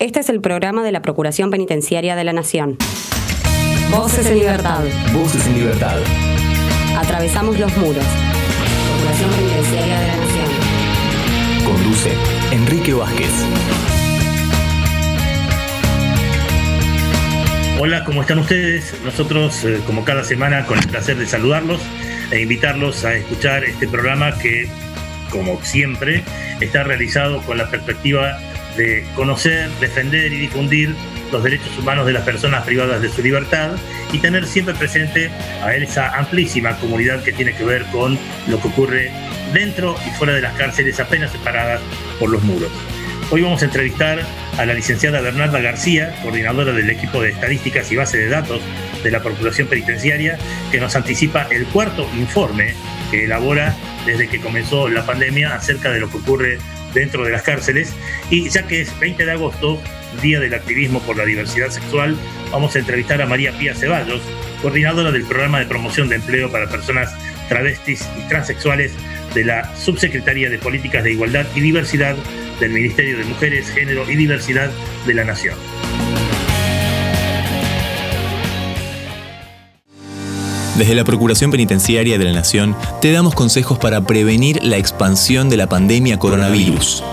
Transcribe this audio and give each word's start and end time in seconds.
Este 0.00 0.20
es 0.20 0.30
el 0.30 0.40
programa 0.40 0.82
de 0.82 0.92
la 0.92 1.02
Procuración 1.02 1.50
Penitenciaria 1.50 2.16
de 2.16 2.24
la 2.24 2.32
Nación. 2.32 2.78
Voces 3.90 4.24
en 4.24 4.38
libertad. 4.38 4.82
Voces 5.12 5.46
en 5.46 5.58
libertad. 5.58 5.98
Atravesamos 6.96 7.58
los 7.58 7.76
muros. 7.76 8.02
Procuración 8.88 9.30
Penitenciaria 9.30 10.00
de 10.00 10.06
la 10.06 10.16
Nación. 10.16 10.46
Conduce 11.66 12.10
Enrique 12.50 12.94
Vázquez. 12.94 13.30
Hola, 17.78 18.02
¿cómo 18.06 18.22
están 18.22 18.38
ustedes? 18.38 18.94
Nosotros, 19.04 19.62
eh, 19.66 19.82
como 19.84 20.06
cada 20.06 20.24
semana, 20.24 20.64
con 20.64 20.78
el 20.78 20.88
placer 20.88 21.18
de 21.18 21.26
saludarlos 21.26 21.82
e 22.30 22.40
invitarlos 22.40 23.04
a 23.04 23.16
escuchar 23.16 23.64
este 23.64 23.86
programa 23.86 24.32
que, 24.38 24.66
como 25.28 25.62
siempre, 25.62 26.24
está 26.62 26.84
realizado 26.84 27.42
con 27.42 27.58
la 27.58 27.68
perspectiva 27.68 28.40
de 28.76 29.04
conocer, 29.14 29.68
defender 29.80 30.32
y 30.32 30.38
difundir 30.38 30.94
los 31.32 31.42
derechos 31.42 31.76
humanos 31.78 32.06
de 32.06 32.12
las 32.12 32.24
personas 32.24 32.64
privadas 32.64 33.00
de 33.00 33.08
su 33.08 33.22
libertad 33.22 33.72
y 34.12 34.18
tener 34.18 34.46
siempre 34.46 34.74
presente 34.74 35.30
a 35.62 35.74
esa 35.74 36.16
amplísima 36.18 36.76
comunidad 36.78 37.22
que 37.22 37.32
tiene 37.32 37.54
que 37.54 37.64
ver 37.64 37.84
con 37.86 38.18
lo 38.48 38.60
que 38.60 38.68
ocurre 38.68 39.10
dentro 39.52 39.96
y 40.06 40.10
fuera 40.10 40.34
de 40.34 40.42
las 40.42 40.54
cárceles 40.54 40.98
apenas 41.00 41.30
separadas 41.32 41.80
por 42.18 42.30
los 42.30 42.42
muros. 42.42 42.70
Hoy 43.32 43.42
vamos 43.42 43.62
a 43.62 43.66
entrevistar 43.66 44.20
a 44.58 44.66
la 44.66 44.74
licenciada 44.74 45.20
Bernarda 45.20 45.60
García, 45.60 46.16
coordinadora 46.22 46.72
del 46.72 46.90
equipo 46.90 47.22
de 47.22 47.30
estadísticas 47.30 47.90
y 47.92 47.96
base 47.96 48.18
de 48.18 48.28
datos 48.28 48.60
de 49.04 49.10
la 49.12 49.22
Procuración 49.22 49.68
Penitenciaria, 49.68 50.36
que 50.72 50.80
nos 50.80 50.96
anticipa 50.96 51.46
el 51.50 51.64
cuarto 51.66 52.08
informe 52.18 52.74
que 53.12 53.26
elabora 53.26 53.76
desde 54.04 54.28
que 54.28 54.40
comenzó 54.40 54.88
la 54.88 55.06
pandemia 55.06 55.54
acerca 55.54 55.92
de 55.92 56.00
lo 56.00 56.10
que 56.10 56.16
ocurre 56.16 56.58
dentro 56.94 57.24
de 57.24 57.30
las 57.30 57.42
cárceles. 57.42 57.92
Y 58.30 58.48
ya 58.48 58.66
que 58.66 58.80
es 58.80 58.98
20 58.98 59.24
de 59.24 59.32
agosto, 59.32 59.80
Día 60.22 60.40
del 60.40 60.54
Activismo 60.54 61.00
por 61.00 61.16
la 61.16 61.24
Diversidad 61.24 61.68
Sexual, 61.68 62.16
vamos 62.50 62.74
a 62.74 62.80
entrevistar 62.80 63.22
a 63.22 63.26
María 63.26 63.52
Pía 63.52 63.74
Ceballos, 63.74 64.20
coordinadora 64.60 65.12
del 65.12 65.24
programa 65.24 65.60
de 65.60 65.66
promoción 65.66 66.08
de 66.08 66.16
empleo 66.16 66.50
para 66.50 66.68
personas 66.68 67.14
travestis 67.48 68.08
y 68.18 68.28
transexuales 68.28 68.92
de 69.34 69.44
la 69.44 69.76
Subsecretaría 69.76 70.50
de 70.50 70.58
Políticas 70.58 71.04
de 71.04 71.12
Igualdad 71.12 71.46
y 71.54 71.60
Diversidad 71.60 72.16
del 72.58 72.72
Ministerio 72.72 73.16
de 73.18 73.24
Mujeres, 73.24 73.70
Género 73.70 74.10
y 74.10 74.16
Diversidad 74.16 74.70
de 75.06 75.14
la 75.14 75.24
Nación. 75.24 75.54
Desde 80.80 80.94
la 80.94 81.04
Procuración 81.04 81.50
Penitenciaria 81.50 82.16
de 82.16 82.24
la 82.24 82.32
Nación 82.32 82.74
te 83.02 83.12
damos 83.12 83.34
consejos 83.34 83.78
para 83.78 84.00
prevenir 84.00 84.64
la 84.64 84.78
expansión 84.78 85.50
de 85.50 85.58
la 85.58 85.66
pandemia 85.66 86.18
coronavirus. 86.18 87.04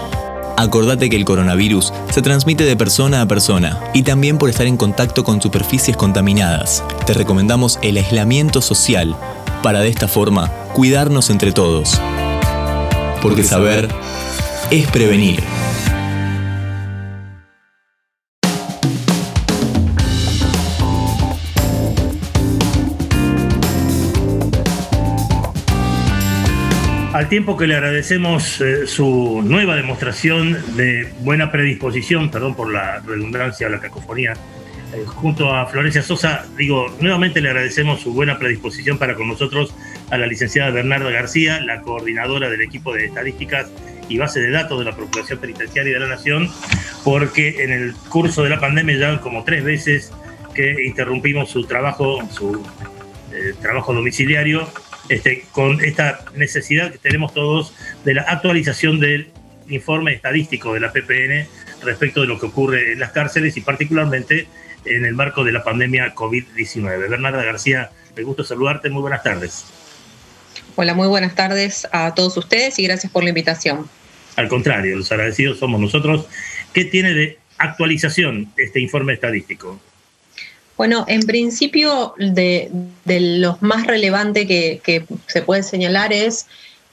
Acordate 0.56 1.10
que 1.10 1.18
el 1.18 1.26
coronavirus 1.26 1.92
se 2.10 2.22
transmite 2.22 2.64
de 2.64 2.78
persona 2.78 3.22
a 3.22 3.26
persona 3.26 3.78
y 3.94 4.04
también 4.04 4.38
por 4.38 4.50
estar 4.50 4.68
en 4.68 4.78
contacto 4.78 5.26
con 5.26 5.42
superficies 5.42 5.98
contaminadas. 5.98 6.82
Te 7.06 7.14
recomendamos 7.14 7.78
el 7.82 7.98
aislamiento 7.98 8.62
social 8.62 9.18
para 9.62 9.82
de 9.82 9.90
esta 9.90 10.08
forma 10.08 10.50
cuidarnos 10.72 11.30
entre 11.30 11.52
todos. 11.52 12.00
Porque 13.22 13.44
saber 13.44 13.90
es 14.72 14.88
prevenir. 14.88 15.44
Tiempo 27.30 27.58
que 27.58 27.68
le 27.68 27.76
agradecemos 27.76 28.62
eh, 28.62 28.88
su 28.88 29.42
nueva 29.44 29.76
demostración 29.76 30.58
de 30.78 31.12
buena 31.20 31.52
predisposición, 31.52 32.32
perdón 32.32 32.56
por 32.56 32.72
la 32.72 33.00
redundancia, 33.00 33.68
la 33.68 33.82
cacofonía, 33.82 34.34
eh, 34.94 35.04
junto 35.06 35.54
a 35.54 35.66
Florencia 35.66 36.02
Sosa, 36.02 36.46
digo, 36.58 36.96
nuevamente 37.02 37.42
le 37.42 37.50
agradecemos 37.50 38.00
su 38.00 38.14
buena 38.14 38.40
predisposición 38.40 38.98
para 38.98 39.16
con 39.16 39.28
nosotros 39.28 39.76
a 40.10 40.18
la 40.18 40.26
licenciada 40.26 40.72
Bernarda 40.72 41.10
García, 41.10 41.60
la 41.60 41.82
coordinadora 41.82 42.50
del 42.50 42.62
equipo 42.62 42.94
de 42.94 43.08
estadísticas 43.08 43.70
y 44.08 44.18
base 44.18 44.40
de 44.40 44.50
datos 44.50 44.80
de 44.80 44.86
la 44.86 44.96
Procuración 44.96 45.40
Penitenciaria 45.40 45.94
de 45.96 46.00
la 46.00 46.08
Nación, 46.08 46.50
porque 47.04 47.62
en 47.62 47.72
el 47.74 47.94
curso 48.10 48.44
de 48.44 48.52
la 48.52 48.62
pandemia 48.62 48.98
ya 48.98 49.20
como 49.20 49.44
tres 49.44 49.66
veces 49.66 50.14
que 50.54 50.86
interrumpimos 50.86 51.50
su 51.50 51.66
trabajo, 51.66 52.26
su 52.32 52.64
eh, 53.34 53.54
trabajo 53.62 53.94
domiciliario, 53.94 54.66
este, 55.10 55.46
con 55.52 55.84
esta 55.84 56.20
necesidad 56.36 56.92
que 56.92 56.98
tenemos 56.98 57.34
todos 57.34 57.74
de 58.04 58.14
la 58.14 58.24
actualización 58.24 59.00
del 59.00 59.30
informe 59.70 60.14
estadístico 60.14 60.74
de 60.74 60.80
la 60.80 60.92
PPN 60.92 61.48
respecto 61.84 62.22
de 62.22 62.28
lo 62.28 62.40
que 62.40 62.48
ocurre 62.48 62.94
en 62.94 63.00
las 63.00 63.12
cárceles 63.12 63.58
y 63.58 63.62
particularmente 63.62 64.48
en 64.86 65.06
el 65.06 65.14
marco 65.14 65.44
de 65.44 65.52
la 65.52 65.64
pandemia 65.64 66.14
COVID-19. 66.16 67.10
Bernarda 67.10 67.44
García, 67.44 67.92
me 68.16 68.24
gusta 68.24 68.44
saludarte, 68.44 68.90
muy 68.90 69.02
buenas 69.02 69.24
tardes. 69.24 69.66
Hola, 70.76 70.94
muy 70.94 71.08
buenas 71.08 71.36
tardes 71.36 71.88
a 71.92 72.14
todos 72.14 72.38
ustedes 72.38 72.78
y 72.80 72.84
gracias 72.84 73.12
por 73.12 73.24
la 73.24 73.30
invitación. 73.30 73.90
Al 74.36 74.48
contrario, 74.48 74.96
los 74.96 75.12
agradecidos 75.12 75.58
somos 75.58 75.82
nosotros. 75.82 76.28
¿Qué 76.74 76.86
tiene 76.86 77.14
de 77.14 77.40
actualización 77.58 78.52
este 78.58 78.80
informe 78.80 79.14
estadístico? 79.14 79.80
Bueno, 80.78 81.06
en 81.08 81.22
principio 81.22 82.14
de, 82.20 82.70
los 83.06 83.62
más 83.64 83.88
relevantes 83.88 84.46
que, 84.46 85.04
se 85.26 85.42
puede 85.42 85.64
señalar 85.64 86.14
es 86.14 86.46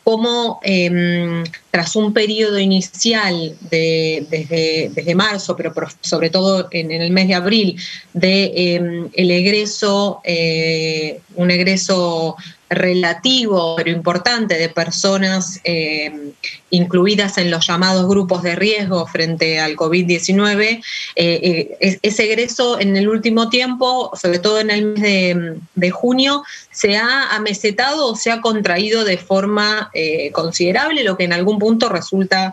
cómo 0.04 0.60
em, 0.62 1.44
tras 1.70 1.94
un 1.94 2.12
periodo 2.12 2.58
inicial 2.58 3.56
de, 3.70 4.26
desde, 4.30 5.14
marzo, 5.14 5.54
pero 5.56 5.72
sobre 6.00 6.30
todo 6.30 6.68
en, 6.70 6.90
el 6.92 7.10
mes 7.10 7.28
de 7.28 7.34
abril, 7.34 7.76
de 8.14 8.52
em, 8.74 9.08
el 9.12 9.30
egreso, 9.30 10.20
eh, 10.24 11.20
un 11.36 11.50
egreso 11.50 12.36
relativo 12.70 13.76
pero 13.76 13.90
importante 13.90 14.56
de 14.56 14.68
personas 14.68 15.60
eh, 15.64 16.32
incluidas 16.70 17.38
en 17.38 17.50
los 17.50 17.66
llamados 17.66 18.08
grupos 18.08 18.42
de 18.42 18.56
riesgo 18.56 19.06
frente 19.06 19.60
al 19.60 19.76
COVID-19, 19.76 20.60
eh, 20.62 20.80
eh, 21.16 21.98
ese 22.02 22.24
egreso 22.24 22.80
en 22.80 22.96
el 22.96 23.08
último 23.08 23.48
tiempo, 23.48 24.10
sobre 24.20 24.38
todo 24.38 24.60
en 24.60 24.70
el 24.70 24.86
mes 24.86 25.36
de, 25.74 25.90
junio, 25.90 26.42
se 26.70 26.96
ha 26.96 27.34
amesetado 27.34 28.08
o 28.08 28.16
se 28.16 28.30
ha 28.30 28.40
contraído 28.40 29.04
de 29.04 29.18
forma 29.18 29.90
considerable, 30.32 31.04
lo 31.04 31.16
que 31.16 31.24
en 31.24 31.32
algún 31.32 31.58
punto 31.58 31.88
resulta 31.88 32.50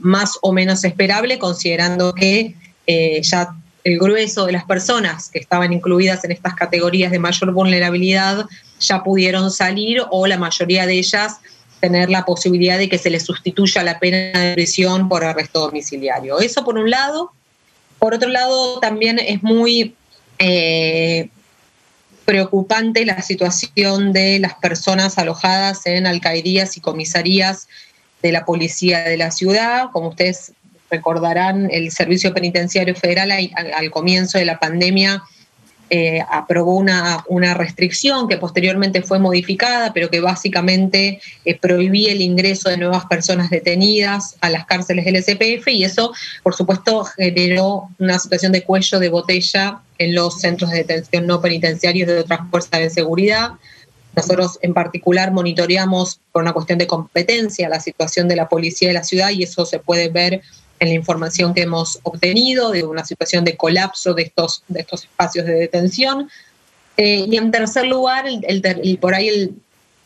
más 0.00 0.38
o 0.42 0.52
menos 0.52 0.84
esperable, 0.84 1.38
considerando 1.38 2.14
que 2.14 2.54
ya 3.22 3.54
el 3.84 3.98
grueso 3.98 4.46
de 4.46 4.52
las 4.52 4.64
personas 4.64 5.30
que 5.30 5.38
estaban 5.38 5.72
incluidas 5.72 6.24
en 6.24 6.32
estas 6.32 6.54
categorías 6.54 7.10
de 7.10 7.18
mayor 7.18 7.52
vulnerabilidad 7.52 8.46
ya 8.86 9.02
pudieron 9.02 9.50
salir 9.50 10.02
o 10.10 10.26
la 10.26 10.38
mayoría 10.38 10.86
de 10.86 10.94
ellas 10.94 11.40
tener 11.80 12.08
la 12.08 12.24
posibilidad 12.24 12.78
de 12.78 12.88
que 12.88 12.98
se 12.98 13.10
les 13.10 13.24
sustituya 13.24 13.82
la 13.82 13.98
pena 13.98 14.38
de 14.38 14.54
prisión 14.54 15.08
por 15.08 15.22
arresto 15.22 15.60
domiciliario. 15.60 16.40
Eso 16.40 16.64
por 16.64 16.78
un 16.78 16.88
lado. 16.88 17.32
Por 17.98 18.14
otro 18.14 18.30
lado, 18.30 18.80
también 18.80 19.18
es 19.18 19.42
muy 19.42 19.94
eh, 20.38 21.28
preocupante 22.24 23.04
la 23.04 23.20
situación 23.20 24.12
de 24.12 24.38
las 24.38 24.54
personas 24.54 25.18
alojadas 25.18 25.86
en 25.86 26.06
alcaldías 26.06 26.76
y 26.76 26.80
comisarías 26.80 27.68
de 28.22 28.32
la 28.32 28.46
policía 28.46 29.04
de 29.04 29.18
la 29.18 29.30
ciudad. 29.30 29.90
Como 29.92 30.08
ustedes 30.08 30.52
recordarán, 30.90 31.68
el 31.70 31.90
Servicio 31.90 32.32
Penitenciario 32.32 32.94
Federal 32.94 33.30
al 33.30 33.90
comienzo 33.90 34.38
de 34.38 34.46
la 34.46 34.58
pandemia 34.58 35.22
eh, 35.96 36.20
aprobó 36.28 36.74
una, 36.74 37.24
una, 37.28 37.54
restricción 37.54 38.26
que 38.26 38.36
posteriormente 38.36 39.02
fue 39.02 39.20
modificada, 39.20 39.92
pero 39.92 40.10
que 40.10 40.18
básicamente 40.18 41.20
eh, 41.44 41.56
prohibía 41.56 42.10
el 42.10 42.20
ingreso 42.20 42.68
de 42.68 42.78
nuevas 42.78 43.04
personas 43.04 43.48
detenidas 43.48 44.34
a 44.40 44.50
las 44.50 44.66
cárceles 44.66 45.04
del 45.04 45.22
SPF 45.22 45.68
y 45.68 45.84
eso, 45.84 46.12
por 46.42 46.56
supuesto, 46.56 47.04
generó 47.04 47.90
una 48.00 48.18
situación 48.18 48.50
de 48.50 48.64
cuello 48.64 48.98
de 48.98 49.08
botella 49.08 49.82
en 49.98 50.16
los 50.16 50.40
centros 50.40 50.72
de 50.72 50.78
detención 50.78 51.28
no 51.28 51.40
penitenciarios 51.40 52.08
de 52.08 52.18
otras 52.18 52.40
fuerzas 52.50 52.80
de 52.80 52.90
seguridad. 52.90 53.52
Nosotros 54.16 54.58
en 54.62 54.74
particular 54.74 55.30
monitoreamos 55.30 56.18
por 56.32 56.42
una 56.42 56.52
cuestión 56.52 56.80
de 56.80 56.88
competencia 56.88 57.68
la 57.68 57.78
situación 57.78 58.26
de 58.26 58.34
la 58.34 58.48
policía 58.48 58.88
de 58.88 58.94
la 58.94 59.04
ciudad 59.04 59.30
y 59.30 59.44
eso 59.44 59.64
se 59.64 59.78
puede 59.78 60.08
ver 60.08 60.42
en 60.84 60.90
la 60.90 60.94
información 60.94 61.54
que 61.54 61.62
hemos 61.62 61.98
obtenido 62.02 62.70
de 62.70 62.84
una 62.84 63.04
situación 63.04 63.44
de 63.44 63.56
colapso 63.56 64.14
de 64.14 64.22
estos, 64.22 64.62
de 64.68 64.80
estos 64.80 65.04
espacios 65.04 65.46
de 65.46 65.54
detención. 65.54 66.30
Eh, 66.96 67.26
y 67.28 67.36
en 67.36 67.50
tercer 67.50 67.86
lugar, 67.86 68.26
el, 68.26 68.98
por 69.00 69.14
ahí 69.14 69.28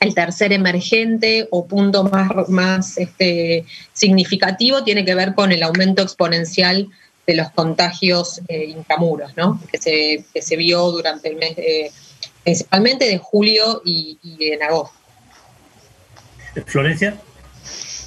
el, 0.00 0.14
tercer 0.14 0.52
emergente 0.52 1.48
o 1.50 1.66
punto 1.66 2.04
más, 2.04 2.48
más 2.48 2.96
este, 2.96 3.64
significativo 3.92 4.84
tiene 4.84 5.04
que 5.04 5.14
ver 5.14 5.34
con 5.34 5.52
el 5.52 5.62
aumento 5.62 6.02
exponencial 6.02 6.88
de 7.26 7.34
los 7.34 7.50
contagios 7.50 8.40
eh, 8.48 8.64
intramuros, 8.66 9.36
¿no? 9.36 9.60
que, 9.70 9.78
se, 9.78 10.24
que 10.32 10.40
se 10.40 10.56
vio 10.56 10.90
durante 10.92 11.28
el 11.28 11.36
mes, 11.36 11.56
principalmente 12.42 13.04
de 13.06 13.18
julio 13.18 13.82
y 13.84 14.16
en 14.40 14.62
agosto. 14.62 14.96
Florencia. 16.66 17.16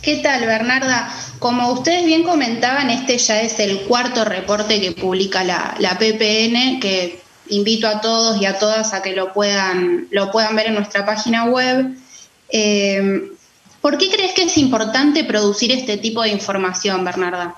¿Qué 0.01 0.17
tal, 0.17 0.47
Bernarda? 0.47 1.13
Como 1.37 1.71
ustedes 1.71 2.05
bien 2.05 2.23
comentaban, 2.23 2.89
este 2.89 3.19
ya 3.19 3.41
es 3.41 3.59
el 3.59 3.81
cuarto 3.81 4.25
reporte 4.25 4.81
que 4.81 4.93
publica 4.93 5.43
la, 5.43 5.97
PPN, 5.99 6.79
que 6.79 7.21
invito 7.49 7.87
a 7.87 8.01
todos 8.01 8.41
y 8.41 8.45
a 8.45 8.57
todas 8.57 8.93
a 8.93 9.03
que 9.03 9.15
lo 9.15 9.31
puedan, 9.31 10.07
lo 10.09 10.31
puedan 10.31 10.55
ver 10.55 10.67
en 10.67 10.73
nuestra 10.73 11.05
página 11.05 11.45
web. 11.45 11.95
Eh, 12.49 13.31
¿Por 13.79 13.99
qué 13.99 14.09
crees 14.09 14.33
que 14.33 14.43
es 14.43 14.57
importante 14.57 15.23
producir 15.23 15.71
este 15.71 15.97
tipo 15.97 16.23
de 16.23 16.29
información, 16.29 17.05
Bernarda? 17.05 17.55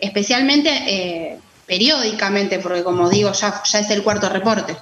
Especialmente 0.00 0.70
eh, 0.70 1.38
periódicamente, 1.66 2.58
porque 2.58 2.82
como 2.82 3.08
digo, 3.08 3.30
ya, 3.32 3.62
ya 3.62 3.78
es 3.78 3.90
el 3.90 4.02
cuarto 4.02 4.28
reporte. 4.28 4.76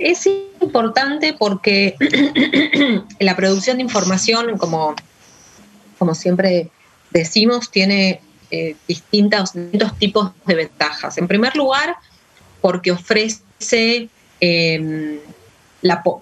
Es 0.00 0.28
importante 0.60 1.32
porque 1.32 1.94
la 3.20 3.36
producción 3.36 3.76
de 3.76 3.84
información, 3.84 4.58
como 4.58 4.94
como 5.98 6.14
siempre 6.14 6.70
decimos, 7.10 7.70
tiene 7.70 8.20
eh, 8.50 8.76
distintos, 8.86 9.52
tipos 9.98 10.32
de 10.46 10.54
ventajas. 10.54 11.18
En 11.18 11.28
primer 11.28 11.56
lugar, 11.56 11.96
porque 12.60 12.92
ofrece, 12.92 14.08
em, 14.40 15.18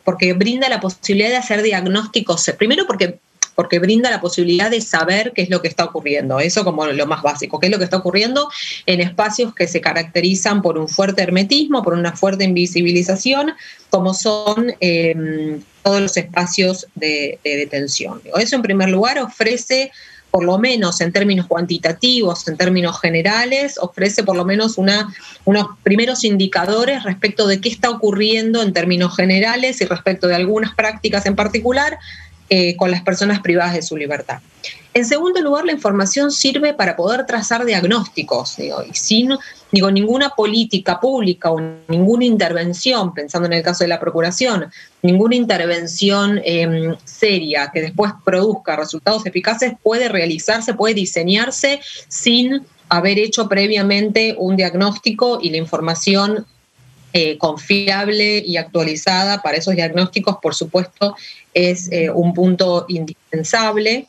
porque 0.04 0.32
brinda 0.32 0.68
la 0.68 0.80
posibilidad 0.80 1.30
de 1.30 1.36
hacer 1.36 1.62
diagnósticos. 1.62 2.50
Primero 2.58 2.86
porque 2.86 3.18
porque 3.56 3.80
brinda 3.80 4.10
la 4.10 4.20
posibilidad 4.20 4.70
de 4.70 4.80
saber 4.80 5.32
qué 5.34 5.42
es 5.42 5.50
lo 5.50 5.60
que 5.62 5.68
está 5.68 5.84
ocurriendo. 5.84 6.38
Eso 6.38 6.62
como 6.62 6.86
lo 6.86 7.06
más 7.06 7.22
básico, 7.22 7.58
qué 7.58 7.66
es 7.66 7.72
lo 7.72 7.78
que 7.78 7.84
está 7.84 7.96
ocurriendo 7.96 8.48
en 8.84 9.00
espacios 9.00 9.54
que 9.54 9.66
se 9.66 9.80
caracterizan 9.80 10.62
por 10.62 10.78
un 10.78 10.88
fuerte 10.88 11.22
hermetismo, 11.22 11.82
por 11.82 11.94
una 11.94 12.14
fuerte 12.14 12.44
invisibilización, 12.44 13.54
como 13.90 14.12
son 14.12 14.74
em, 14.80 15.62
todos 15.82 16.02
los 16.02 16.16
espacios 16.16 16.86
de, 16.94 17.40
detención. 17.42 18.20
Eso 18.38 18.56
en 18.56 18.62
primer 18.62 18.90
lugar 18.90 19.18
ofrece 19.18 19.90
por 20.30 20.44
lo 20.44 20.58
menos 20.58 21.00
en 21.00 21.12
términos 21.12 21.46
cuantitativos, 21.46 22.46
en 22.46 22.58
términos 22.58 23.00
generales, 23.00 23.78
ofrece 23.80 24.22
por 24.22 24.36
lo 24.36 24.44
menos 24.44 24.76
unos 24.76 25.66
primeros 25.82 26.24
indicadores 26.24 27.04
respecto 27.04 27.46
de 27.46 27.62
qué 27.62 27.70
está 27.70 27.88
ocurriendo 27.88 28.62
en 28.62 28.74
términos 28.74 29.16
generales 29.16 29.80
y 29.80 29.86
respecto 29.86 30.26
de 30.26 30.34
algunas 30.34 30.74
prácticas 30.74 31.24
en 31.24 31.36
particular 31.36 31.98
eh, 32.48 32.76
con 32.76 32.90
las 32.90 33.02
personas 33.02 33.40
privadas 33.40 33.74
de 33.74 33.82
su 33.82 33.96
libertad. 33.96 34.38
En 34.94 35.04
segundo 35.04 35.42
lugar, 35.42 35.64
la 35.66 35.72
información 35.72 36.30
sirve 36.30 36.72
para 36.72 36.96
poder 36.96 37.26
trazar 37.26 37.64
diagnósticos, 37.64 38.58
y 38.58 38.70
sin 38.94 39.36
ninguna 39.70 40.30
política 40.30 41.00
pública 41.00 41.50
o 41.50 41.60
ninguna 41.88 42.24
intervención, 42.24 43.12
pensando 43.12 43.46
en 43.46 43.52
el 43.52 43.62
caso 43.62 43.84
de 43.84 43.88
la 43.88 44.00
Procuración, 44.00 44.70
ninguna 45.02 45.34
intervención 45.36 46.40
em, 46.44 46.96
seria 47.04 47.70
que 47.74 47.82
después 47.82 48.12
produzca 48.24 48.76
resultados 48.76 49.26
eficaces 49.26 49.74
puede 49.82 50.08
realizarse, 50.08 50.72
puede 50.72 50.94
diseñarse 50.94 51.80
sin 52.08 52.62
haber 52.88 53.18
hecho 53.18 53.48
previamente 53.48 54.34
un 54.38 54.56
diagnóstico 54.56 55.40
y 55.42 55.50
la 55.50 55.56
información 55.58 56.46
eh, 57.12 57.38
confiable 57.38 58.42
y 58.44 58.58
actualizada 58.58 59.40
para 59.40 59.56
esos 59.56 59.74
diagnósticos, 59.74 60.36
por 60.42 60.54
supuesto, 60.54 61.16
es 61.56 61.90
eh, 61.90 62.10
un 62.10 62.34
punto 62.34 62.84
indispensable. 62.88 64.06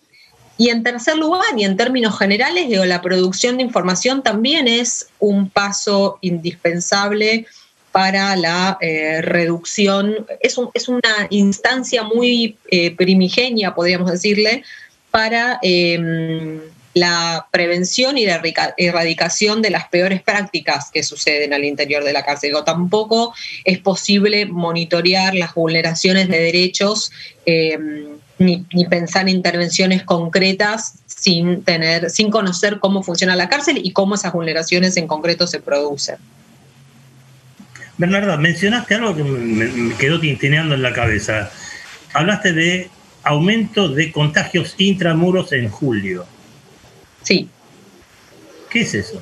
Y 0.57 0.69
en 0.69 0.83
tercer 0.83 1.17
lugar, 1.17 1.45
y 1.55 1.63
en 1.63 1.77
términos 1.77 2.17
generales, 2.17 2.67
digo, 2.67 2.85
la 2.85 3.01
producción 3.01 3.57
de 3.57 3.63
información 3.63 4.23
también 4.23 4.67
es 4.67 5.07
un 5.19 5.49
paso 5.49 6.17
indispensable 6.21 7.45
para 7.91 8.35
la 8.35 8.77
eh, 8.81 9.21
reducción, 9.21 10.25
es, 10.41 10.57
es, 10.73 10.87
una 10.87 11.27
instancia 11.29 12.03
muy 12.03 12.57
primigenia, 12.95 13.73
podríamos 13.73 14.11
decirle, 14.11 14.63
para 15.09 15.59
em, 15.61 16.59
la 16.99 17.47
prevención 17.51 18.17
y 18.17 18.25
la 18.25 18.41
erradicación 18.77 19.61
de 19.61 19.69
las 19.69 19.87
peores 19.87 20.21
prácticas 20.21 20.89
que 20.91 21.03
suceden 21.03 21.53
al 21.53 21.63
interior 21.63 22.03
de 22.03 22.13
la 22.13 22.23
cárcel. 22.23 22.55
O 22.55 22.63
tampoco 22.63 23.33
es 23.63 23.77
posible 23.79 24.45
monitorear 24.45 25.35
las 25.35 25.53
vulneraciones 25.53 26.27
de 26.27 26.39
derechos 26.39 27.11
eh, 27.45 27.77
ni, 28.39 28.65
pensar 28.89 29.23
en 29.23 29.29
intervenciones 29.29 30.03
concretas 30.03 30.99
sin 31.05 31.63
tener, 31.63 32.09
sin 32.09 32.29
conocer 32.29 32.79
cómo 32.79 33.03
funciona 33.03 33.35
la 33.35 33.49
cárcel 33.49 33.79
y 33.83 33.91
cómo 33.91 34.15
esas 34.15 34.33
vulneraciones 34.33 34.97
en 34.97 35.07
concreto 35.07 35.47
se 35.47 35.59
producen. 35.59 36.17
Bernarda, 37.97 38.37
mencionaste 38.37 38.95
algo 38.95 39.15
que 39.15 39.23
me 39.23 39.95
quedó 39.97 40.19
tintineando 40.19 40.75
en 40.75 40.83
la 40.83 40.93
cabeza. 40.93 41.51
Hablaste 42.13 42.53
de 42.53 42.89
aumento 43.23 43.89
de 43.89 44.11
contagios 44.11 44.75
intramuros 44.77 45.51
en 45.51 45.69
julio. 45.69 46.25
Sí. 47.27 47.49
¿Qué 48.69 48.81
es 48.83 48.93
eso? 48.93 49.21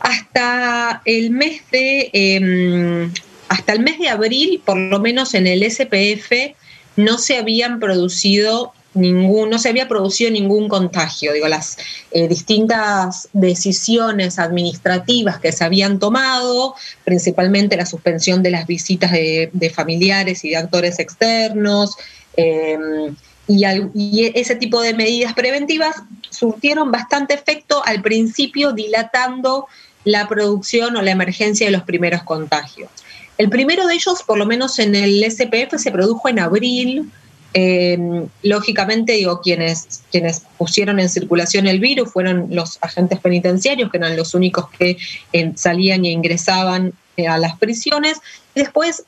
Hasta 0.00 1.02
el 1.04 1.30
mes 1.30 1.60
de 1.70 2.08
em, 2.14 3.12
hasta 3.48 3.74
el 3.74 3.80
mes 3.80 3.98
de 3.98 4.08
abril, 4.08 4.62
por 4.64 4.78
lo 4.78 4.98
menos 4.98 5.34
en 5.34 5.46
el 5.46 5.62
SPF, 5.62 6.56
no 6.96 7.18
se 7.18 7.36
habían 7.36 7.80
producido 7.80 8.72
ningún, 8.94 9.50
no 9.50 9.58
se 9.58 9.68
había 9.68 9.88
producido 9.88 10.30
ningún 10.30 10.70
contagio. 10.70 11.34
Digo, 11.34 11.48
las 11.48 11.76
eh, 12.12 12.28
distintas 12.28 13.28
decisiones 13.34 14.38
administrativas 14.38 15.38
que 15.38 15.52
se 15.52 15.64
habían 15.64 15.98
tomado, 15.98 16.74
principalmente 17.04 17.76
la 17.76 17.84
suspensión 17.84 18.42
de 18.42 18.52
las 18.52 18.66
visitas 18.66 19.12
de, 19.12 19.72
familiares 19.74 20.46
y 20.46 20.50
de 20.50 20.56
actores 20.56 20.98
externos, 20.98 21.94
em, 22.38 23.14
y, 23.48 24.30
ese 24.34 24.56
tipo 24.56 24.80
de 24.80 24.94
medidas 24.94 25.34
preventivas 25.34 25.96
surtieron 26.30 26.90
bastante 26.90 27.34
efecto 27.34 27.84
al 27.84 28.02
principio, 28.02 28.72
dilatando 28.72 29.66
la 30.04 30.28
producción 30.28 30.96
o 30.96 31.02
la 31.02 31.10
emergencia 31.10 31.66
de 31.66 31.72
los 31.72 31.82
primeros 31.82 32.22
contagios. 32.22 32.90
El 33.38 33.48
primero 33.48 33.86
de 33.86 33.94
ellos, 33.94 34.22
por 34.22 34.38
lo 34.38 34.46
menos 34.46 34.78
en 34.78 34.94
el 34.94 35.24
SPF, 35.30 35.78
se 35.78 35.90
produjo 35.90 36.28
en 36.28 36.38
abril. 36.38 37.10
Eh, 37.54 37.98
lógicamente, 38.42 39.12
digo, 39.12 39.40
quienes, 39.40 40.02
quienes 40.10 40.42
pusieron 40.56 40.98
en 41.00 41.08
circulación 41.08 41.66
el 41.66 41.80
virus 41.80 42.10
fueron 42.10 42.46
los 42.50 42.78
agentes 42.80 43.20
penitenciarios, 43.20 43.90
que 43.90 43.98
eran 43.98 44.16
los 44.16 44.34
únicos 44.34 44.70
que 44.70 44.96
eh, 45.32 45.52
salían 45.54 46.04
y 46.04 46.12
ingresaban 46.12 46.94
eh, 47.16 47.26
a 47.26 47.38
las 47.38 47.58
prisiones. 47.58 48.18
Después, 48.54 49.04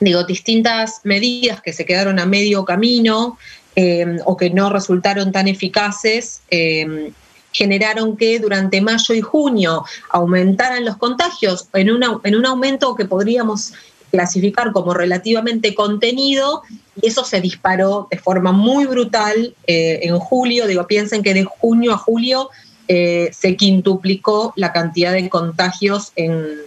digo, 0.00 0.24
distintas 0.24 1.00
medidas 1.04 1.60
que 1.60 1.72
se 1.72 1.84
quedaron 1.84 2.18
a 2.18 2.26
medio 2.26 2.64
camino, 2.64 3.38
Em, 3.78 4.20
o 4.24 4.38
que 4.38 4.48
no 4.48 4.70
resultaron 4.70 5.32
tan 5.32 5.48
eficaces, 5.48 6.40
em, 6.48 7.12
generaron 7.52 8.16
que 8.16 8.40
durante 8.40 8.80
mayo 8.80 9.14
y 9.14 9.20
junio 9.20 9.84
aumentaran 10.08 10.82
los 10.82 10.96
contagios 10.96 11.68
en, 11.74 11.90
en 12.24 12.34
un 12.34 12.46
aumento 12.46 12.94
que 12.94 13.04
podríamos 13.04 13.74
clasificar 14.10 14.72
como 14.72 14.94
relativamente 14.94 15.74
contenido 15.74 16.62
y 17.02 17.08
eso 17.08 17.22
se 17.22 17.42
disparó 17.42 18.08
de 18.10 18.16
forma 18.16 18.50
muy 18.50 18.86
brutal 18.86 19.54
eh, 19.66 20.00
en 20.04 20.18
julio. 20.18 20.66
Digo, 20.66 20.86
piensen 20.86 21.22
que 21.22 21.34
de 21.34 21.44
junio 21.44 21.92
a 21.92 21.98
julio 21.98 22.48
eh, 22.88 23.28
se 23.38 23.56
quintuplicó 23.56 24.54
la 24.56 24.72
cantidad 24.72 25.12
de 25.12 25.28
contagios 25.28 26.12
en, 26.16 26.64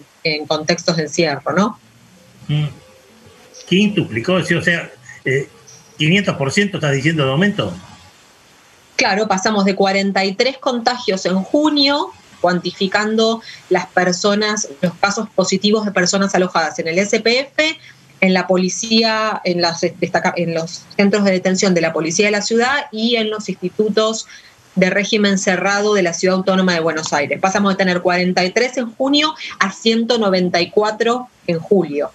contextos 0.48 0.98
de 0.98 1.03
encierro, 1.03 1.53
¿no? 1.53 1.80
Mm. 2.50 2.68
Quintuplicó, 3.70 4.34
o 4.34 4.44
sea, 4.44 4.90
eh, 5.26 5.48
500% 6.00 6.76
estás 6.76 6.92
diciendo 6.92 7.24
de 7.24 7.32
aumento. 7.32 7.72
Claro, 8.96 9.28
pasamos 9.28 9.64
de 9.66 9.76
43 9.76 10.58
contagios 10.58 11.26
en 11.26 11.36
junio, 11.44 12.10
cuantificando 12.42 13.42
las 13.70 13.88
personas, 13.88 14.68
los 14.82 14.94
casos 14.96 15.30
positivos 15.30 15.86
de 15.86 15.92
personas 15.92 16.34
alojadas 16.36 16.80
en 16.80 16.88
el 16.88 17.00
SPF, 17.00 17.78
en 18.22 18.34
la 18.34 18.48
policía, 18.48 19.40
en, 19.44 19.62
las, 19.62 19.84
en 19.84 20.54
los 20.54 20.84
centros 20.98 21.24
de 21.24 21.32
detención 21.32 21.74
de 21.74 21.82
la 21.82 21.94
policía 21.94 22.26
de 22.26 22.32
la 22.32 22.42
ciudad 22.42 22.88
y 22.92 23.16
en 23.16 23.30
los 23.30 23.48
institutos 23.50 24.28
de 24.76 24.90
régimen 24.90 25.38
cerrado 25.38 25.94
de 25.94 26.04
la 26.04 26.14
Ciudad 26.14 26.38
Autónoma 26.38 26.74
de 26.74 26.80
Buenos 26.80 27.14
Aires. 27.14 27.40
Pasamos 27.40 27.74
de 27.74 27.78
tener 27.78 28.02
43 28.02 28.78
en 28.78 28.94
junio 28.94 29.34
a 29.60 29.72
194 29.72 31.30
en 31.48 31.60
julio. 31.60 32.12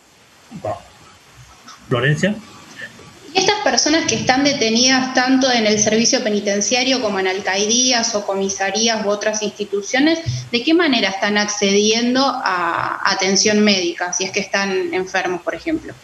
Florencia. 1.89 2.35
Estas 3.35 3.61
personas 3.65 4.07
que 4.07 4.15
están 4.15 4.45
detenidas 4.45 5.13
tanto 5.13 5.51
en 5.51 5.67
el 5.67 5.81
servicio 5.81 6.23
penitenciario 6.23 7.01
como 7.01 7.19
en 7.19 7.27
alcaidías 7.27 8.15
o 8.15 8.25
comisarías 8.25 9.05
u 9.05 9.09
otras 9.09 9.43
instituciones, 9.43 10.21
¿de 10.53 10.63
qué 10.63 10.73
manera 10.73 11.09
están 11.09 11.37
accediendo 11.37 12.23
a 12.25 13.01
atención 13.11 13.61
médica 13.61 14.13
si 14.13 14.25
es 14.25 14.31
que 14.31 14.39
están 14.39 14.95
enfermos, 14.95 15.43
por 15.43 15.57
ejemplo? 15.57 15.95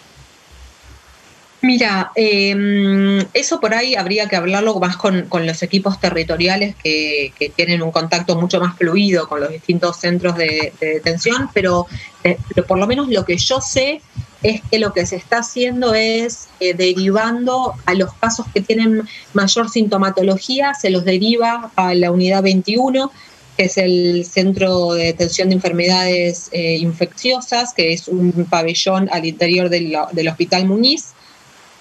Mira, 1.63 2.11
em, 2.15 3.19
eso 3.35 3.61
por 3.61 3.75
ahí 3.75 3.95
habría 3.95 4.27
que 4.27 4.35
hablarlo 4.35 4.81
más 4.81 4.97
con, 4.97 5.29
los 5.31 5.63
equipos 5.63 6.01
territoriales 6.01 6.75
que, 6.75 7.33
tienen 7.55 7.83
un 7.83 7.93
contacto 7.93 8.35
mucho 8.37 8.59
más 8.61 8.77
fluido 8.77 9.29
con 9.29 9.41
los 9.41 9.51
distintos 9.51 9.99
centros 9.99 10.37
de, 10.37 10.73
detención, 10.81 11.51
pero, 11.53 11.87
eh, 12.25 12.39
pero 12.49 12.67
por 12.67 12.79
lo 12.79 12.87
menos 12.87 13.09
lo 13.09 13.25
que 13.25 13.37
yo 13.37 13.61
sé 13.61 14.01
es 14.43 14.63
que 14.71 14.79
lo 14.79 14.93
que 14.93 15.07
se 15.07 15.17
está 15.17 15.39
haciendo 15.39 15.95
es 15.95 16.49
eh, 16.61 16.75
derivando 16.75 17.75
a 17.85 17.95
los 17.95 18.13
casos 18.15 18.47
que 18.53 18.61
tienen 18.61 19.03
mayor 19.35 19.69
sintomatología, 19.69 20.75
se 20.75 20.91
los 20.91 21.05
deriva 21.05 21.71
a 21.77 21.95
la 21.95 22.11
unidad 22.11 22.43
21, 22.43 23.11
que 23.57 23.65
es 23.65 23.77
el 23.77 24.25
Centro 24.25 24.95
de 24.95 25.05
Detención 25.05 25.51
de 25.51 25.57
Enfermedades 25.57 26.49
eh, 26.53 26.77
Infecciosas, 26.77 27.75
que 27.75 27.93
es 27.93 28.09
un 28.09 28.47
pabellón 28.49 29.11
al 29.13 29.27
interior 29.27 29.69
del, 29.69 29.95
Hospital 30.29 30.67
Muñiz. 30.67 31.13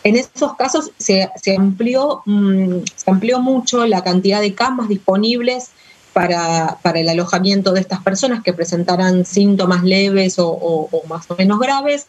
En 0.03 0.15
esos 0.15 0.55
casos 0.55 0.91
se, 0.97 1.29
amplió, 1.57 2.23
mm, 2.25 2.79
se 2.95 3.11
amplió 3.11 3.39
mucho 3.39 3.85
la 3.85 4.03
cantidad 4.03 4.41
de 4.41 4.53
camas 4.53 4.89
disponibles 4.89 5.69
para, 6.11 6.77
el 6.95 7.07
alojamiento 7.07 7.71
de 7.71 7.79
estas 7.79 8.01
personas 8.01 8.43
que 8.43 8.51
presentaran 8.51 9.25
síntomas 9.25 9.83
leves 9.83 10.35
o 10.39 10.89
más 11.07 11.29
o 11.31 11.35
menos 11.37 11.59
graves 11.59 12.07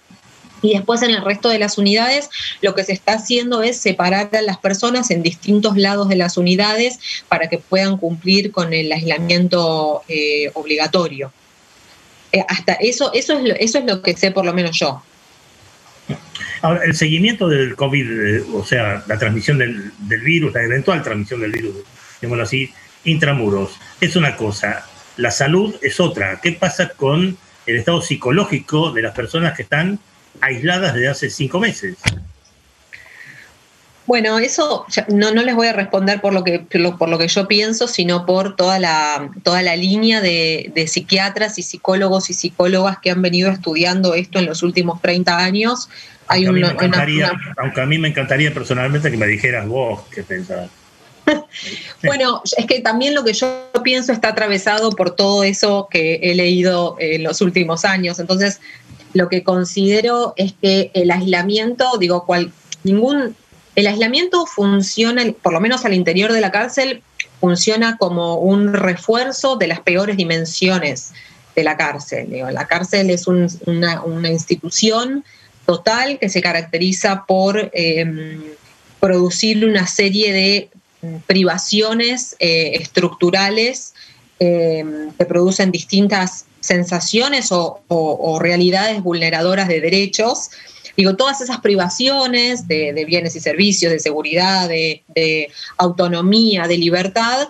y 0.63 0.75
después 0.75 1.03
en 1.03 1.11
el 1.11 1.25
resto 1.25 1.49
de 1.49 1.59
las 1.59 1.79
unidades 1.79 2.31
lo 2.61 2.75
que 2.75 2.85
se 2.85 2.93
está 2.93 3.15
haciendo 3.15 3.63
es 3.63 3.77
separar 3.77 4.31
a 4.35 4.43
las 4.43 4.59
personas 4.59 5.11
en 5.11 5.23
distintos 5.23 5.77
lados 5.77 6.09
de 6.09 6.17
las 6.17 6.37
unidades 6.37 6.99
para 7.29 7.49
que 7.49 7.59
puedan 7.59 7.97
cumplir 7.97 8.51
con 8.53 8.73
el 8.73 8.93
aislamiento 8.93 10.03
eh, 10.09 10.51
obligatorio. 10.55 11.33
Eh, 12.33 12.45
hasta 12.49 12.75
eso, 12.75 13.13
eso 13.13 13.39
es, 13.39 13.45
lo, 13.45 13.55
eso 13.55 13.79
es 13.79 13.85
lo 13.85 14.03
que 14.03 14.17
sé 14.17 14.31
por 14.31 14.45
lo 14.45 14.53
menos 14.53 14.79
yo. 14.79 15.03
Ahora, 16.63 16.85
el 16.85 16.95
seguimiento 16.95 17.49
del 17.49 17.75
COVID, 17.75 18.11
eh, 18.11 18.45
o 18.53 18.65
sea, 18.65 19.03
la 19.07 19.19
transmisión 19.19 19.59
del, 19.59 19.93
del 19.99 20.21
virus, 20.21 20.53
la 20.53 20.63
eventual 20.63 21.03
transmisión 21.03 21.41
del 21.41 21.53
virus, 21.53 21.75
digámoslo 22.21 22.45
así, 22.45 22.71
intramuros, 23.05 23.73
es 24.01 24.15
una 24.15 24.37
cosa. 24.37 24.87
La 25.17 25.31
salud 25.31 25.75
es 25.83 26.01
otra. 26.01 26.41
¿Qué 26.41 26.53
pasa 26.53 26.91
con 26.91 27.37
el 27.67 27.77
estado 27.77 28.03
psicológico 28.03 28.93
de 28.93 29.03
las 29.03 29.15
personas 29.15 29.57
que 29.57 29.63
están 29.63 29.99
aisladas 30.41 30.95
desde 30.95 31.09
hace 31.09 31.31
cinco 31.31 31.61
meses. 31.61 31.97
Bueno, 34.11 34.41
eso 34.41 34.87
no, 35.07 35.33
no 35.33 35.43
les 35.45 35.55
voy 35.55 35.69
a 35.69 35.73
responder 35.73 36.21
por 36.21 36.33
lo 36.33 36.43
que 36.43 36.59
por 36.99 37.09
lo 37.09 37.17
que 37.17 37.29
yo 37.29 37.47
pienso, 37.47 37.87
sino 37.87 38.27
por 38.27 38.57
toda 38.57 38.81
la 38.81 39.31
toda 39.45 39.63
la 39.63 39.77
línea 39.77 40.21
de, 40.21 40.73
psiquiatras 40.89 41.61
y 41.61 41.63
psicólogos 41.63 42.29
y 42.29 42.35
psicólogas 42.35 42.99
que 42.99 43.13
han 43.13 43.23
venido 43.23 43.51
estudiando 43.53 44.15
esto 44.15 44.41
en 44.41 44.47
los 44.47 44.65
últimos 44.65 45.01
30 45.01 45.39
años. 45.39 45.89
Hay 46.27 46.45
aunque, 46.45 46.65
a 46.65 47.33
aunque 47.59 47.81
a 47.81 47.87
mí 47.87 47.99
me 47.99 48.09
encantaría 48.09 48.53
personalmente 48.53 49.13
que 49.13 49.17
me 49.17 49.29
dijeras 49.29 49.69
vos 49.69 50.01
qué 50.13 50.25
pensás. 50.25 50.71
bueno, 52.03 52.43
es 52.57 52.67
que 52.67 52.81
también 52.81 53.15
lo 53.15 53.25
que 53.25 53.33
yo 53.33 53.71
pienso 53.85 54.13
está 54.13 54.31
atravesado 54.31 54.91
por 54.91 55.15
todo 55.15 55.45
eso 55.45 55.89
que 55.91 56.19
he 56.23 56.35
leído 56.35 56.97
en 56.99 57.23
los 57.23 57.41
últimos 57.41 57.85
años. 57.85 58.19
Entonces, 58.19 58.61
lo 59.13 59.29
que 59.29 59.43
considero 59.43 60.35
es 60.37 60.55
que 60.61 60.91
el 60.95 61.11
aislamiento, 61.11 61.99
digo, 61.99 62.25
cual, 62.27 62.53
ningún, 62.85 63.35
el 63.75 63.87
aislamiento 63.87 64.47
funciona, 64.47 65.25
por 65.43 65.53
lo 65.53 65.61
menos 65.61 65.85
al 65.85 65.95
interior 65.95 66.33
de 66.33 66.41
la 66.41 66.51
cárcel, 66.51 67.03
funciona 67.41 67.97
como 67.97 68.37
un 68.37 68.73
refuerzo 68.73 69.57
de 69.57 69.67
las 69.67 69.81
peores 69.81 70.17
dimensiones 70.17 71.13
de 71.57 71.65
la 71.65 71.77
cárcel. 71.77 72.29
La 72.53 72.67
cárcel 72.67 73.11
es 73.11 73.27
una, 73.27 74.03
institución 74.31 75.25
total 75.67 76.19
que 76.19 76.29
se 76.29 76.41
caracteriza 76.41 77.25
por 77.27 77.71
em, 77.73 78.43
producir 78.99 79.65
una 79.65 79.87
serie 79.87 80.33
de 80.33 80.71
privaciones 81.27 82.37
eh, 82.39 82.73
estructurales 82.75 83.95
em, 84.39 85.13
que 85.13 85.25
producen 85.25 85.71
distintas 85.71 86.45
sensaciones 86.71 87.49
o, 87.51 88.39
realidades 88.41 89.03
vulneradoras 89.03 89.67
de 89.67 89.81
derechos. 89.81 90.51
Digo, 90.97 91.17
todas 91.17 91.41
esas 91.41 91.59
privaciones 91.59 92.69
de, 92.69 93.05
bienes 93.09 93.35
y 93.35 93.41
servicios, 93.41 93.91
de 93.91 93.99
seguridad, 93.99 94.69
de, 94.69 95.51
autonomía, 95.79 96.69
de 96.69 96.79
libertad, 96.79 97.49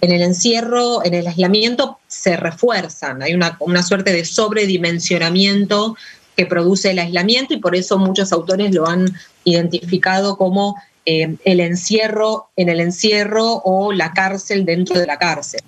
en 0.00 0.10
el 0.10 0.22
encierro, 0.22 1.04
en 1.04 1.12
el 1.12 1.26
aislamiento, 1.26 1.98
se 2.08 2.38
refuerzan. 2.38 3.22
Hay 3.22 3.34
una, 3.34 3.82
suerte 3.82 4.14
de 4.14 4.24
sobredimensionamiento 4.24 5.94
que 6.34 6.46
produce 6.46 6.92
el 6.92 6.98
aislamiento 6.98 7.52
y 7.52 7.58
por 7.58 7.76
eso 7.76 7.98
muchos 7.98 8.32
autores 8.32 8.72
lo 8.74 8.86
han 8.86 9.12
identificado 9.44 10.38
como 10.38 10.76
eh, 11.04 11.36
el 11.44 11.60
encierro 11.60 12.48
en 12.56 12.70
el 12.70 12.80
encierro 12.80 13.60
o 13.64 13.92
la 13.92 14.12
cárcel 14.14 14.64
dentro 14.64 14.98
de 14.98 15.06
la 15.06 15.18
cárcel. 15.18 15.60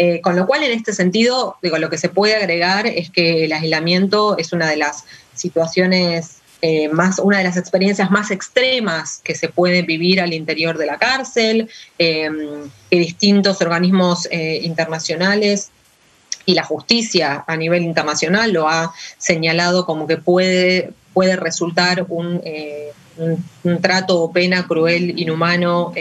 Eh, 0.00 0.20
con 0.20 0.36
lo 0.36 0.46
cual, 0.46 0.62
en 0.62 0.70
este 0.70 0.92
sentido, 0.92 1.56
digo, 1.60 1.76
lo 1.76 1.90
que 1.90 1.98
se 1.98 2.08
puede 2.08 2.36
agregar 2.36 2.86
es 2.86 3.10
que 3.10 3.44
el 3.44 3.52
aislamiento 3.52 4.38
es 4.38 4.52
una 4.52 4.70
de 4.70 4.76
las 4.76 5.04
situaciones 5.34 6.36
eh, 6.62 6.88
más, 6.88 7.18
una 7.18 7.38
de 7.38 7.44
las 7.44 7.56
experiencias 7.56 8.08
más 8.08 8.30
extremas 8.30 9.20
que 9.24 9.34
se 9.34 9.48
puede 9.48 9.82
vivir 9.82 10.20
al 10.20 10.32
interior 10.32 10.78
de 10.78 10.86
la 10.86 10.98
cárcel, 10.98 11.68
eh, 11.98 12.30
que 12.88 12.98
distintos 12.98 13.60
organismos 13.60 14.28
internacionales 14.30 15.70
y 16.46 16.54
la 16.54 16.62
justicia 16.62 17.44
a 17.46 17.56
nivel 17.56 17.82
internacional 17.82 18.52
lo 18.52 18.68
ha 18.68 18.94
señalado 19.18 19.84
como 19.84 20.06
que 20.06 20.16
puede, 20.16 20.92
puede 21.12 21.34
resultar 21.34 22.06
un, 22.08 22.40
un, 23.64 23.80
trato 23.82 24.20
o 24.20 24.32
pena 24.32 24.66
cruel, 24.66 25.18
inhumano 25.18 25.92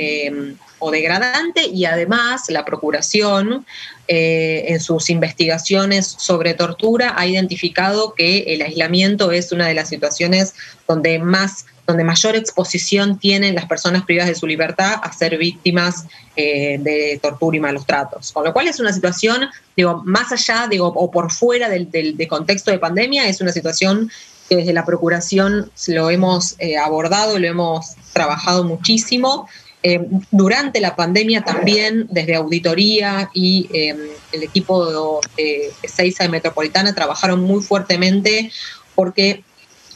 o 0.79 0.91
degradante 0.91 1.65
y 1.65 1.85
además 1.85 2.43
la 2.49 2.65
Procuración 2.65 3.65
eh, 4.07 4.65
en 4.67 4.79
sus 4.79 5.09
investigaciones 5.09 6.07
sobre 6.07 6.53
tortura 6.53 7.13
ha 7.17 7.25
identificado 7.25 8.13
que 8.13 8.39
el 8.53 8.61
aislamiento 8.61 9.31
es 9.31 9.51
una 9.51 9.67
de 9.67 9.73
las 9.73 9.89
situaciones 9.89 10.53
donde 10.87 11.19
más 11.19 11.65
donde 11.87 12.03
mayor 12.03 12.35
exposición 12.35 13.17
tienen 13.17 13.55
las 13.55 13.65
personas 13.65 14.03
privadas 14.03 14.29
de 14.29 14.35
su 14.35 14.45
libertad 14.45 14.95
a 15.01 15.13
ser 15.13 15.37
víctimas 15.37 16.05
eh, 16.35 16.77
de 16.81 17.17
tortura 17.23 17.55
y 17.55 17.61
malos 17.61 17.85
tratos. 17.85 18.33
Con 18.33 18.43
lo 18.43 18.51
cual 18.51 18.67
es 18.67 18.81
una 18.81 18.91
situación, 18.91 19.47
digo, 19.75 20.03
más 20.05 20.33
allá, 20.33 20.67
digo, 20.69 20.87
o 20.87 21.09
por 21.09 21.31
fuera 21.31 21.69
del, 21.69 21.87
contexto 22.27 22.71
de 22.71 22.79
pandemia, 22.79 23.29
es 23.29 23.39
una 23.39 23.53
situación 23.53 24.11
que 24.49 24.57
desde 24.57 24.73
la 24.73 24.85
Procuración 24.85 25.71
lo 25.87 26.09
hemos 26.09 26.55
eh, 26.59 26.77
abordado, 26.77 27.39
lo 27.39 27.47
hemos 27.47 27.95
trabajado 28.11 28.65
muchísimo 28.65 29.47
eh, 29.83 30.01
durante 30.31 30.81
la 30.81 30.95
pandemia 30.95 31.43
también, 31.43 32.07
desde 32.09 32.35
auditoría 32.35 33.29
y 33.33 33.69
eh, 33.71 33.95
el 34.31 34.43
equipo 34.43 35.21
de, 35.35 35.71
Seiza 35.87 36.23
de 36.23 36.29
Metropolitana 36.29 36.95
trabajaron 36.95 37.41
muy 37.41 37.61
fuertemente 37.61 38.51
porque 38.95 39.43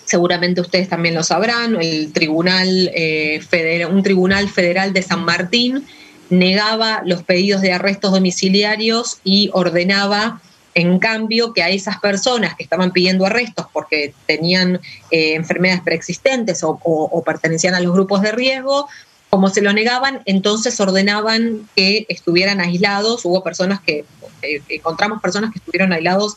seguramente 0.06 0.62
ustedes 0.62 0.88
también 0.88 1.16
lo 1.16 1.24
sabrán, 1.24 1.82
el 1.82 2.14
tribunal, 2.14 2.92
eh, 2.94 3.42
federal, 3.42 3.92
un 3.92 4.04
tribunal 4.04 4.50
federal 4.50 4.94
de 4.94 5.02
San 5.02 5.26
Martín 5.26 5.86
negaba 6.30 7.02
los 7.04 7.24
pedidos 7.24 7.62
de 7.62 7.74
arrestos 7.74 8.12
domiciliarios 8.12 9.20
y 9.24 9.50
ordenaba 9.54 10.42
en 10.74 11.00
cambio, 11.00 11.52
que 11.52 11.64
a 11.64 11.70
esas 11.70 12.00
personas 12.00 12.56
que 12.56 12.64
estaban 12.64 12.92
pidiendo 12.92 13.26
arrestos 13.26 13.66
porque 13.74 14.14
tenían 14.26 14.80
enfermedades 15.10 15.82
preexistentes 15.84 16.62
o, 16.64 17.24
pertenecían 17.26 17.76
a 17.76 17.82
los 17.82 17.92
grupos 17.92 18.22
de 18.22 18.32
riesgo, 18.32 18.88
como 19.32 19.50
se 19.50 19.62
lo 19.62 19.72
negaban, 19.72 20.22
entonces 20.26 20.78
ordenaban 20.82 21.70
que 21.74 22.06
estuvieran 22.10 22.60
aislados. 22.60 23.24
Hubo 23.24 23.42
personas 23.42 23.80
que, 23.80 24.04
eh, 24.42 24.62
encontramos 24.68 25.22
personas 25.22 25.54
que 25.54 25.60
estuvieron 25.60 25.94
aislados, 25.94 26.36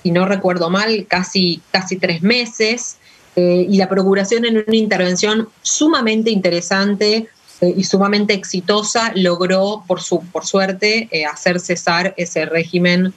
si 0.00 0.12
no 0.12 0.24
recuerdo 0.24 0.70
mal, 0.70 1.06
casi, 1.08 1.60
casi 1.72 1.96
tres 1.96 2.22
meses. 2.22 2.98
Eh, 3.34 3.66
y 3.68 3.76
la 3.76 3.88
Procuración 3.88 4.44
en 4.44 4.58
una 4.58 4.76
intervención 4.76 5.48
sumamente 5.62 6.30
interesante 6.30 7.28
eh, 7.60 7.74
y 7.76 7.82
sumamente 7.82 8.34
exitosa 8.34 9.10
logró, 9.16 9.82
por, 9.88 10.00
su, 10.00 10.20
por 10.26 10.46
suerte, 10.46 11.10
hacer 11.28 11.58
cesar 11.58 12.14
ese 12.16 12.46
régimen 12.46 13.14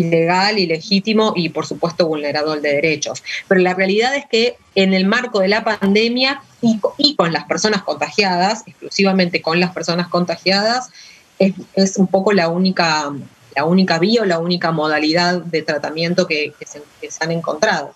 ilegal, 0.00 0.58
ilegítimo 0.58 1.32
y 1.36 1.48
por 1.48 1.66
supuesto 1.66 2.06
vulnerador 2.06 2.60
de 2.60 2.74
derechos. 2.74 3.22
Pero 3.48 3.60
la 3.60 3.74
realidad 3.74 4.14
es 4.14 4.26
que 4.26 4.56
en 4.74 4.94
el 4.94 5.06
marco 5.06 5.40
de 5.40 5.48
la 5.48 5.64
pandemia 5.64 6.42
y, 6.60 7.14
con 7.16 7.32
las 7.32 7.44
personas 7.44 7.82
contagiadas, 7.82 8.64
exclusivamente 8.66 9.42
con 9.42 9.60
las 9.60 9.72
personas 9.72 10.08
contagiadas, 10.08 10.90
es, 11.38 11.96
un 11.96 12.08
poco 12.08 12.32
la 12.32 12.48
única, 12.48 13.12
la 13.54 13.64
única 13.64 13.98
vía 13.98 14.22
o 14.22 14.24
la 14.24 14.38
única 14.38 14.72
modalidad 14.72 15.40
de 15.40 15.62
tratamiento 15.62 16.26
que, 16.26 16.52
se, 16.66 16.82
han 17.20 17.30
encontrado. 17.30 17.94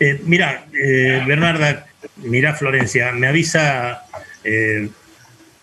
Eh, 0.00 0.20
mira, 0.24 0.66
eh, 0.72 1.22
Bernarda, 1.26 1.86
mira 2.16 2.54
Florencia, 2.54 3.12
me 3.12 3.26
avisa 3.26 4.02
eh, 4.44 4.88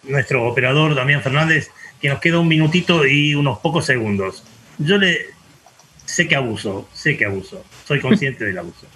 nuestro 0.03 0.45
operador 0.45 0.95
Damián 0.95 1.21
Fernández 1.21 1.69
que 2.01 2.09
nos 2.09 2.19
queda 2.19 2.39
un 2.39 2.47
minutito 2.47 3.05
y 3.05 3.33
unos 3.33 3.59
pocos 3.59 3.85
segundos 3.85 4.43
yo 4.77 4.97
le 4.97 5.27
sé 6.05 6.27
que 6.27 6.35
abuso, 6.35 6.89
sé 6.93 7.17
que 7.17 7.25
abuso, 7.25 7.63
soy 7.85 7.99
consciente 7.99 8.45
del 8.45 8.57
abuso. 8.57 8.87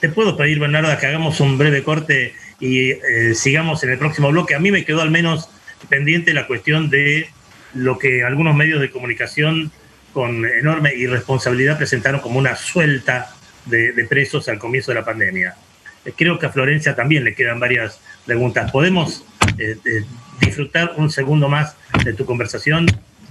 Te 0.00 0.08
puedo 0.08 0.36
pedir, 0.36 0.58
Bernarda, 0.58 0.98
que 0.98 1.06
hagamos 1.06 1.40
un 1.40 1.58
breve 1.58 1.82
corte 1.82 2.34
y 2.60 2.90
eh, 2.90 3.34
sigamos 3.34 3.82
en 3.82 3.90
el 3.90 3.98
próximo 3.98 4.30
bloque. 4.30 4.54
A 4.54 4.58
mí 4.58 4.70
me 4.70 4.84
quedó 4.84 5.00
al 5.00 5.10
menos 5.10 5.48
pendiente 5.88 6.34
la 6.34 6.46
cuestión 6.46 6.90
de 6.90 7.28
lo 7.74 7.98
que 7.98 8.24
algunos 8.24 8.54
medios 8.54 8.80
de 8.80 8.90
comunicación 8.90 9.70
con 10.12 10.46
enorme 10.46 10.94
irresponsabilidad 10.94 11.76
presentaron 11.76 12.20
como 12.20 12.38
una 12.38 12.56
suelta 12.56 13.34
de, 13.66 13.92
presos 14.08 14.48
al 14.48 14.58
comienzo 14.58 14.90
de 14.90 15.00
la 15.00 15.04
pandemia. 15.04 15.54
Eh, 16.04 16.12
creo 16.16 16.38
que 16.38 16.46
a 16.46 16.50
Florencia 16.50 16.94
también 16.94 17.24
le 17.24 17.34
quedan 17.34 17.60
varias 17.60 18.00
preguntas. 18.24 18.70
¿Podemos 18.70 19.24
eh, 19.58 19.76
disfrutar 20.40 20.92
un 20.96 21.10
segundo 21.10 21.48
más 21.48 21.76
de 22.04 22.12
tu 22.12 22.24
conversación? 22.24 22.86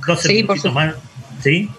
Dos 0.06 0.22
sí, 0.22 0.44
más. 0.44 0.96
¿Sí? 1.42 1.70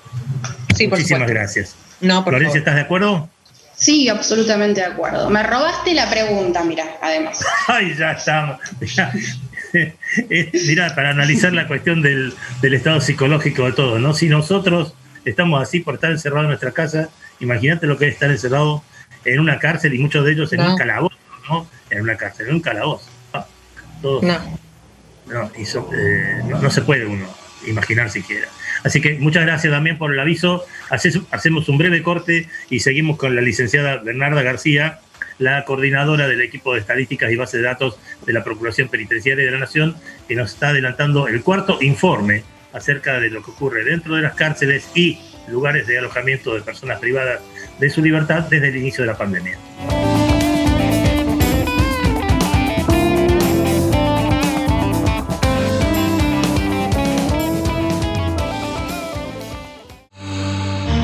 Sí, 0.75 0.89
Muchísimas 0.89 1.29
gracias. 1.29 1.75
No, 2.01 2.23
Florencia, 2.23 2.59
¿estás 2.59 2.75
de 2.75 2.83
acuerdo? 2.83 3.29
Sí, 3.77 4.09
absolutamente 4.09 4.81
de 4.81 4.87
acuerdo. 4.87 5.29
Me 5.29 5.43
robaste 5.43 5.93
la 5.95 6.09
pregunta, 6.09 6.65
mira, 6.65 6.85
además. 7.03 7.45
Ay, 7.69 7.95
ya 7.95 8.13
estamos. 8.13 8.59
mira, 8.81 9.13
para 10.95 11.11
analizar 11.11 11.53
la 11.53 11.67
cuestión 11.67 12.01
del, 12.01 12.35
estado 12.63 13.01
psicológico 13.01 13.67
de 13.67 13.73
todo, 13.73 13.99
¿no? 13.99 14.15
Si 14.15 14.29
nosotros 14.29 14.95
estamos 15.25 15.63
así 15.63 15.81
por 15.81 15.95
estar 15.95 16.11
encerrados 16.11 16.45
en 16.45 16.49
nuestra 16.49 16.73
casa, 16.73 17.11
imagínate 17.41 17.87
lo 17.87 17.99
que 17.99 18.09
es 18.09 18.15
estar 18.15 18.31
encerrado 18.31 18.83
en 19.25 19.41
una 19.41 19.59
cárcel 19.59 19.93
y 19.93 19.99
muchos 19.99 20.25
de 20.25 20.33
ellos 20.33 20.53
en 20.55 20.61
un 20.63 20.77
calabozo, 20.77 21.17
¿no? 21.49 21.69
En 21.91 22.01
una 22.01 22.17
cárcel, 22.17 22.49
en 22.49 22.55
un 22.55 22.61
calabozo. 22.61 23.11
Ah, 23.35 23.47
no. 24.03 24.21
No, 25.27 25.51
eh, 25.57 26.43
no, 26.49 26.63
no 26.63 26.71
se 26.71 26.83
puede 26.83 27.05
uno 27.05 27.27
imaginar 27.67 28.11
siquiera. 28.11 28.49
Así 28.85 29.01
que 29.01 29.15
muchas 29.15 29.45
gracias 29.45 29.73
también 29.73 29.99
por 29.99 30.13
el 30.13 30.21
aviso. 30.21 30.65
Hacemos 30.91 31.69
un 31.69 31.79
breve 31.79 32.03
corte 32.03 32.49
y 32.71 32.81
seguimos 32.81 33.17
con 33.17 33.35
la 33.35 33.43
licenciada 33.43 33.97
Bernarda 33.99 34.43
García, 34.43 35.01
la 35.39 35.65
coordinadora 35.65 36.29
del 36.29 36.41
equipo 36.41 36.75
de 36.75 36.81
estadísticas 36.81 37.31
y 37.31 37.37
base 37.37 37.59
de 37.59 37.65
datos 37.65 37.99
de 38.25 38.33
la 38.33 38.45
Procuración 38.45 38.89
Penitenciaria 38.89 39.45
de 39.45 39.51
la 39.51 39.59
Nación, 39.59 39.97
que 40.29 40.35
nos 40.35 40.55
está 40.55 40.69
adelantando 40.69 41.29
el 41.29 41.43
cuarto 41.43 41.79
informe 41.83 42.43
acerca 42.73 43.21
de 43.21 43.31
lo 43.31 43.43
que 43.43 43.51
ocurre 43.51 43.85
dentro 43.85 44.17
de 44.17 44.23
las 44.23 44.35
cárceles 44.35 44.89
y 44.95 45.19
lugares 45.49 45.87
de 45.87 45.99
alojamiento 45.99 46.55
de 46.55 46.63
personas 46.63 46.99
privadas 46.99 47.41
de 47.79 47.91
su 47.91 48.03
libertad 48.03 48.45
desde 48.51 48.69
el 48.69 48.77
inicio 48.77 49.03
de 49.03 49.09
la 49.09 49.19
pandemia. 49.19 49.57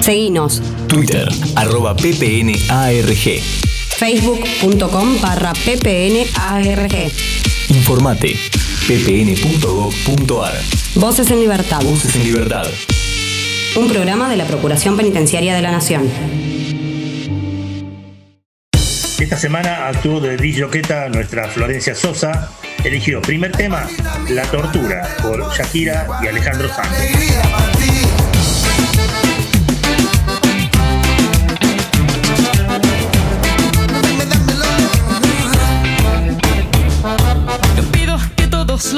Seguinos. 0.03 0.61
Twitter, 0.89 1.29
arroba 1.55 1.95
ppnarg. 1.95 3.41
Facebook.com 3.97 5.21
barra 5.21 5.53
ppnarg. 5.53 7.13
Informate, 7.69 8.37
ppn.gov.ar. 8.89 10.55
Voces 10.97 11.31
en 11.31 11.39
Libertad. 11.39 11.83
Voces 11.83 12.17
en 12.17 12.25
Libertad. 12.25 12.67
Un 13.77 13.89
programa 13.89 14.29
de 14.29 14.37
la 14.37 14.45
Procuración 14.45 14.97
Penitenciaria 14.97 15.55
de 15.55 15.63
la 15.63 15.71
Nación. 15.71 16.11
Esta 19.21 19.37
semana 19.37 19.87
actuó 19.87 20.21
de 20.21 20.37
Villoqueta 20.37 21.09
nuestra 21.09 21.49
Florencia 21.49 21.95
Sosa. 21.95 22.51
Eligió 22.83 23.23
primer 23.23 23.53
tema, 23.53 23.89
La 24.31 24.43
Tortura, 24.43 25.09
por 25.23 25.49
Shakira 25.55 26.09
y 26.25 26.27
Alejandro 26.27 26.69
Santos. 26.69 26.99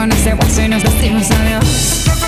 Yo 0.00 0.06
sé 0.16 0.30
que 0.30 0.68
no 0.68 0.76
he 0.76 0.80
sido 0.80 1.14
un 1.16 2.19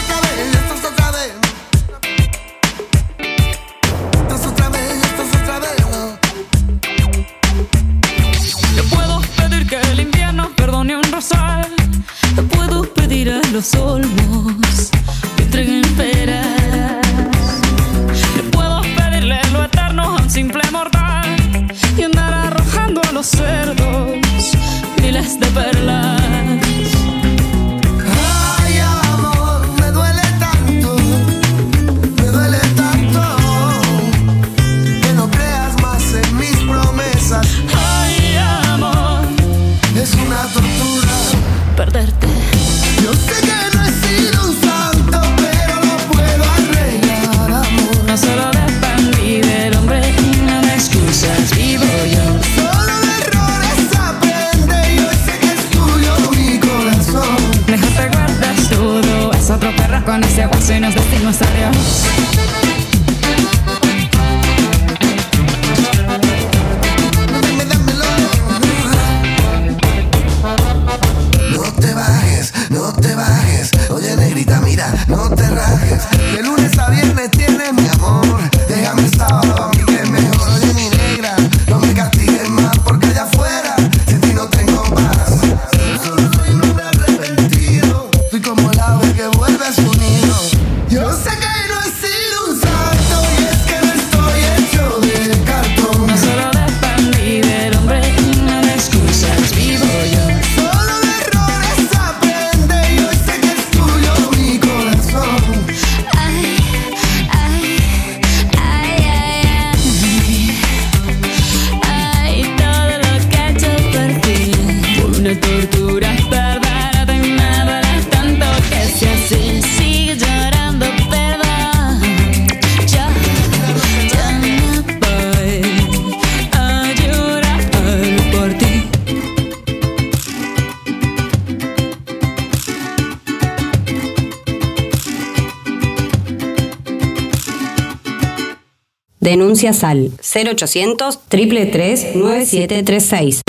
Denuncias 139.63 139.85
al 139.85 140.11
0800 140.19 141.21
333 141.29 142.17
9736. 142.17 143.43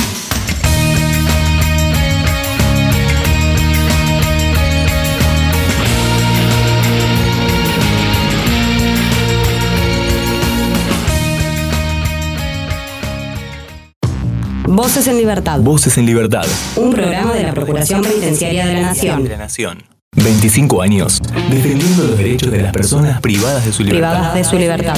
Voces 14.68 15.08
en 15.08 15.18
Libertad. 15.18 15.60
Voces 15.62 15.98
en 15.98 16.06
Libertad. 16.06 16.46
Un 16.76 16.92
programa 16.92 17.34
de 17.34 17.44
la 17.44 17.54
Procuración 17.54 18.04
Penitenciaria 18.04 18.68
de 18.68 18.74
la 18.74 18.82
Nación. 18.82 19.24
De 19.24 19.30
la 19.30 19.38
Nación. 19.38 19.84
25 20.16 20.84
años 20.84 21.20
defendiendo 21.50 22.04
los 22.04 22.16
derechos 22.16 22.52
de 22.52 22.62
las 22.62 22.72
personas 22.72 23.20
privadas 23.20 23.66
de 23.66 23.74
su 23.74 23.84
libertad. 23.84 24.12
Privadas 24.12 24.36
de 24.36 24.44
su 24.44 24.60
libertad. 24.60 24.98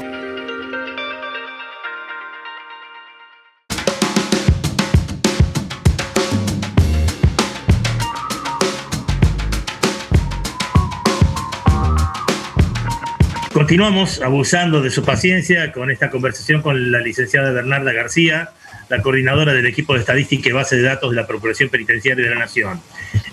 Continuamos 13.71 14.21
abusando 14.21 14.81
de 14.81 14.89
su 14.89 15.01
paciencia 15.01 15.71
con 15.71 15.89
esta 15.91 16.09
conversación 16.09 16.61
con 16.61 16.91
la 16.91 16.99
licenciada 16.99 17.51
Bernarda 17.51 17.93
García, 17.93 18.49
la 18.89 19.01
coordinadora 19.01 19.53
del 19.53 19.65
equipo 19.65 19.93
de 19.93 20.01
estadística 20.01 20.49
y 20.49 20.51
base 20.51 20.75
de 20.75 20.81
datos 20.81 21.11
de 21.11 21.15
la 21.15 21.25
Procuración 21.25 21.69
Penitenciaria 21.69 22.25
de 22.25 22.35
la 22.35 22.37
Nación. 22.37 22.81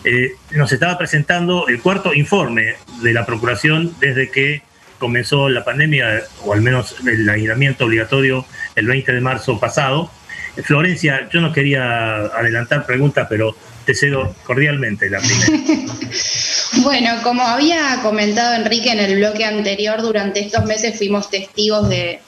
Eh, 0.04 0.34
nos 0.52 0.70
estaba 0.70 0.96
presentando 0.96 1.66
el 1.66 1.80
cuarto 1.80 2.14
informe 2.14 2.76
de 3.02 3.12
la 3.12 3.26
Procuración 3.26 3.92
desde 3.98 4.30
que 4.30 4.62
comenzó 5.00 5.48
la 5.48 5.64
pandemia, 5.64 6.22
o 6.44 6.52
al 6.52 6.60
menos 6.60 6.94
el 7.04 7.28
aislamiento 7.28 7.86
obligatorio 7.86 8.46
el 8.76 8.86
20 8.86 9.12
de 9.12 9.20
marzo 9.20 9.58
pasado. 9.58 10.08
Florencia, 10.62 11.28
yo 11.32 11.40
no 11.40 11.52
quería 11.52 12.16
adelantar 12.16 12.86
preguntas, 12.86 13.26
pero 13.28 13.56
te 13.88 13.94
cedo 13.94 14.36
cordialmente 14.44 15.08
la 15.08 15.18
primera. 15.18 15.94
bueno, 16.82 17.10
como 17.22 17.40
había 17.40 18.00
comentado 18.02 18.54
Enrique 18.54 18.92
en 18.92 18.98
el 18.98 19.16
bloque 19.16 19.46
anterior, 19.46 20.02
durante 20.02 20.40
estos 20.40 20.66
meses 20.66 20.98
fuimos 20.98 21.30
testigos 21.30 21.88
de, 21.88 22.20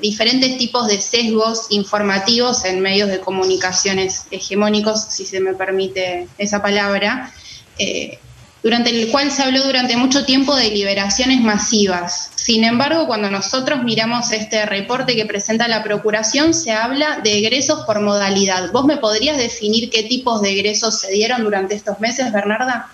diferentes 0.00 0.56
tipos 0.56 0.88
de 0.88 0.98
sesgos 0.98 1.66
informativos 1.68 2.64
en 2.64 2.80
medios 2.80 3.10
de 3.10 3.20
comunicaciones 3.20 4.22
hegemónicos, 4.30 5.02
si 5.10 5.26
se 5.26 5.38
me 5.38 5.52
permite 5.52 6.28
esa 6.38 6.62
palabra. 6.62 7.30
Eh, 7.78 8.18
durante 8.66 8.90
el 8.90 9.12
cual 9.12 9.30
se 9.30 9.44
habló 9.44 9.62
durante 9.62 9.96
mucho 9.96 10.24
tiempo 10.24 10.56
de 10.56 10.70
liberaciones 10.70 11.40
masivas. 11.40 12.32
Sin 12.34 12.64
embargo, 12.64 13.06
cuando 13.06 13.30
nosotros 13.30 13.84
miramos 13.84 14.32
este 14.32 14.66
reporte 14.66 15.14
que 15.14 15.24
presenta 15.24 15.68
la 15.68 15.84
Procuración, 15.84 16.52
se 16.52 16.72
habla 16.72 17.20
de 17.22 17.38
egresos 17.38 17.84
por 17.86 18.00
modalidad. 18.00 18.72
¿Vos 18.72 18.84
me 18.84 18.96
podrías 18.96 19.38
definir 19.38 19.88
qué 19.88 20.02
tipos 20.02 20.42
de 20.42 20.50
egresos 20.50 20.98
se 20.98 21.12
dieron 21.12 21.44
durante 21.44 21.76
estos 21.76 22.00
meses, 22.00 22.32
Bernarda? 22.32 22.90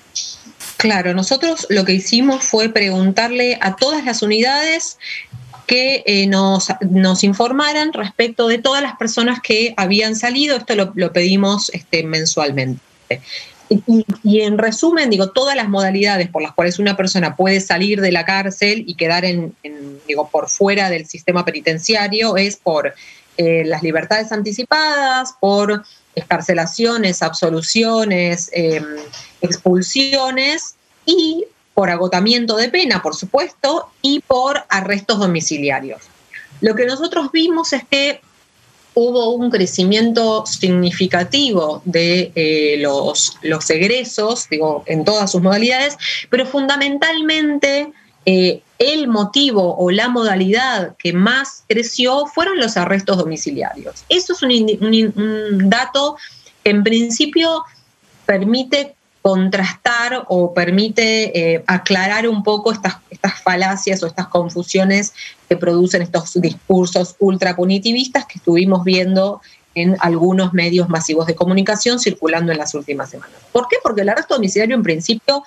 Claro, 0.77 1.15
nosotros 1.15 1.67
lo 1.71 1.87
que 1.87 1.95
hicimos 1.95 2.45
fue 2.45 2.69
preguntarle 2.69 3.57
a 3.63 3.75
todas 3.75 4.05
las 4.05 4.21
unidades 4.21 4.99
que 5.67 6.03
eh, 6.05 6.27
nos, 6.27 6.69
informaran 7.25 7.95
respecto 7.95 8.47
de 8.47 8.59
todas 8.59 8.83
las 8.83 8.97
personas 8.97 9.41
que 9.41 9.73
habían 9.79 10.17
salido. 10.17 10.59
Esto 10.59 10.75
lo, 10.75 11.13
pedimos 11.15 11.71
este, 11.73 12.03
mensualmente. 12.03 12.83
Y, 14.23 14.41
en 14.41 14.59
resumen, 14.59 15.09
digo, 15.11 15.31
todas 15.31 15.57
las 15.57 15.69
modalidades 15.69 16.29
por 16.29 16.43
las 16.43 16.53
cuales 16.53 16.79
una 16.79 16.97
persona 16.97 17.37
puede 17.37 17.61
salir 17.61 18.01
de 18.01 18.13
la 18.13 18.25
cárcel 18.25 18.85
y 18.87 18.95
quedar 18.95 19.25
en, 19.25 19.55
digo, 20.07 20.29
por 20.29 20.49
fuera 20.49 20.91
del 20.91 21.07
sistema 21.07 21.45
penitenciario 21.45 22.37
es 22.37 22.57
por 22.57 22.95
eh, 23.39 23.65
las 23.65 23.83
libertades 23.83 24.31
anticipadas, 24.33 25.35
por 25.41 25.85
escarcelaciones, 26.15 27.23
absoluciones, 27.23 28.51
em, 28.53 28.85
expulsiones 29.41 30.75
y 31.07 31.45
por 31.73 31.89
agotamiento 31.89 32.57
de 32.57 32.69
pena, 32.69 33.03
por 33.03 33.15
supuesto, 33.15 33.91
y 34.03 34.21
por 34.21 34.65
arrestos 34.69 35.19
domiciliarios. 35.19 36.03
Lo 36.61 36.75
que 36.75 36.85
nosotros 36.85 37.33
vimos 37.33 37.73
es 37.73 37.85
que 37.91 38.21
hubo 38.95 39.31
un 39.31 39.51
crecimiento 39.51 40.45
significativo 40.47 41.83
de 41.85 42.33
eh, 42.35 42.77
los, 42.79 43.39
los 43.43 43.69
egresos, 43.71 44.49
digo, 44.51 44.85
en 44.87 45.05
todas 45.05 45.33
sus 45.33 45.43
modalidades, 45.43 45.97
pero 46.31 46.47
fundamentalmente 46.47 47.93
eh, 48.27 48.63
el 48.79 49.09
motivo 49.09 49.77
o 49.77 49.91
la 49.91 50.09
modalidad 50.09 50.97
que 50.97 51.13
más 51.13 51.65
creció 51.69 52.27
fueron 52.27 52.59
los 52.59 52.77
arrestos 52.77 53.17
domiciliarios. 53.17 54.05
Eso 54.09 54.33
es 54.35 54.43
un, 54.43 54.51
un 55.17 55.71
dato 55.71 56.17
que 56.63 56.71
en 56.71 56.83
principio 56.83 57.65
permite 58.27 58.95
contrastar 59.23 60.25
o 60.29 60.53
permite 60.53 61.55
eh, 61.55 61.65
aclarar 61.69 62.29
un 62.29 62.43
poco 62.43 62.73
estas, 62.73 62.97
estas 63.09 63.41
falacias 63.41 64.03
o 64.03 64.07
estas 64.07 64.27
confusiones 64.27 65.15
que 65.49 65.57
producen 65.57 66.03
estos 66.03 66.33
discursos 66.41 67.15
ultrapunitivistas 67.21 68.27
que 68.27 68.39
estuvimos 68.39 68.85
viendo 68.85 69.41
en 69.75 69.97
algunos 70.01 70.53
medios 70.53 70.89
masivos 70.89 71.27
de 71.27 71.37
comunicación 71.37 72.01
circulando 72.01 72.53
en 72.53 72.59
las 72.59 72.75
últimas 72.75 73.11
semanas. 73.11 73.37
¿Por 73.53 73.69
qué? 73.69 73.77
Porque 73.83 74.03
el 74.03 74.09
arresto 74.09 74.35
domiciliario 74.35 74.75
en 74.75 74.83
principio 74.83 75.45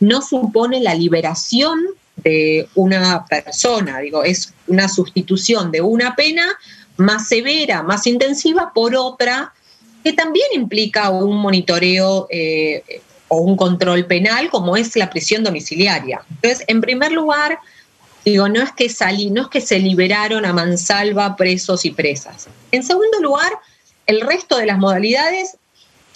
no 0.00 0.22
supone 0.22 0.80
la 0.80 0.94
liberación 0.94 1.80
de 2.16 2.68
una 2.74 3.26
persona, 3.26 3.98
digo, 3.98 4.24
es 4.24 4.54
una 4.68 4.88
sustitución 4.88 5.70
de 5.70 5.82
una 5.82 6.16
pena 6.16 6.46
más 6.96 7.28
severa, 7.28 7.82
más 7.82 8.06
intensiva 8.06 8.72
por 8.72 8.94
otra 8.94 9.52
que 10.02 10.12
también 10.12 10.46
implica 10.54 11.10
un 11.10 11.36
monitoreo 11.36 12.28
eh, 12.30 13.02
o 13.28 13.38
un 13.38 13.56
control 13.56 14.06
penal 14.06 14.50
como 14.50 14.76
es 14.76 14.96
la 14.96 15.10
prisión 15.10 15.42
domiciliaria. 15.44 16.22
Entonces, 16.30 16.64
en 16.68 16.80
primer 16.80 17.12
lugar, 17.12 17.58
digo, 18.24 18.48
no 18.48 18.62
es 18.62 18.72
que 18.72 18.88
salí, 18.88 19.30
no 19.30 19.42
es 19.42 19.48
que 19.48 19.60
se 19.60 19.78
liberaron 19.78 20.44
a 20.44 20.52
mansalva 20.52 21.36
presos 21.36 21.84
y 21.84 21.90
presas. 21.90 22.48
En 22.72 22.82
segundo 22.82 23.20
lugar, 23.20 23.52
el 24.06 24.20
resto 24.20 24.56
de 24.58 24.66
las 24.66 24.78
modalidades, 24.78 25.56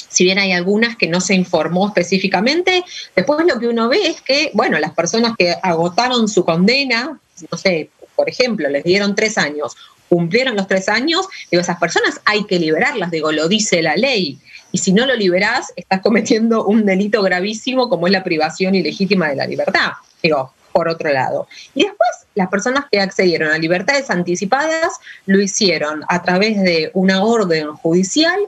si 0.09 0.25
bien 0.25 0.39
hay 0.39 0.53
algunas 0.53 0.97
que 0.97 1.09
no 1.09 1.21
se 1.21 1.35
informó 1.35 1.89
específicamente, 1.89 2.85
después 3.15 3.47
lo 3.47 3.59
que 3.59 3.69
uno 3.69 3.89
ve 3.89 4.07
es 4.07 4.21
que, 4.21 4.51
bueno, 4.55 4.79
las 4.79 4.93
personas 4.93 5.35
que 5.39 5.55
agotaron 5.63 6.29
su 6.29 6.45
condena, 6.45 7.19
no 7.51 7.59
sé, 7.59 7.91
por 8.17 8.29
ejemplo, 8.29 8.69
les 8.69 8.85
dieron 8.85 9.15
tres 9.15 9.39
años, 9.39 9.77
cumplieron 10.09 10.57
los 10.57 10.67
tres 10.67 10.89
años, 10.89 11.27
digo, 11.51 11.61
esas 11.61 11.79
personas 11.79 12.21
hay 12.25 12.45
que 12.45 12.59
liberarlas, 12.59 13.11
digo, 13.11 13.31
lo 13.31 13.49
dice 13.49 13.83
la 13.83 13.97
ley 13.97 14.39
y 14.73 14.79
si 14.79 14.93
no 14.93 15.07
lo 15.07 15.15
liberás, 15.15 15.73
estás 15.77 16.01
cometiendo 16.01 16.65
un 16.65 16.85
delito 16.85 17.23
gravísimo 17.23 17.89
como 17.89 18.07
es 18.07 18.13
la 18.13 18.25
privación 18.25 18.75
ilegítima 18.75 19.29
de 19.29 19.37
la 19.37 19.47
libertad. 19.47 19.93
Digo, 20.23 20.53
por 20.73 20.89
otro 20.89 21.13
lado. 21.13 21.49
Y 21.75 21.85
después, 21.85 22.11
las 22.35 22.49
personas 22.49 22.85
que 22.91 23.01
accedieron 23.01 23.53
a 23.53 23.59
libertades 23.59 24.11
anticipadas 24.11 24.93
lo 25.27 25.41
hicieron 25.41 26.05
a 26.09 26.23
través 26.23 26.61
de 26.63 26.91
una 26.95 27.25
orden 27.25 27.75
judicial 27.75 28.39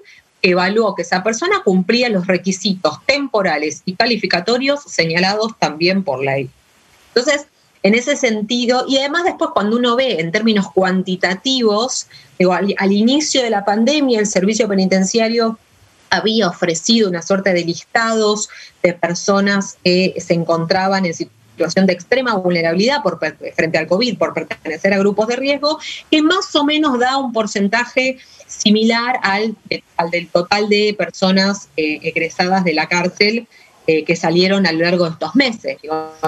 que 0.40 0.50
evaluó 0.50 0.94
que 0.94 1.02
esa 1.02 1.22
persona 1.22 1.62
cumplía 1.64 2.08
los 2.08 2.26
requisitos 2.26 3.04
temporales 3.06 3.82
y 3.84 3.94
calificatorios 3.94 4.82
señalados 4.84 5.52
también 5.58 6.04
por 6.04 6.22
ley. 6.22 6.50
Entonces, 7.14 7.46
en 7.84 7.94
ese 7.94 8.16
sentido, 8.16 8.84
y 8.88 8.98
además 8.98 9.24
después 9.24 9.50
cuando 9.52 9.76
uno 9.76 9.96
ve 9.96 10.20
en 10.20 10.30
términos 10.30 10.70
cuantitativos, 10.72 12.06
digo, 12.38 12.52
al 12.52 12.92
inicio 12.92 13.42
de 13.42 13.50
la 13.50 13.64
pandemia 13.64 14.20
el 14.20 14.26
servicio 14.26 14.68
penitenciario 14.68 15.58
había 16.12 16.48
ofrecido 16.48 17.08
una 17.08 17.22
suerte 17.22 17.52
de 17.54 17.64
listados 17.64 18.50
de 18.82 18.92
personas 18.92 19.78
que 19.82 20.14
se 20.18 20.34
encontraban 20.34 21.06
en 21.06 21.14
situación 21.14 21.86
de 21.86 21.94
extrema 21.94 22.34
vulnerabilidad 22.34 23.02
por, 23.02 23.18
frente 23.54 23.78
al 23.78 23.86
COVID, 23.86 24.18
por 24.18 24.34
pertenecer 24.34 24.92
a 24.92 24.98
grupos 24.98 25.26
de 25.28 25.36
riesgo, 25.36 25.78
que 26.10 26.20
más 26.22 26.54
o 26.54 26.64
menos 26.64 26.98
da 26.98 27.16
un 27.16 27.32
porcentaje 27.32 28.18
similar 28.46 29.18
al, 29.22 29.56
al 29.96 30.10
del 30.10 30.28
total 30.28 30.68
de 30.68 30.94
personas 30.96 31.70
eh, 31.78 32.00
egresadas 32.02 32.62
de 32.64 32.74
la 32.74 32.88
cárcel 32.88 33.46
eh, 33.86 34.04
que 34.04 34.14
salieron 34.14 34.66
a 34.66 34.72
lo 34.72 34.80
largo 34.80 35.06
de 35.06 35.12
estos 35.12 35.34
meses. 35.34 35.78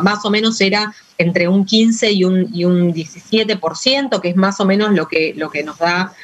más 0.02 0.24
o 0.24 0.30
menos 0.30 0.60
era 0.60 0.94
entre 1.18 1.46
un 1.46 1.66
15 1.66 2.10
y 2.10 2.24
un, 2.24 2.48
y 2.54 2.64
un 2.64 2.94
17%, 2.94 4.20
que 4.20 4.30
es 4.30 4.36
más 4.36 4.60
o 4.60 4.64
menos 4.64 4.92
lo 4.92 5.06
que, 5.08 5.34
lo 5.36 5.50
que 5.50 5.62
nos 5.62 5.78
da 5.78 6.14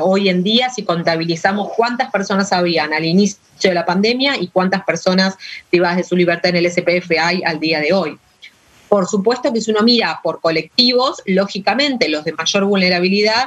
hoy 0.00 0.28
en 0.28 0.42
día 0.42 0.68
si 0.70 0.82
contabilizamos 0.82 1.70
cuántas 1.76 2.10
personas 2.10 2.52
habían 2.52 2.92
al 2.92 3.04
inicio 3.04 3.38
de 3.62 3.74
la 3.74 3.86
pandemia 3.86 4.36
y 4.36 4.48
cuántas 4.48 4.84
personas 4.84 5.36
privadas 5.70 5.98
de 5.98 6.04
su 6.04 6.16
libertad 6.16 6.50
en 6.50 6.56
el 6.56 6.70
SPF 6.70 7.10
hay 7.20 7.42
al 7.44 7.60
día 7.60 7.80
de 7.80 7.92
hoy. 7.92 8.18
Por 8.88 9.06
supuesto 9.06 9.52
que 9.52 9.60
si 9.60 9.70
uno 9.70 9.82
mira 9.82 10.20
por 10.22 10.40
colectivos, 10.40 11.22
lógicamente 11.26 12.08
los 12.08 12.24
de 12.24 12.32
mayor 12.32 12.64
vulnerabilidad 12.64 13.46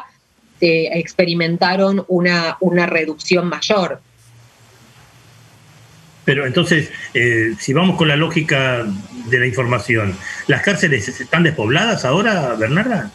eh, 0.61 0.89
experimentaron 0.93 2.03
una, 2.07 2.57
una 2.59 2.85
reducción 2.85 3.47
mayor. 3.47 4.01
Pero 6.25 6.45
entonces, 6.45 6.91
eh, 7.13 7.55
si 7.57 7.73
vamos 7.73 7.97
con 7.97 8.07
la 8.07 8.15
lógica 8.15 8.85
de 9.25 9.39
la 9.39 9.47
información, 9.47 10.15
¿las 10.47 10.61
cárceles 10.61 11.07
están 11.07 11.43
despobladas 11.43 12.05
ahora, 12.05 12.55
Bernarda? 12.55 13.11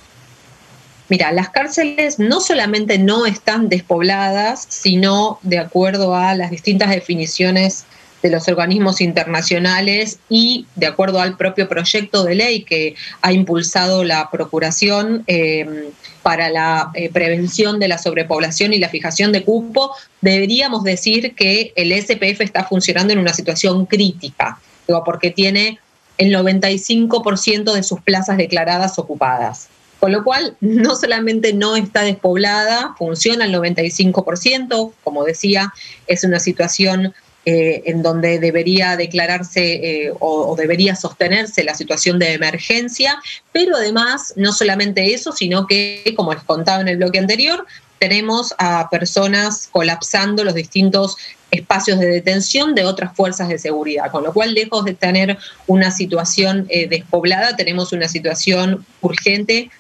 Mira, 1.09 1.33
las 1.33 1.51
cárceles 1.51 2.19
no 2.19 2.41
solamente 2.41 2.99
no 2.99 3.27
están 3.27 3.69
despobladas, 3.69 4.67
sino 4.69 5.39
de 5.43 5.59
acuerdo 5.59 6.15
a 6.15 6.35
las 6.35 6.51
distintas 6.51 6.91
definiciones 6.91 7.85
de 8.23 8.31
los 8.31 8.49
organismos 8.49 9.03
internacionales 9.03 10.19
y 10.31 10.67
de 10.77 10.87
acuerdo 10.87 11.21
al 11.21 11.37
propio 11.37 11.69
proyecto 11.69 12.25
de 12.25 12.35
ley 12.35 12.63
que 12.63 12.95
ha 13.21 13.35
impulsado 13.35 14.03
la 14.03 14.31
Procuración 14.31 15.25
eh, 15.27 15.91
para 16.23 16.49
la 16.49 16.91
eh, 16.95 17.11
prevención 17.11 17.79
de 17.79 17.89
la 17.89 17.99
sobrepoblación 17.99 18.73
y 18.73 18.79
la 18.79 18.89
fijación 18.89 19.31
de 19.31 19.45
cupo, 19.45 19.95
deberíamos 20.23 20.85
decir 20.85 21.35
que 21.35 21.75
el 21.77 21.93
SPF 21.93 22.41
está 22.41 22.65
funcionando 22.65 23.13
en 23.13 23.19
una 23.19 23.35
situación 23.35 23.85
crítica, 23.85 24.59
porque 25.05 25.31
tiene 25.31 25.79
el 26.17 26.35
95% 26.35 27.75
de 27.75 27.83
sus 27.83 28.01
plazas 28.01 28.39
declaradas 28.39 28.99
ocupadas. 28.99 29.69
Con 30.01 30.13
lo 30.13 30.23
cual, 30.23 30.57
no 30.61 30.97
solamente 30.97 31.53
no 31.53 31.77
está 31.77 32.03
despoblada, 32.03 32.95
funciona 32.99 33.47
el 33.47 33.55
95%, 33.55 34.93
como 35.03 35.25
decía, 35.25 35.73
es 36.07 36.25
una 36.25 36.41
situación 36.41 37.15
eh, 37.47 37.83
en 37.85 38.03
donde 38.03 38.39
debería 38.39 38.97
declararse 38.97 39.75
eh, 40.07 40.13
o, 40.19 40.57
debería 40.57 40.97
sostenerse 40.97 41.63
la 41.63 41.75
situación 41.75 42.19
de 42.19 42.33
emergencia, 42.33 43.21
pero 43.53 43.77
además 43.77 44.33
no 44.37 44.51
solamente 44.55 45.13
eso, 45.13 45.31
sino 45.31 45.67
que, 45.67 46.15
como 46.17 46.33
les 46.33 46.43
contaba 46.43 46.81
en 46.81 46.89
el 46.89 46.97
bloque 46.97 47.19
anterior, 47.19 47.67
tenemos 47.99 48.55
a 48.57 48.89
personas 48.89 49.69
colapsando 49.71 50.43
los 50.43 50.55
distintos 50.55 51.19
espacios 51.51 51.99
de 51.99 52.07
detención 52.07 52.75
de 52.75 52.87
otras 52.87 53.15
fuerzas 53.15 53.51
de 53.51 53.59
seguridad, 53.59 54.11
con 54.11 54.25
lo 54.25 54.33
cual 54.33 54.55
lejos 54.55 54.87
de 54.87 54.95
tener 54.95 55.37
una 55.67 55.91
situación 55.91 56.65
eh, 56.71 56.89
despoblada, 56.89 57.57
tenemos 57.57 57.93
una 57.93 58.09
situación 58.09 58.87
urgente, 59.03 59.71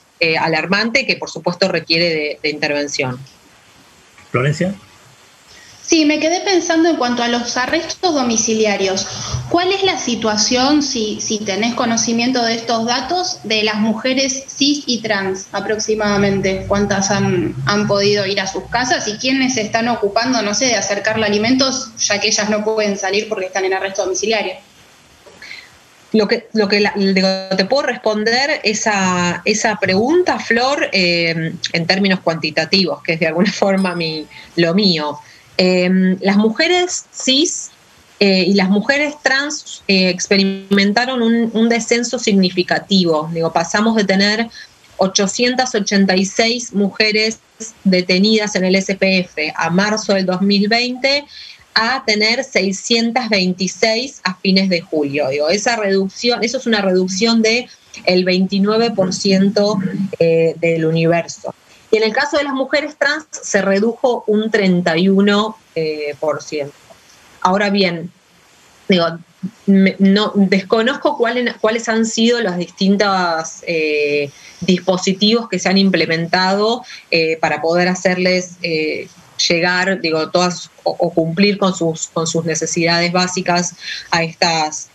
alarmante, 0.40 1.06
que 1.06 1.16
por 1.16 1.30
supuesto 1.30 1.68
requiere 1.68 2.38
de 2.42 2.48
intervención. 2.48 3.18
Florencia. 4.30 4.74
Sí, 5.86 6.06
me 6.06 6.18
quedé 6.18 6.40
pensando 6.40 6.88
en 6.88 6.96
cuanto 6.96 7.22
a 7.22 7.28
los 7.28 7.58
arrestos 7.58 8.14
domiciliarios. 8.14 9.06
¿Cuál 9.50 9.70
es 9.70 9.82
la 9.82 9.98
situación, 9.98 10.82
si, 10.82 11.20
si 11.20 11.40
tenés 11.40 11.74
conocimiento 11.74 12.42
de 12.42 12.54
estos 12.54 12.86
datos, 12.86 13.40
de 13.44 13.62
las 13.64 13.76
mujeres 13.76 14.44
cis 14.48 14.84
y 14.86 15.02
trans 15.02 15.48
aproximadamente? 15.52 16.64
¿Cuántas 16.68 17.10
han, 17.10 17.54
han 17.66 17.86
podido 17.86 18.24
ir 18.26 18.40
a 18.40 18.46
sus 18.46 18.64
casas 18.70 19.06
y 19.08 19.18
quiénes 19.18 19.54
se 19.54 19.60
están 19.60 19.88
ocupando, 19.88 20.40
no 20.40 20.54
sé, 20.54 20.66
de 20.66 20.76
acercarle 20.76 21.26
alimentos, 21.26 21.90
ya 21.98 22.18
que 22.18 22.28
ellas 22.28 22.48
no 22.48 22.64
pueden 22.64 22.96
salir 22.96 23.28
porque 23.28 23.46
están 23.46 23.66
en 23.66 23.74
arresto 23.74 24.04
domiciliario? 24.04 24.54
Lo 26.14 26.28
que, 26.28 26.46
lo 26.52 26.68
que 26.68 26.80
te 27.56 27.64
puedo 27.64 27.82
responder 27.88 28.60
esa, 28.62 29.42
esa 29.44 29.76
pregunta, 29.76 30.38
Flor, 30.38 30.88
eh, 30.92 31.52
en 31.72 31.86
términos 31.86 32.20
cuantitativos, 32.20 33.02
que 33.02 33.14
es 33.14 33.20
de 33.20 33.26
alguna 33.26 33.52
forma 33.52 33.94
mi, 33.94 34.26
lo 34.56 34.74
mío. 34.74 35.18
Em, 35.56 36.16
las 36.20 36.36
mujeres 36.36 37.06
cis 37.12 37.70
eh, 38.20 38.44
y 38.46 38.54
las 38.54 38.68
mujeres 38.68 39.14
trans 39.22 39.82
eh, 39.88 40.08
experimentaron 40.08 41.20
un, 41.20 41.68
descenso 41.68 42.18
significativo. 42.18 43.28
Digo, 43.32 43.52
pasamos 43.52 43.96
de 43.96 44.04
tener 44.04 44.48
886 44.98 46.72
mujeres 46.74 47.40
detenidas 47.82 48.54
en 48.54 48.64
el 48.64 48.80
SPF 48.80 49.36
a 49.56 49.70
marzo 49.70 50.14
del 50.14 50.26
2020 50.26 51.24
a 51.74 52.04
tener 52.04 52.44
626 52.44 54.20
a 54.22 54.34
fines 54.36 54.68
de 54.68 54.80
julio. 54.80 55.28
Digo, 55.28 55.48
esa 55.48 55.76
reducción, 55.76 56.42
eso 56.44 56.58
es 56.58 56.66
una 56.66 56.80
reducción 56.80 57.42
de 57.42 57.68
el 58.04 58.24
29% 58.24 59.98
eh, 60.18 60.54
del 60.58 60.86
universo. 60.86 61.54
Y 61.90 61.98
en 61.98 62.04
el 62.04 62.12
caso 62.12 62.36
de 62.38 62.44
las 62.44 62.54
mujeres 62.54 62.96
trans 62.96 63.26
se 63.30 63.62
redujo 63.62 64.24
un 64.26 64.50
31%. 64.50 65.54
Eh, 65.74 66.16
Ahora 67.40 67.70
bien, 67.70 68.10
digo, 68.88 69.04
no, 69.66 70.32
desconozco 70.34 71.18
cuáles 71.18 71.88
han 71.88 72.06
sido 72.06 72.40
los 72.40 72.56
distintos 72.56 73.62
eh, 73.66 74.30
dispositivos 74.60 75.48
que 75.48 75.58
se 75.58 75.68
han 75.68 75.76
implementado 75.76 76.84
para 77.40 77.60
poder 77.60 77.88
hacerles 77.88 78.56
llegar, 79.48 80.00
digo, 80.00 80.30
todas 80.30 80.70
o, 80.82 81.12
cumplir 81.12 81.58
con 81.58 81.74
sus, 81.74 82.08
con 82.08 82.26
sus 82.26 82.44
necesidades 82.44 83.12
básicas 83.12 83.74
a 84.10 84.22
estas 84.22 84.90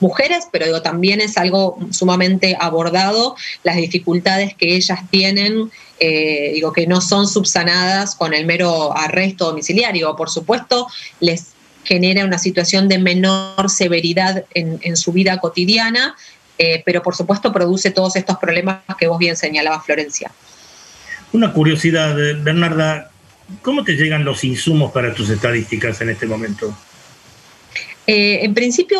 mujeres, 0.00 0.48
pero 0.50 0.66
digo, 0.66 0.82
también 0.82 1.20
es 1.20 1.36
algo 1.36 1.78
sumamente 1.90 2.56
abordado, 2.58 3.36
las 3.62 3.76
dificultades 3.76 4.54
que 4.54 4.74
ellas 4.76 5.00
tienen 5.10 5.70
eh, 6.02 6.52
digo, 6.54 6.72
que 6.72 6.86
no 6.86 7.02
son 7.02 7.28
subsanadas 7.28 8.14
con 8.14 8.32
el 8.32 8.46
mero 8.46 8.96
arresto 8.96 9.44
domiciliario. 9.44 10.16
Por 10.16 10.30
supuesto, 10.30 10.86
les 11.20 11.48
genera 11.84 12.24
una 12.24 12.38
situación 12.38 12.88
de 12.88 12.98
menor 12.98 13.68
severidad 13.68 14.44
en, 14.54 14.96
su 14.96 15.12
vida 15.12 15.38
cotidiana, 15.38 16.16
eh, 16.56 16.82
pero 16.86 17.02
por 17.02 17.14
supuesto 17.14 17.52
produce 17.52 17.90
todos 17.90 18.16
estos 18.16 18.38
problemas 18.38 18.80
que 18.98 19.08
vos 19.08 19.18
bien 19.18 19.36
señalabas, 19.36 19.84
Florencia. 19.84 20.32
Una 21.32 21.52
curiosidad, 21.52 22.16
Bernarda, 22.42 23.09
¿cómo 23.62 23.84
te 23.84 23.92
llegan 23.92 24.24
los 24.24 24.44
insumos 24.44 24.92
para 24.92 25.14
tus 25.14 25.30
estadísticas 25.30 26.00
en 26.00 26.10
este 26.10 26.26
momento? 26.26 26.74
Eh, 28.06 28.44
en 28.44 28.54
principio, 28.54 28.98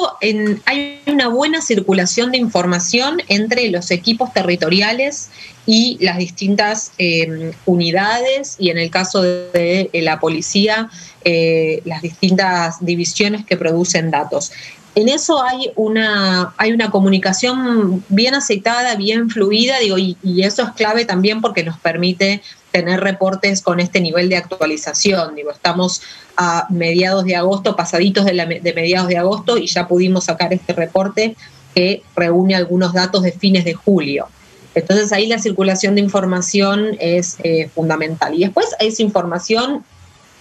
hay 0.67 1.01
una 1.07 1.29
buena 1.29 1.61
circulación 1.61 2.31
de 2.31 2.39
información 2.39 3.21
entre 3.29 3.69
los 3.71 3.91
equipos 3.91 4.33
territoriales 4.33 5.31
y 5.67 5.99
las 6.01 6.19
distintas 6.19 6.93
eh, 6.99 7.53
unidades 7.67 8.55
y 8.59 8.71
en 8.71 8.79
el 8.79 8.91
caso 8.91 9.23
de, 9.23 9.91
la 9.95 10.21
policía, 10.21 10.91
eh, 11.25 11.83
las 11.85 12.03
distintas 12.03 12.85
divisiones 12.85 13.45
que 13.45 13.57
producen 13.57 14.11
datos. 14.11 14.53
En 14.95 15.09
eso 15.09 15.43
hay 15.43 15.71
una, 15.77 16.53
hay 16.57 16.73
una 16.73 16.91
comunicación 16.91 18.05
bien 18.09 18.35
aceitada, 18.35 18.97
bien 18.97 19.31
fluida, 19.31 19.79
digo, 19.79 19.97
y 19.99 20.43
eso 20.43 20.63
es 20.63 20.71
clave 20.71 21.05
también 21.05 21.41
porque 21.41 21.63
nos 21.63 21.79
permite 21.79 22.43
tener 22.71 23.01
reportes 23.01 23.63
con 23.63 23.81
este 23.81 24.01
nivel 24.01 24.29
de 24.29 24.37
actualización. 24.37 25.35
Digo, 25.35 25.51
estamos 25.51 26.03
a 26.37 26.67
mediados 26.71 27.25
de 27.25 27.37
agosto, 27.37 27.77
pasaditos 27.77 28.25
de, 28.25 28.73
mediados 28.75 29.09
de 29.09 29.19
agosto, 29.19 29.57
y 29.57 29.67
ya 29.67 29.89
pudimos 29.89 30.25
sacar 30.25 30.53
este 30.53 30.73
reporte 30.73 31.37
que 31.75 32.03
reúne 32.17 32.55
algunos 32.55 32.93
datos 32.93 33.23
de 33.23 33.33
fines 33.33 33.65
de 33.65 33.75
julio. 33.75 34.29
Entonces 34.75 35.13
ahí 35.13 35.27
la 35.27 35.39
circulación 35.39 35.97
de 35.97 36.01
información 36.01 36.97
es 37.01 37.37
eh, 37.43 37.69
fundamental. 37.75 38.35
Y 38.35 38.41
después 38.41 38.69
esa 38.79 39.03
información 39.03 39.85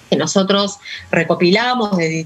que 0.10 0.16
nosotros 0.16 0.80
recopilamos 1.12 1.96
de, 1.98 2.26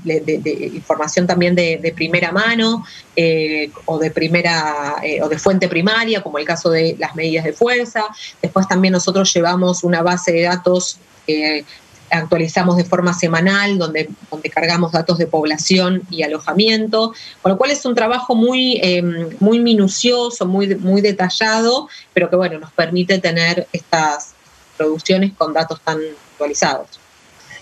información 0.73 1.27
también 1.27 1.55
de, 1.55 1.93
primera 1.95 2.31
mano 2.31 2.85
eh, 3.15 3.69
o 3.85 3.99
de 3.99 4.09
primera 4.09 4.95
eh, 5.03 5.21
o 5.21 5.29
de 5.29 5.37
fuente 5.37 5.67
primaria, 5.67 6.23
como 6.23 6.37
el 6.37 6.45
caso 6.45 6.69
de 6.69 6.95
las 6.97 7.15
medidas 7.15 7.43
de 7.43 7.53
fuerza. 7.53 8.05
Después 8.41 8.67
también 8.67 8.93
nosotros 8.93 9.31
llevamos 9.33 9.83
una 9.83 10.01
base 10.01 10.31
de 10.31 10.43
datos 10.43 10.97
que 11.27 11.65
actualizamos 12.09 12.77
de 12.77 12.83
forma 12.83 13.13
semanal, 13.13 13.77
donde, 13.77 14.09
donde 14.29 14.49
cargamos 14.49 14.91
datos 14.91 15.17
de 15.17 15.27
población 15.27 16.03
y 16.09 16.23
alojamiento, 16.23 17.13
con 17.41 17.51
lo 17.51 17.57
cual 17.57 17.71
es 17.71 17.85
un 17.85 17.95
trabajo 17.95 18.35
muy, 18.35 18.79
em, 18.83 19.29
muy 19.39 19.59
minucioso, 19.59 20.45
muy, 20.45 20.75
muy 20.75 21.01
detallado, 21.01 21.89
pero 22.13 22.29
que 22.29 22.35
bueno, 22.35 22.59
nos 22.59 22.71
permite 22.71 23.19
tener 23.19 23.67
estas 23.73 24.33
producciones 24.77 25.33
con 25.33 25.53
datos 25.53 25.81
tan 25.81 25.99
actualizados. 26.31 27.02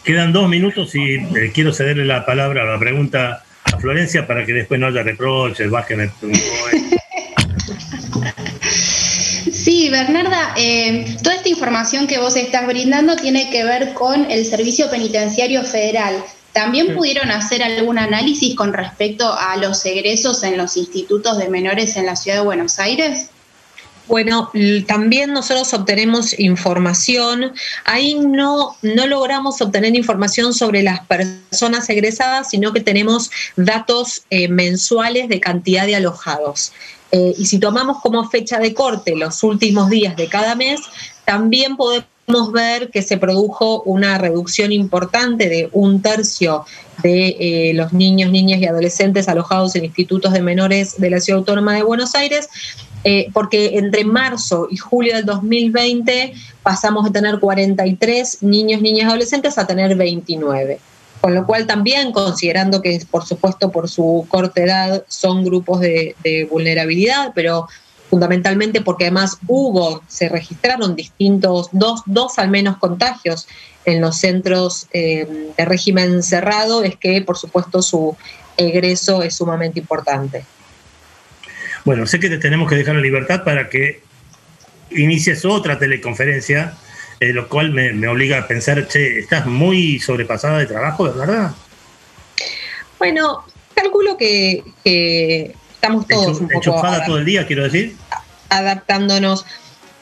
Quedan 0.03 0.33
dos 0.33 0.49
minutos 0.49 0.95
y 0.95 1.15
eh, 1.15 1.51
quiero 1.53 1.73
cederle 1.73 2.05
la 2.05 2.25
palabra 2.25 2.63
a 2.63 2.65
la 2.65 2.79
pregunta 2.79 3.43
a 3.65 3.77
Florencia 3.77 4.25
para 4.25 4.45
que 4.45 4.53
después 4.53 4.79
no 4.79 4.87
haya 4.87 5.03
reproches, 5.03 5.69
bajen 5.69 6.01
el 6.01 6.11
Sí, 9.51 9.89
Bernarda, 9.89 10.53
eh, 10.57 11.17
toda 11.23 11.35
esta 11.35 11.49
información 11.49 12.07
que 12.07 12.17
vos 12.17 12.35
estás 12.35 12.65
brindando 12.65 13.15
tiene 13.15 13.51
que 13.51 13.63
ver 13.63 13.93
con 13.93 14.29
el 14.31 14.45
Servicio 14.45 14.89
Penitenciario 14.89 15.63
Federal. 15.63 16.23
¿También 16.51 16.95
pudieron 16.95 17.31
hacer 17.31 17.63
algún 17.63 17.97
análisis 17.97 18.55
con 18.55 18.73
respecto 18.73 19.33
a 19.33 19.55
los 19.57 19.85
egresos 19.85 20.43
en 20.43 20.57
los 20.57 20.75
institutos 20.77 21.37
de 21.37 21.47
menores 21.47 21.95
en 21.95 22.07
la 22.07 22.15
ciudad 22.15 22.39
de 22.39 22.43
Buenos 22.43 22.79
Aires? 22.79 23.30
Bueno, 24.11 24.51
también 24.87 25.31
nosotros 25.31 25.73
obtenemos 25.73 26.37
información. 26.37 27.53
Ahí 27.85 28.15
no, 28.15 28.75
no 28.81 29.07
logramos 29.07 29.61
obtener 29.61 29.95
información 29.95 30.53
sobre 30.53 30.83
las 30.83 30.99
personas 31.07 31.89
egresadas, 31.89 32.49
sino 32.49 32.73
que 32.73 32.81
tenemos 32.81 33.31
datos 33.55 34.23
eh, 34.29 34.49
mensuales 34.49 35.29
de 35.29 35.39
cantidad 35.39 35.85
de 35.85 35.95
alojados. 35.95 36.73
Eh, 37.13 37.35
y 37.37 37.45
si 37.45 37.57
tomamos 37.57 38.01
como 38.01 38.29
fecha 38.29 38.59
de 38.59 38.73
corte 38.73 39.15
los 39.15 39.43
últimos 39.43 39.89
días 39.89 40.17
de 40.17 40.27
cada 40.27 40.55
mes, 40.55 40.81
también 41.23 41.77
podemos 41.77 42.51
ver 42.51 42.91
que 42.91 43.03
se 43.03 43.15
produjo 43.17 43.81
una 43.83 44.17
reducción 44.17 44.73
importante 44.73 45.47
de 45.47 45.69
un 45.71 46.01
tercio 46.01 46.65
de 47.01 47.37
eh, 47.39 47.73
los 47.75 47.93
niños, 47.93 48.29
niñas 48.29 48.59
y 48.59 48.65
adolescentes 48.65 49.29
alojados 49.29 49.75
en 49.75 49.85
institutos 49.85 50.33
de 50.33 50.41
menores 50.41 50.99
de 50.99 51.09
la 51.09 51.21
Ciudad 51.21 51.39
Autónoma 51.39 51.73
de 51.75 51.83
Buenos 51.83 52.13
Aires, 52.15 52.49
eh, 53.03 53.27
porque 53.33 53.77
entre 53.77 54.03
marzo 54.03 54.67
y 54.69 54.77
julio 54.77 55.15
del 55.15 55.25
2020 55.25 56.33
pasamos 56.63 57.05
de 57.05 57.11
tener 57.11 57.39
43 57.39 58.43
niños, 58.43 58.81
niñas 58.81 59.09
adolescentes 59.09 59.57
a 59.57 59.67
tener 59.67 59.95
29. 59.95 60.79
Con 61.21 61.35
lo 61.35 61.45
cual 61.45 61.67
también, 61.67 62.11
considerando 62.11 62.81
que 62.81 62.99
por 63.09 63.25
supuesto 63.25 63.71
por 63.71 63.89
su 63.89 64.25
corta 64.27 64.61
edad 64.61 65.03
son 65.07 65.43
grupos 65.43 65.79
de 65.81 66.47
vulnerabilidad, 66.49 67.31
pero 67.35 67.67
fundamentalmente 68.11 68.81
porque 68.81 69.05
además 69.05 69.37
hubo, 69.47 70.03
se 70.07 70.27
registraron 70.27 70.97
distintos, 70.97 71.69
dos, 71.71 72.01
dos 72.05 72.37
al 72.39 72.49
menos 72.49 72.75
contagios 72.77 73.47
en 73.85 74.01
los 74.01 74.17
centros 74.17 74.87
eh, 74.91 75.53
de 75.57 75.65
régimen 75.65 76.21
cerrado, 76.21 76.83
es 76.83 76.97
que 76.97 77.21
por 77.21 77.37
supuesto 77.37 77.81
su 77.81 78.17
egreso 78.57 79.23
es 79.23 79.35
sumamente 79.35 79.79
importante. 79.79 80.43
Bueno, 81.85 82.05
sé 82.05 82.19
que 82.19 82.29
te 82.29 82.37
tenemos 82.37 82.69
que 82.69 82.75
dejar 82.75 82.95
la 82.95 83.01
libertad 83.01 83.43
para 83.43 83.69
que 83.69 84.01
inicies 84.91 85.45
otra 85.45 85.79
teleconferencia, 85.79 86.73
eh, 87.19 87.33
lo 87.33 87.47
cual 87.47 87.71
me, 87.71 88.07
obliga 88.07 88.39
a 88.39 88.47
pensar, 88.47 88.87
che, 88.87 89.19
estás 89.19 89.45
muy 89.45 89.99
sobrepasada 89.99 90.59
de 90.59 90.65
trabajo, 90.65 91.05
¿verdad? 91.05 91.51
Bueno, 92.99 93.45
calculo 93.73 94.17
que, 94.17 94.63
que 94.83 95.55
estamos 95.73 96.07
todos 96.07 96.39
un 96.39 96.47
poco 96.47 96.81
todo 97.05 97.17
el 97.17 97.25
día, 97.25 97.47
quiero 97.47 97.63
decir. 97.63 97.95
Adaptándonos. 98.49 99.45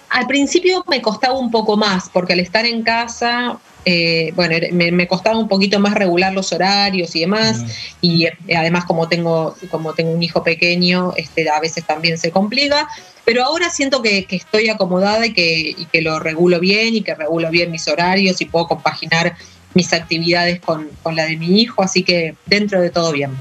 Al 0.09 0.27
principio 0.27 0.83
me 0.87 1.01
costaba 1.01 1.37
un 1.37 1.51
poco 1.51 1.77
más, 1.77 2.09
porque 2.09 2.33
al 2.33 2.39
estar 2.39 2.65
en 2.65 2.83
casa, 2.83 3.59
eh, 3.85 4.31
bueno, 4.35 4.55
me, 4.71 5.07
costaba 5.07 5.37
un 5.37 5.47
poquito 5.47 5.79
más 5.79 5.93
regular 5.93 6.33
los 6.33 6.51
horarios 6.51 7.15
y 7.15 7.21
demás. 7.21 7.63
Y 8.01 8.25
eh, 8.25 8.37
además, 8.55 8.85
como 8.85 9.07
tengo, 9.07 9.55
como 9.71 9.93
tengo 9.93 10.11
un 10.11 10.21
hijo 10.21 10.43
pequeño, 10.43 11.13
este, 11.15 11.49
a 11.49 11.59
veces 11.59 11.85
también 11.85 12.17
se 12.17 12.31
complica. 12.31 12.87
Pero 13.25 13.43
ahora 13.43 13.69
siento 13.69 14.01
que, 14.01 14.25
estoy 14.29 14.69
acomodada 14.69 15.25
y 15.25 15.33
que, 15.33 15.75
y 15.77 15.85
que, 15.85 16.01
lo 16.01 16.19
regulo 16.19 16.59
bien 16.59 16.95
y 16.95 17.01
que 17.01 17.15
regulo 17.15 17.49
bien 17.49 17.71
mis 17.71 17.87
horarios 17.87 18.41
y 18.41 18.45
puedo 18.45 18.67
compaginar 18.67 19.35
mis 19.73 19.93
actividades 19.93 20.59
con, 20.59 20.89
con 21.03 21.15
la 21.15 21.25
de 21.25 21.37
mi 21.37 21.61
hijo. 21.61 21.81
Así 21.83 22.03
que 22.03 22.35
dentro 22.45 22.81
de 22.81 22.89
todo 22.89 23.11
bien. 23.11 23.31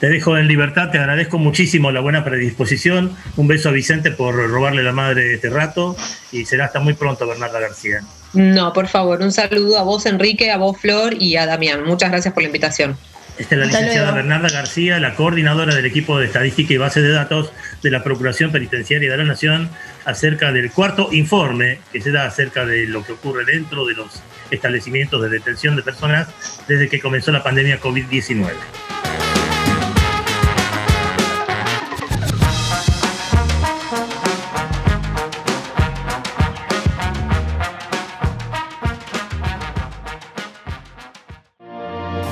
Te 0.00 0.10
dejo 0.10 0.36
en 0.36 0.46
libertad, 0.46 0.90
te 0.90 0.98
agradezco 0.98 1.38
muchísimo 1.38 1.90
la 1.90 2.00
buena 2.00 2.22
predisposición. 2.22 3.16
Un 3.36 3.48
beso 3.48 3.70
a 3.70 3.72
Vicente 3.72 4.10
por 4.10 4.34
robarle 4.34 4.82
la 4.82 4.92
madre 4.92 5.34
este 5.34 5.48
rato 5.48 5.96
y 6.32 6.44
será 6.44 6.66
hasta 6.66 6.80
muy 6.80 6.92
pronto, 6.92 7.26
Bernarda 7.26 7.60
García. 7.60 8.02
No, 8.36 8.72
por 8.72 8.86
favor, 8.86 9.22
un 9.22 9.32
saludo 9.32 9.78
a 9.78 9.82
vos, 9.82 10.04
Enrique, 10.06 10.50
a 10.50 10.58
vos, 10.58 10.78
Flor, 10.78 11.14
y 11.18 11.36
a 11.36 11.46
Damián. 11.46 11.84
Muchas 11.84 12.10
gracias 12.10 12.34
por 12.34 12.42
la 12.42 12.48
invitación. 12.48 12.96
Esta 13.38 13.54
es 13.54 13.58
la 13.58 13.66
licenciada 13.66 14.12
Bernarda 14.12 14.48
García, 14.48 14.98
la 14.98 15.14
coordinadora 15.14 15.74
del 15.74 15.84
equipo 15.84 16.18
de 16.18 16.26
estadística 16.26 16.72
y 16.72 16.76
base 16.78 17.02
de 17.02 17.12
datos 17.12 17.52
de 17.82 17.90
la 17.90 18.02
Procuración 18.02 18.50
Penitenciaria 18.50 19.10
de 19.10 19.16
la 19.16 19.24
Nación, 19.24 19.70
acerca 20.04 20.52
del 20.52 20.70
cuarto 20.70 21.08
informe 21.12 21.78
que 21.92 22.00
se 22.00 22.12
da 22.12 22.26
acerca 22.26 22.64
de 22.64 22.86
lo 22.86 23.04
que 23.04 23.12
ocurre 23.12 23.44
dentro 23.44 23.86
de 23.86 23.94
los 23.94 24.22
establecimientos 24.50 25.20
de 25.22 25.28
detención 25.28 25.76
de 25.76 25.82
personas 25.82 26.28
desde 26.68 26.88
que 26.88 27.00
comenzó 27.00 27.32
la 27.32 27.42
pandemia 27.42 27.80
COVID-19. 27.80 28.52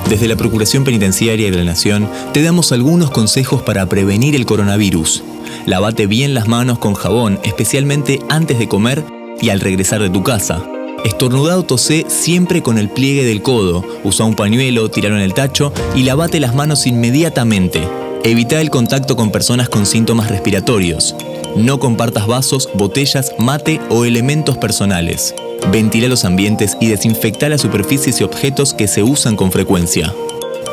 Desde 0.09 0.27
la 0.27 0.35
Procuración 0.35 0.83
Penitenciaria 0.83 1.49
de 1.49 1.57
la 1.57 1.63
Nación 1.63 2.07
te 2.31 2.43
damos 2.43 2.71
algunos 2.71 3.09
consejos 3.09 3.63
para 3.63 3.87
prevenir 3.87 4.35
el 4.35 4.45
coronavirus. 4.45 5.23
Lavate 5.65 6.05
bien 6.05 6.35
las 6.35 6.47
manos 6.47 6.77
con 6.77 6.93
jabón, 6.93 7.39
especialmente 7.43 8.19
antes 8.29 8.59
de 8.59 8.67
comer 8.67 9.03
y 9.41 9.49
al 9.49 9.59
regresar 9.59 10.01
de 10.01 10.11
tu 10.11 10.21
casa. 10.21 10.63
Estornudado 11.03 11.63
tosé 11.63 12.05
siempre 12.07 12.61
con 12.61 12.77
el 12.77 12.89
pliegue 12.89 13.23
del 13.23 13.41
codo. 13.41 13.83
Usa 14.03 14.25
un 14.25 14.35
pañuelo, 14.35 14.89
tiralo 14.89 15.15
en 15.15 15.23
el 15.23 15.33
tacho 15.33 15.73
y 15.95 16.03
lavate 16.03 16.39
las 16.39 16.53
manos 16.53 16.85
inmediatamente. 16.85 17.81
Evita 18.23 18.61
el 18.61 18.69
contacto 18.69 19.15
con 19.15 19.31
personas 19.31 19.69
con 19.69 19.85
síntomas 19.85 20.29
respiratorios. 20.29 21.15
No 21.55 21.79
compartas 21.79 22.27
vasos, 22.27 22.69
botellas, 22.73 23.31
mate 23.39 23.79
o 23.89 24.03
elementos 24.03 24.57
personales. 24.57 25.33
Ventila 25.71 26.09
los 26.09 26.25
ambientes 26.25 26.75
y 26.81 26.87
desinfecta 26.87 27.47
las 27.47 27.61
superficies 27.61 28.19
y 28.19 28.25
objetos 28.25 28.73
que 28.73 28.89
se 28.89 29.03
usan 29.03 29.37
con 29.37 29.53
frecuencia. 29.53 30.13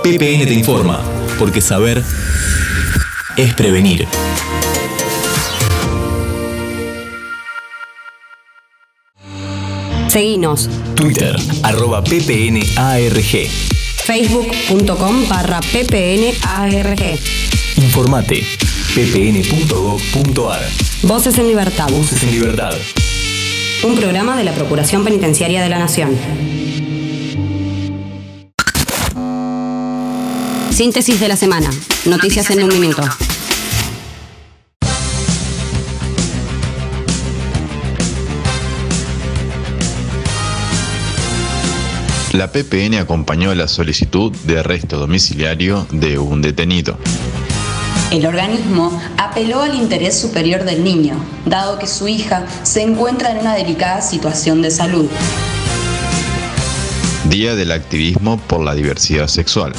PPN 0.03 0.45
te 0.45 0.55
informa, 0.55 1.01
porque 1.39 1.61
saber 1.61 2.03
es 3.37 3.55
prevenir. 3.55 4.09
Seguinos. 10.09 10.69
Twitter, 10.97 11.37
arroba 11.63 12.03
ppnarg. 12.03 13.49
Facebook.com 14.05 15.29
barra 15.29 15.61
ppnarg. 15.61 17.19
Informate, 17.77 18.43
ppn.gov.ar. 18.95 20.61
Voces 21.03 21.39
en 21.39 21.49
libertad. 21.49 21.89
Voces 21.89 22.23
en 22.23 22.31
libertad 22.31 22.75
un 23.85 23.97
programa 23.97 24.37
de 24.37 24.45
la 24.45 24.53
Procuración 24.53 25.03
Penitenciaria 25.03 25.61
de 25.61 25.69
la 25.69 25.79
Nación. 25.79 26.17
Síntesis 30.71 31.19
de 31.19 31.29
la 31.29 31.37
semana. 31.37 31.69
Noticias 32.05 32.51
en 32.51 32.63
un 32.63 32.69
minuto. 32.81 33.03
La 42.33 42.53
PPN 42.53 42.95
acompañó 42.95 43.55
la 43.55 43.69
solicitud 43.69 44.33
de 44.45 44.61
arresto 44.61 44.99
domiciliario 44.99 45.87
de 45.91 46.19
un 46.19 46.41
detenido. 46.41 46.97
El 48.13 48.27
organismo 48.27 48.93
apeló 49.17 49.63
al 49.63 49.75
interés 49.75 50.21
superior 50.21 50.65
del 50.65 50.85
niño, 50.85 51.15
dado 51.47 51.79
que 51.79 51.87
su 51.87 52.09
hija 52.09 52.45
se 52.63 52.83
encuentra 52.83 53.31
en 53.31 53.39
una 53.39 53.55
delicada 53.55 54.03
situación 54.03 54.61
de 54.61 54.71
salud. 54.71 55.09
Día 57.31 57.55
del 57.55 57.73
activismo 57.73 58.37
por 58.37 58.63
la 58.63 58.75
diversidad 58.75 59.29
sexual. 59.29 59.73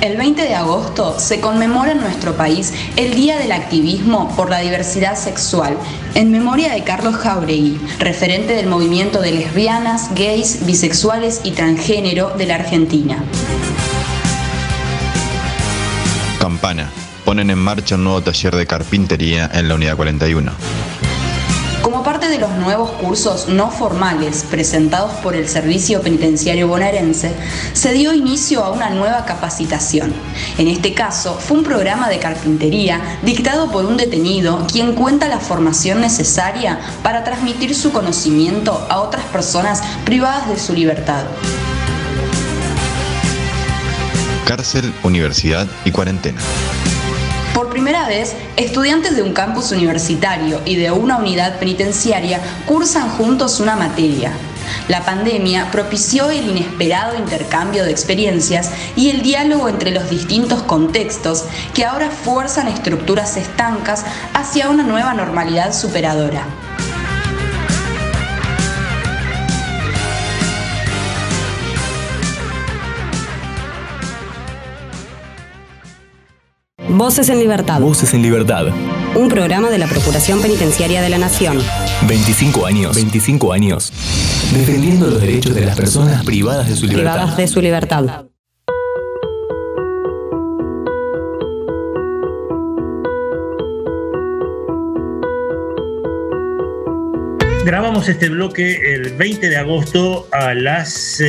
El 0.00 0.16
20 0.16 0.42
de 0.42 0.56
agosto 0.56 1.20
se 1.20 1.38
conmemora 1.38 1.92
en 1.92 2.00
nuestro 2.00 2.36
país 2.36 2.74
el 2.96 3.14
Día 3.14 3.38
del 3.38 3.52
Activismo 3.52 4.34
por 4.34 4.50
la 4.50 4.58
Diversidad 4.58 5.16
Sexual, 5.16 5.76
en 6.16 6.32
memoria 6.32 6.72
de 6.72 6.82
Carlos 6.82 7.14
Jauregui, 7.14 7.78
referente 8.00 8.54
del 8.54 8.66
movimiento 8.66 9.20
de 9.20 9.30
lesbianas, 9.30 10.12
gays, 10.16 10.66
bisexuales 10.66 11.42
y 11.44 11.52
transgénero 11.52 12.30
de 12.30 12.46
la 12.46 12.56
Argentina. 12.56 13.22
Campana 16.40 16.90
ponen 17.32 17.48
en 17.48 17.58
marcha 17.58 17.94
un 17.94 18.04
nuevo 18.04 18.20
taller 18.20 18.54
de 18.54 18.66
carpintería 18.66 19.50
en 19.54 19.66
la 19.66 19.76
Unidad 19.76 19.96
41. 19.96 20.52
Como 21.80 22.02
parte 22.02 22.28
de 22.28 22.36
los 22.36 22.50
nuevos 22.50 22.90
cursos 22.90 23.48
no 23.48 23.70
formales 23.70 24.44
presentados 24.50 25.12
por 25.22 25.34
el 25.34 25.48
Servicio 25.48 26.02
Penitenciario 26.02 26.68
Bonaerense, 26.68 27.32
se 27.72 27.94
dio 27.94 28.12
inicio 28.12 28.62
a 28.62 28.70
una 28.70 28.90
nueva 28.90 29.24
capacitación. 29.24 30.12
En 30.58 30.68
este 30.68 30.92
caso, 30.92 31.38
fue 31.40 31.56
un 31.56 31.64
programa 31.64 32.10
de 32.10 32.18
carpintería 32.18 33.00
dictado 33.22 33.70
por 33.70 33.86
un 33.86 33.96
detenido 33.96 34.66
quien 34.70 34.94
cuenta 34.94 35.26
la 35.26 35.38
formación 35.38 36.02
necesaria 36.02 36.80
para 37.02 37.24
transmitir 37.24 37.74
su 37.74 37.92
conocimiento 37.92 38.86
a 38.90 39.00
otras 39.00 39.24
personas 39.24 39.82
privadas 40.04 40.50
de 40.50 40.58
su 40.58 40.74
libertad. 40.74 41.24
Cárcel, 44.44 44.92
universidad 45.02 45.66
y 45.86 45.92
cuarentena. 45.92 46.42
Primera 47.72 48.06
vez, 48.06 48.34
estudiantes 48.58 49.16
de 49.16 49.22
un 49.22 49.32
campus 49.32 49.72
universitario 49.72 50.60
y 50.66 50.76
de 50.76 50.90
una 50.90 51.16
unidad 51.16 51.58
penitenciaria 51.58 52.38
cursan 52.66 53.08
juntos 53.08 53.60
una 53.60 53.76
materia. 53.76 54.30
La 54.88 55.06
pandemia 55.06 55.70
propició 55.70 56.28
el 56.28 56.50
inesperado 56.50 57.16
intercambio 57.16 57.84
de 57.84 57.90
experiencias 57.90 58.72
y 58.94 59.08
el 59.08 59.22
diálogo 59.22 59.70
entre 59.70 59.90
los 59.90 60.10
distintos 60.10 60.62
contextos 60.64 61.44
que 61.72 61.86
ahora 61.86 62.10
fuerzan 62.10 62.68
estructuras 62.68 63.38
estancas 63.38 64.04
hacia 64.34 64.68
una 64.68 64.82
nueva 64.82 65.14
normalidad 65.14 65.72
superadora. 65.72 66.44
Voces 76.94 77.30
en 77.30 77.38
Libertad. 77.38 77.80
Voces 77.80 78.12
en 78.12 78.20
Libertad. 78.20 78.66
Un 79.14 79.28
programa 79.30 79.70
de 79.70 79.78
la 79.78 79.86
Procuración 79.86 80.42
Penitenciaria 80.42 81.00
de 81.00 81.08
la 81.08 81.16
Nación. 81.16 81.58
25 82.06 82.66
años. 82.66 82.94
25 82.94 83.52
años. 83.52 83.92
Defendiendo 84.52 85.06
los 85.06 85.20
derechos 85.20 85.54
de 85.54 85.64
las 85.64 85.74
personas 85.74 86.22
privadas 86.24 86.68
de 86.68 86.76
su 86.76 86.86
libertad. 86.86 87.12
Privadas 87.12 87.36
de 87.38 87.48
su 87.48 87.60
libertad. 87.62 88.04
Grabamos 97.64 98.08
este 98.08 98.28
bloque 98.28 98.94
el 98.94 99.14
20 99.16 99.48
de 99.48 99.56
agosto 99.56 100.28
a 100.30 100.52
las 100.52 101.22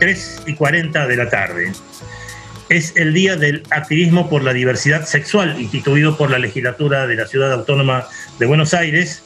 3 0.00 0.42
y 0.46 0.54
40 0.54 1.06
de 1.06 1.16
la 1.16 1.30
tarde 1.30 1.72
es 2.68 2.94
el 2.96 3.14
Día 3.14 3.36
del 3.36 3.62
Activismo 3.70 4.28
por 4.28 4.42
la 4.42 4.52
Diversidad 4.52 5.06
Sexual, 5.06 5.60
instituido 5.60 6.16
por 6.16 6.30
la 6.30 6.38
legislatura 6.38 7.06
de 7.06 7.16
la 7.16 7.26
Ciudad 7.26 7.52
Autónoma 7.52 8.06
de 8.38 8.46
Buenos 8.46 8.74
Aires. 8.74 9.22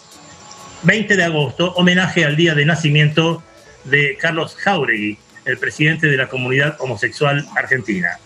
20 0.84 1.16
de 1.16 1.24
agosto, 1.24 1.72
homenaje 1.74 2.24
al 2.24 2.36
día 2.36 2.55
de 2.55 2.64
nacimiento 2.64 3.43
de 3.84 4.16
Carlos 4.20 4.57
Jauregui, 4.57 5.18
el 5.45 5.59
presidente 5.59 6.07
de 6.07 6.16
la 6.16 6.28
comunidad 6.28 6.76
homosexual 6.80 7.45
argentina. 7.57 8.18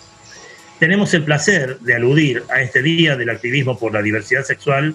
Tenemos 0.79 1.15
el 1.15 1.25
placer 1.25 1.79
de 1.81 1.95
aludir 1.95 2.45
a 2.51 2.61
este 2.61 2.83
Día 2.83 3.17
del 3.17 3.31
Activismo 3.31 3.79
por 3.79 3.95
la 3.95 4.03
Diversidad 4.03 4.45
Sexual. 4.45 4.95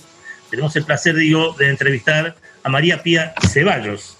Tenemos 0.51 0.75
el 0.75 0.83
placer, 0.83 1.15
digo, 1.15 1.55
de 1.57 1.69
entrevistar 1.69 2.35
a 2.63 2.69
María 2.69 3.01
Pía 3.01 3.33
Ceballos, 3.51 4.17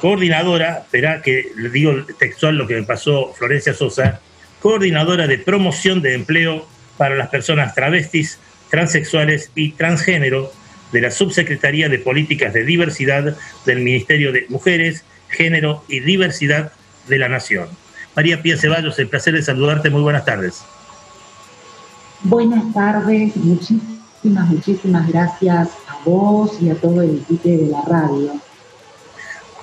coordinadora, 0.00 0.78
espera 0.78 1.22
que 1.22 1.46
le 1.56 1.70
digo 1.70 2.04
textual 2.18 2.56
lo 2.56 2.66
que 2.66 2.74
me 2.74 2.82
pasó 2.82 3.32
Florencia 3.34 3.72
Sosa, 3.72 4.20
coordinadora 4.66 5.28
de 5.28 5.38
promoción 5.38 6.02
de 6.02 6.14
empleo 6.14 6.66
para 6.96 7.14
las 7.14 7.28
personas 7.28 7.72
travestis, 7.76 8.40
transexuales 8.68 9.52
y 9.54 9.70
transgénero 9.70 10.50
de 10.90 11.02
la 11.02 11.12
Subsecretaría 11.12 11.88
de 11.88 12.00
Políticas 12.00 12.52
de 12.52 12.64
Diversidad 12.64 13.36
del 13.64 13.78
Ministerio 13.78 14.32
de 14.32 14.46
Mujeres, 14.48 15.04
Género 15.28 15.84
y 15.86 16.00
Diversidad 16.00 16.72
de 17.06 17.16
la 17.16 17.28
Nación. 17.28 17.68
María 18.16 18.42
Pía 18.42 18.58
Ceballos, 18.58 18.98
el 18.98 19.06
placer 19.06 19.34
de 19.34 19.42
saludarte. 19.42 19.88
Muy 19.88 20.02
buenas 20.02 20.24
tardes. 20.24 20.64
Buenas 22.24 22.74
tardes, 22.74 23.36
muchísimas, 23.36 24.48
muchísimas 24.48 25.06
gracias 25.06 25.68
a 25.86 25.98
vos 26.04 26.58
y 26.60 26.70
a 26.70 26.74
todo 26.74 27.02
el 27.02 27.18
equipo 27.18 27.48
de 27.48 27.68
la 27.68 27.82
radio. 27.82 28.32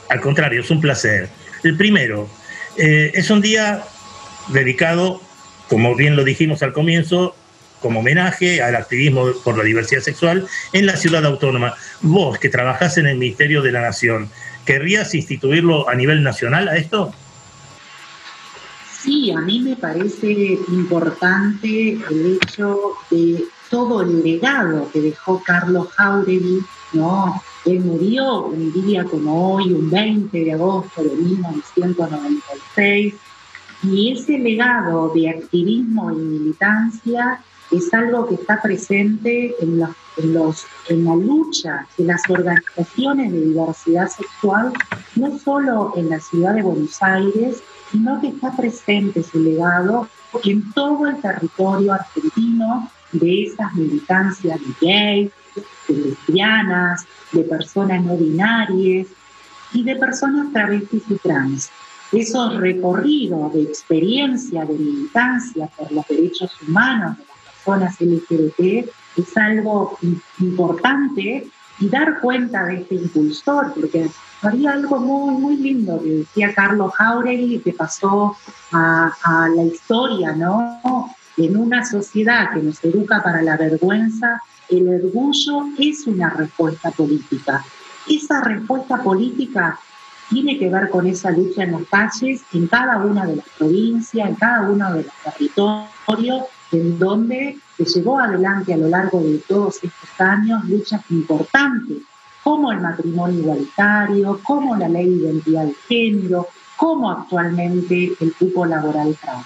Al 0.08 0.22
contrario, 0.22 0.62
es 0.62 0.72
un 0.72 0.80
placer. 0.80 1.28
El 1.62 1.76
primero, 1.76 2.30
eh, 2.78 3.12
es 3.14 3.30
un 3.30 3.42
día 3.42 3.84
dedicado, 4.50 5.22
como 5.70 5.96
bien 5.96 6.16
lo 6.16 6.24
dijimos 6.24 6.64
al 6.64 6.74
comienzo, 6.74 7.36
como 7.82 8.00
homenaje 8.00 8.64
al 8.64 8.76
activismo 8.76 9.26
por 9.44 9.58
la 9.58 9.64
diversidad 9.64 10.02
sexual 10.02 10.48
en 10.72 10.86
la 10.86 10.96
ciudad 10.96 11.26
autónoma. 11.26 11.74
Vos, 12.02 12.40
que 12.40 12.50
trabajás 12.50 12.98
en 12.98 13.08
el 13.08 13.18
Ministerio 13.18 13.62
de 13.62 13.74
la 13.74 13.82
Nación, 13.82 14.30
¿querrías 14.66 15.14
instituirlo 15.14 15.90
a 15.90 15.96
nivel 15.96 16.24
nacional 16.24 16.70
a 16.70 16.78
esto? 16.78 17.14
Sí, 19.02 19.32
a 19.32 19.42
mí 19.42 19.60
me 19.60 19.76
parece 19.76 20.58
importante 20.70 22.00
el 22.10 22.40
hecho 22.42 22.94
de 23.12 23.44
todo 23.70 24.02
el 24.02 24.24
legado 24.24 24.90
que 24.94 25.02
dejó 25.02 25.44
Carlos 25.44 25.90
Jauregui, 25.90 26.62
¿no? 26.94 27.44
Él 27.66 27.82
murió 27.82 28.46
un 28.46 28.72
día 28.72 29.04
como 29.04 29.56
hoy, 29.56 29.74
un 29.74 29.90
20 29.90 30.38
de 30.38 30.54
agosto 30.54 31.04
de 31.04 31.10
1996, 31.10 33.16
y 33.84 34.14
ese 34.14 34.38
legado 34.38 35.12
de 35.14 35.30
activismo 35.30 36.12
y 36.12 36.16
militancia 36.16 37.40
es 37.72 37.94
algo 37.94 38.28
que 38.28 38.36
está 38.36 38.62
presente 38.62 39.56
en, 39.60 39.80
la 39.80 41.16
lucha 41.16 41.88
de 41.98 42.06
las 42.06 42.22
organizaciones 42.30 43.32
de 43.32 43.42
diversidad 43.42 44.08
sexual, 44.10 44.72
no 45.16 45.38
solo 45.40 45.94
en 45.96 46.10
la 46.10 46.20
ciudad 46.20 46.54
de 46.54 46.62
Buenos 46.62 47.02
Aires, 47.02 47.64
sino 47.92 48.22
que 48.22 48.28
está 48.28 48.56
presente 48.56 49.22
ese 49.22 49.40
legado 49.40 50.08
en 50.44 50.72
todo 50.74 51.08
el 51.08 51.20
territorio 51.20 51.94
argentino 51.94 52.90
de 53.12 53.46
esas 53.46 53.74
militancias 53.74 54.60
de 54.60 54.88
gays, 54.88 55.32
lesbianas, 55.88 57.06
de 57.32 57.44
personas 57.44 58.04
no 58.04 58.18
binarias 58.18 59.08
y 59.74 59.84
de 59.84 59.96
personas 59.96 60.54
travestis 60.54 61.04
y 61.10 61.16
trans 61.16 61.72
esos 62.14 62.58
recorridos 62.58 63.54
de 63.54 63.64
experiencia, 63.64 64.66
de 64.66 64.74
militancia 64.74 65.68
por 65.76 65.92
los 65.92 66.08
derechos 66.08 66.52
humanos 66.62 67.18
de 67.18 67.24
las 67.24 67.40
personas 67.56 68.02
LGBT 68.02 68.90
es 69.18 69.38
algo 69.38 69.98
importante 70.40 71.48
y 71.80 71.90
dar 71.90 72.20
cuenta 72.22 72.66
de 72.66 72.82
este 72.82 72.96
impulsor, 72.96 73.74
porque 73.74 74.10
había 74.42 74.74
algo 74.74 75.00
muy, 75.00 75.36
muy 75.36 75.58
lindo 75.58 76.02
que 76.02 76.10
decía 76.10 76.54
Carlos 76.54 76.94
Jauregui 76.96 77.60
que 77.60 77.74
pasó 77.74 78.36
a, 78.72 79.12
a 79.24 79.50
la 79.50 79.64
historia, 79.64 80.34
¿no? 80.34 80.80
En 81.38 81.58
una 81.58 81.84
sociedad 81.84 82.54
que 82.54 82.62
nos 82.62 82.84
educa 82.84 83.24
para 83.24 83.42
la 83.42 83.58
vergüenza, 83.58 84.40
el 84.70 84.88
orgullo 84.88 85.66
es 85.80 86.06
una 86.06 86.30
respuesta 86.30 86.92
política. 86.92 87.64
Esa 88.08 88.42
respuesta 88.42 89.02
política 89.02 89.80
tiene 90.34 90.58
que 90.58 90.70
ver 90.70 90.90
con 90.90 91.06
esa 91.06 91.30
lucha 91.30 91.64
en 91.64 91.74
las 91.74 91.84
calles, 91.84 92.42
en 92.54 92.68
cada 92.68 92.98
una 92.98 93.26
de 93.26 93.36
las 93.36 93.46
provincias, 93.58 94.28
en 94.28 94.36
cada 94.36 94.62
uno 94.68 94.94
de 94.94 95.04
los 95.04 95.14
territorios, 95.24 96.44
en 96.72 96.98
donde 96.98 97.60
se 97.78 97.86
llevó 97.86 98.20
adelante 98.20 98.74
a 98.74 98.78
lo 98.78 98.90
largo 98.90 99.22
de 99.22 99.38
todos 99.48 99.76
estos 99.76 100.10
años 100.18 100.66
luchas 100.66 101.02
importantes, 101.12 101.98
como 102.44 102.72
el 102.72 102.80
matrimonio 102.80 103.40
igualitario, 103.40 104.40
como 104.44 104.76
la 104.76 104.90
ley 104.90 105.08
de 105.08 105.16
identidad 105.28 105.66
de 105.66 105.76
género, 105.88 106.48
como 106.78 107.12
actualmente 107.12 108.14
el 108.20 108.34
cupo 108.34 108.66
laboral 108.66 109.16
trans. 109.22 109.46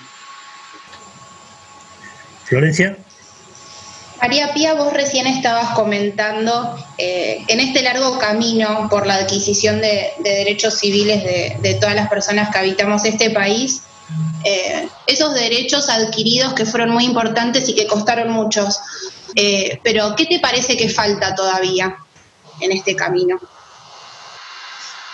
Florencia. 2.46 2.98
María 4.22 4.54
Pía, 4.54 4.74
vos 4.74 4.94
recién 4.94 5.28
estabas 5.28 5.76
comentando 5.76 6.76
eh, 6.98 7.44
en 7.48 7.60
este 7.60 7.84
largo 7.84 8.18
camino 8.18 8.88
por 8.90 9.06
la 9.06 9.16
adquisición 9.16 9.80
de, 9.80 10.12
derechos 10.24 10.80
civiles 10.80 11.24
de, 11.24 11.74
todas 11.76 11.96
las 11.96 12.10
personas 12.10 12.50
que 12.50 12.58
habitamos 12.58 13.06
este 13.06 13.30
país, 13.30 13.84
eh, 14.44 14.88
esos 15.06 15.34
derechos 15.34 15.90
adquiridos 15.90 16.54
que 16.54 16.66
fueron 16.66 16.90
muy 16.90 17.06
importantes 17.06 17.70
y 17.70 17.76
que 17.76 17.86
costaron 17.86 18.32
muchos. 18.32 18.80
Eh, 19.36 19.80
pero, 19.84 20.16
¿qué 20.16 20.26
te 20.26 20.40
parece 20.40 20.76
que 20.76 20.90
falta 20.90 21.36
todavía 21.36 21.98
en 22.60 22.72
este 22.72 22.96
camino? 22.96 23.40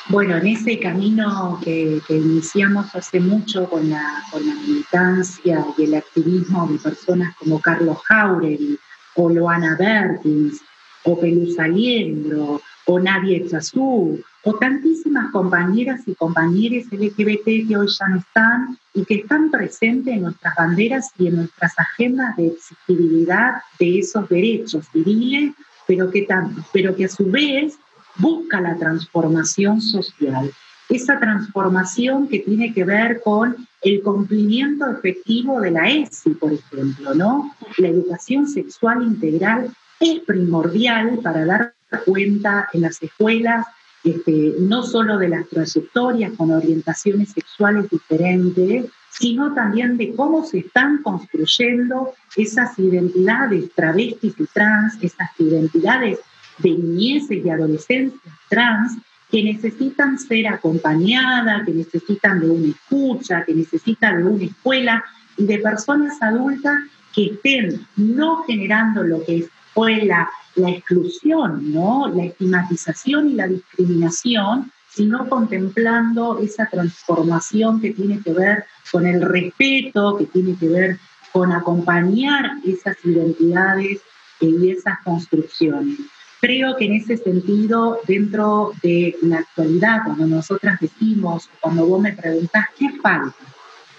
Bueno, 0.07 0.37
en 0.37 0.47
ese 0.47 0.79
camino 0.79 1.59
que, 1.63 2.01
iniciamos 2.09 2.93
hace 2.95 3.19
mucho 3.19 3.69
con 3.69 3.89
la, 3.89 4.23
con 4.31 4.45
la 4.45 4.53
militancia 4.53 5.65
y 5.77 5.83
el 5.83 5.95
activismo 5.95 6.67
de 6.67 6.77
personas 6.77 7.35
como 7.37 7.59
Carlos 7.59 7.97
Jauregui, 8.07 8.77
o 9.16 9.30
Loana 9.30 9.76
Bertins, 9.76 10.61
o 11.03 11.20
Pelusa 11.20 11.68
Liendro, 11.68 12.61
o 12.86 12.99
Nadia 12.99 13.47
Chazú, 13.47 14.20
o 14.43 14.53
tantísimas 14.55 15.32
compañeras 15.32 16.01
y 16.05 16.16
compañeros 16.16 16.91
LGBT 16.91 17.68
que 17.68 17.78
hoy 17.78 17.88
ya 17.88 18.07
no 18.09 18.18
están 18.18 18.78
y 18.93 19.05
que 19.05 19.16
están 19.16 19.49
presentes 19.49 20.14
en 20.14 20.24
nuestras 20.24 20.55
banderas 20.55 21.11
y 21.18 21.28
en 21.28 21.38
nuestras 21.38 21.74
agendas 21.78 22.36
de 22.36 22.47
exigibilidad 22.47 23.61
de 23.80 23.99
esos 23.99 24.28
derechos 24.28 24.86
civiles, 24.91 25.53
pero 25.88 26.11
que, 26.11 26.28
pero 26.74 26.95
que 26.95 27.05
a 27.05 27.09
su 27.09 27.30
vez 27.30 27.78
busca 28.18 28.59
la 28.59 28.76
transformación 28.76 29.82
social 29.82 30.51
esa 30.95 31.19
transformación 31.19 32.27
que 32.27 32.39
tiene 32.39 32.73
que 32.73 32.83
ver 32.83 33.21
con 33.21 33.55
el 33.81 34.01
cumplimiento 34.01 34.89
efectivo 34.89 35.59
de 35.59 35.71
la 35.71 35.89
ESI, 35.89 36.31
por 36.31 36.53
ejemplo, 36.53 37.13
¿no? 37.13 37.53
La 37.77 37.89
educación 37.89 38.47
sexual 38.47 39.03
integral 39.03 39.73
es 39.99 40.19
primordial 40.21 41.19
para 41.21 41.45
dar 41.45 41.73
cuenta 42.05 42.69
en 42.73 42.81
las 42.81 43.01
escuelas 43.01 43.65
este, 44.03 44.55
no 44.59 44.83
solo 44.83 45.17
de 45.17 45.29
las 45.29 45.47
trayectorias 45.47 46.33
con 46.33 46.51
orientaciones 46.51 47.29
sexuales 47.31 47.89
diferentes, 47.89 48.91
sino 49.09 49.53
también 49.53 49.95
de 49.95 50.13
cómo 50.13 50.43
se 50.45 50.59
están 50.59 51.01
construyendo 51.03 52.13
esas 52.35 52.77
identidades 52.79 53.71
travestis 53.73 54.33
y 54.37 54.45
trans, 54.47 54.97
esas 55.01 55.29
identidades 55.39 56.19
de 56.57 56.69
niñeces 56.71 57.45
y 57.45 57.49
adolescencias 57.49 58.35
trans, 58.49 58.97
que 59.34 59.43
necesitan 59.43 60.19
ser 60.19 60.47
acompañadas, 60.47 61.65
que 61.65 61.71
necesitan 61.71 62.39
de 62.39 62.51
una 62.51 62.67
escucha, 62.67 63.43
que 63.43 63.55
necesitan 63.55 64.23
de 64.23 64.29
una 64.29 64.43
escuela 64.43 65.03
y 65.36 65.47
de 65.47 65.57
personas 65.57 66.21
adultas 66.21 66.75
que 67.11 67.31
estén 67.31 67.84
no 67.95 68.43
generando 68.43 69.01
lo 69.01 69.25
que 69.25 69.49
fue 69.73 70.05
la, 70.05 70.29
la 70.53 70.69
exclusión, 70.69 71.73
¿no? 71.73 72.13
la 72.13 72.25
estigmatización 72.25 73.31
y 73.31 73.34
la 73.34 73.47
discriminación, 73.47 74.71
sino 74.88 75.27
contemplando 75.27 76.38
esa 76.38 76.67
transformación 76.67 77.81
que 77.81 77.89
tiene 77.89 78.19
que 78.21 78.34
ver 78.34 78.65
con 78.91 79.07
el 79.07 79.19
respeto, 79.19 80.15
que 80.15 80.27
tiene 80.27 80.55
que 80.57 80.67
ver 80.67 80.99
con 81.31 81.51
acompañar 81.51 82.51
esas 82.63 82.97
identidades 83.03 83.99
y 84.39 84.69
esas 84.69 84.99
construcciones. 85.03 85.97
Creo 86.43 86.75
que 86.75 86.83
en 86.83 86.95
ese 86.95 87.15
sentido, 87.15 88.01
dentro 88.05 88.73
de 88.83 89.15
la 89.21 89.37
actualidad, 89.37 89.99
cuando 90.03 90.27
nosotras 90.27 90.77
decimos, 90.81 91.49
cuando 91.61 91.85
vos 91.85 92.01
me 92.01 92.11
preguntás, 92.11 92.65
¿qué 92.77 92.89
falta? 93.01 93.33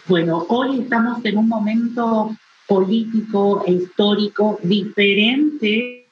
Bueno, 0.06 0.44
hoy 0.50 0.80
estamos 0.80 1.24
en 1.24 1.38
un 1.38 1.48
momento 1.48 2.36
político 2.68 3.64
e 3.66 3.72
histórico 3.72 4.58
diferente 4.62 6.06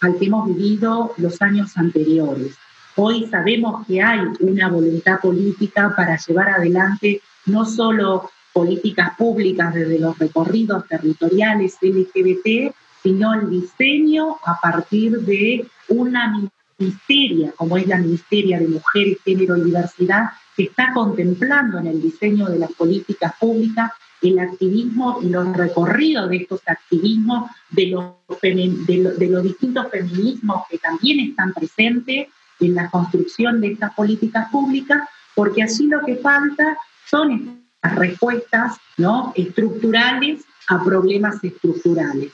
al 0.00 0.16
que 0.16 0.24
hemos 0.24 0.46
vivido 0.46 1.12
los 1.18 1.42
años 1.42 1.76
anteriores. 1.76 2.56
Hoy 2.96 3.26
sabemos 3.26 3.86
que 3.86 4.00
hay 4.00 4.20
una 4.40 4.70
voluntad 4.70 5.20
política 5.20 5.92
para 5.94 6.16
llevar 6.16 6.48
adelante 6.48 7.20
no 7.44 7.66
solo 7.66 8.30
políticas 8.54 9.18
públicas 9.18 9.74
desde 9.74 9.98
los 9.98 10.18
recorridos 10.18 10.88
territoriales 10.88 11.76
LGBT, 11.82 12.74
sino 13.04 13.34
el 13.34 13.50
diseño 13.50 14.38
a 14.44 14.58
partir 14.60 15.20
de 15.20 15.64
una 15.88 16.34
ministeria, 16.78 17.52
como 17.54 17.76
es 17.76 17.86
la 17.86 17.98
Ministeria 17.98 18.58
de 18.58 18.66
Mujeres, 18.66 19.18
Género 19.24 19.58
y 19.58 19.64
Diversidad, 19.64 20.30
que 20.56 20.64
está 20.64 20.92
contemplando 20.94 21.78
en 21.78 21.88
el 21.88 22.00
diseño 22.00 22.46
de 22.46 22.58
las 22.58 22.72
políticas 22.72 23.34
públicas 23.38 23.92
el 24.22 24.38
activismo 24.38 25.18
y 25.22 25.28
los 25.28 25.54
recorridos 25.54 26.30
de 26.30 26.36
estos 26.38 26.62
activismos, 26.66 27.50
de 27.70 27.88
los, 27.88 29.42
distintos 29.42 29.90
feminismos 29.90 30.62
que 30.70 30.78
también 30.78 31.20
están 31.20 31.52
presentes 31.52 32.28
en 32.60 32.74
la 32.74 32.88
construcción 32.88 33.60
de 33.60 33.72
estas 33.72 33.92
políticas 33.94 34.48
públicas, 34.50 35.06
porque 35.34 35.62
así 35.62 35.88
lo 35.88 36.00
que 36.06 36.16
falta 36.16 36.78
son 37.04 37.66
estas 37.74 37.98
respuestas 37.98 38.76
¿no? 38.96 39.34
estructurales 39.36 40.42
a 40.68 40.82
problemas 40.82 41.42
estructurales. 41.44 42.32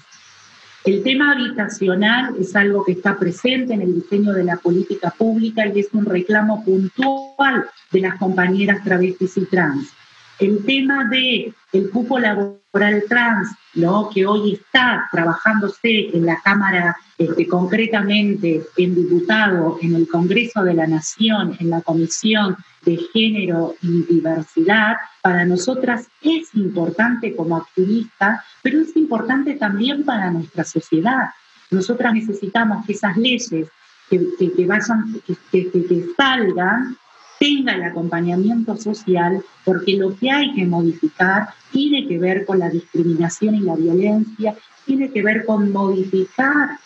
El 0.85 1.03
tema 1.03 1.33
habitacional 1.33 2.37
es 2.39 2.57
algo 2.57 2.85
que 2.85 2.93
está 2.93 3.19
presente 3.19 3.75
en 3.75 3.83
el 3.83 3.95
diseño 3.95 4.33
de 4.33 4.45
la 4.45 4.57
política 4.57 5.11
pública 5.11 5.67
y 5.67 5.81
es 5.81 5.89
un 5.93 6.07
reclamo 6.07 6.65
puntual 6.65 7.67
de 7.93 8.01
las 8.01 8.19
compañeras 8.19 8.83
travestis 8.83 9.37
y 9.37 9.45
trans. 9.45 9.93
El 10.41 10.65
tema 10.65 11.05
de 11.05 11.55
cupo 11.93 12.19
laboral 12.19 13.05
trans, 13.09 13.49
¿no? 13.75 14.09
que 14.11 14.27
hoy 14.27 14.55
está 14.55 15.09
trabajándose 15.13 16.11
en 16.17 16.27
la 16.27 16.41
Cámara, 16.43 16.97
este, 17.19 17.47
concretamente 17.47 18.63
en 18.77 18.95
diputado, 18.95 19.79
en 19.83 19.95
el 19.95 20.09
Congreso 20.09 20.63
de 20.63 20.75
la 20.75 20.87
Nación, 20.87 21.57
en 21.61 21.71
la 21.71 21.81
Comisión 21.83 22.57
de 22.85 22.99
Género 23.13 23.75
y 23.83 24.03
Diversidad, 24.05 24.97
para 25.21 25.45
nosotras 25.45 26.07
es 26.23 26.55
importante 26.55 27.37
como 27.37 27.57
activistas, 27.57 28.41
pero 28.63 28.81
es 28.81 28.97
importante 28.97 29.55
también 29.55 30.05
para 30.05 30.31
nuestra 30.31 30.65
sociedad. 30.65 31.31
Nosotras 31.71 32.15
necesitamos 32.15 32.87
que 32.87 32.93
esas 32.93 33.17
leyes 33.17 33.51
que, 34.09 34.27
que, 34.39 34.67
vayan, 34.67 35.21
que, 35.53 35.71
que 35.71 36.07
salgan 36.17 36.97
tenga 37.41 37.75
el 37.75 37.83
acompañamiento 37.83 38.77
social, 38.77 39.43
porque 39.65 39.97
lo 39.97 40.15
que 40.15 40.31
hay 40.31 40.53
que 40.53 40.67
modificar 40.67 41.49
tiene 41.73 42.07
que 42.07 42.19
ver 42.19 42.45
con 42.45 42.59
la 42.59 42.69
discriminación 42.69 43.55
y 43.55 43.61
la 43.61 43.75
violencia, 43.75 44.55
tiene 44.85 45.11
que 45.11 45.23
ver 45.23 45.47
con 45.47 45.73
modificar 45.73 46.79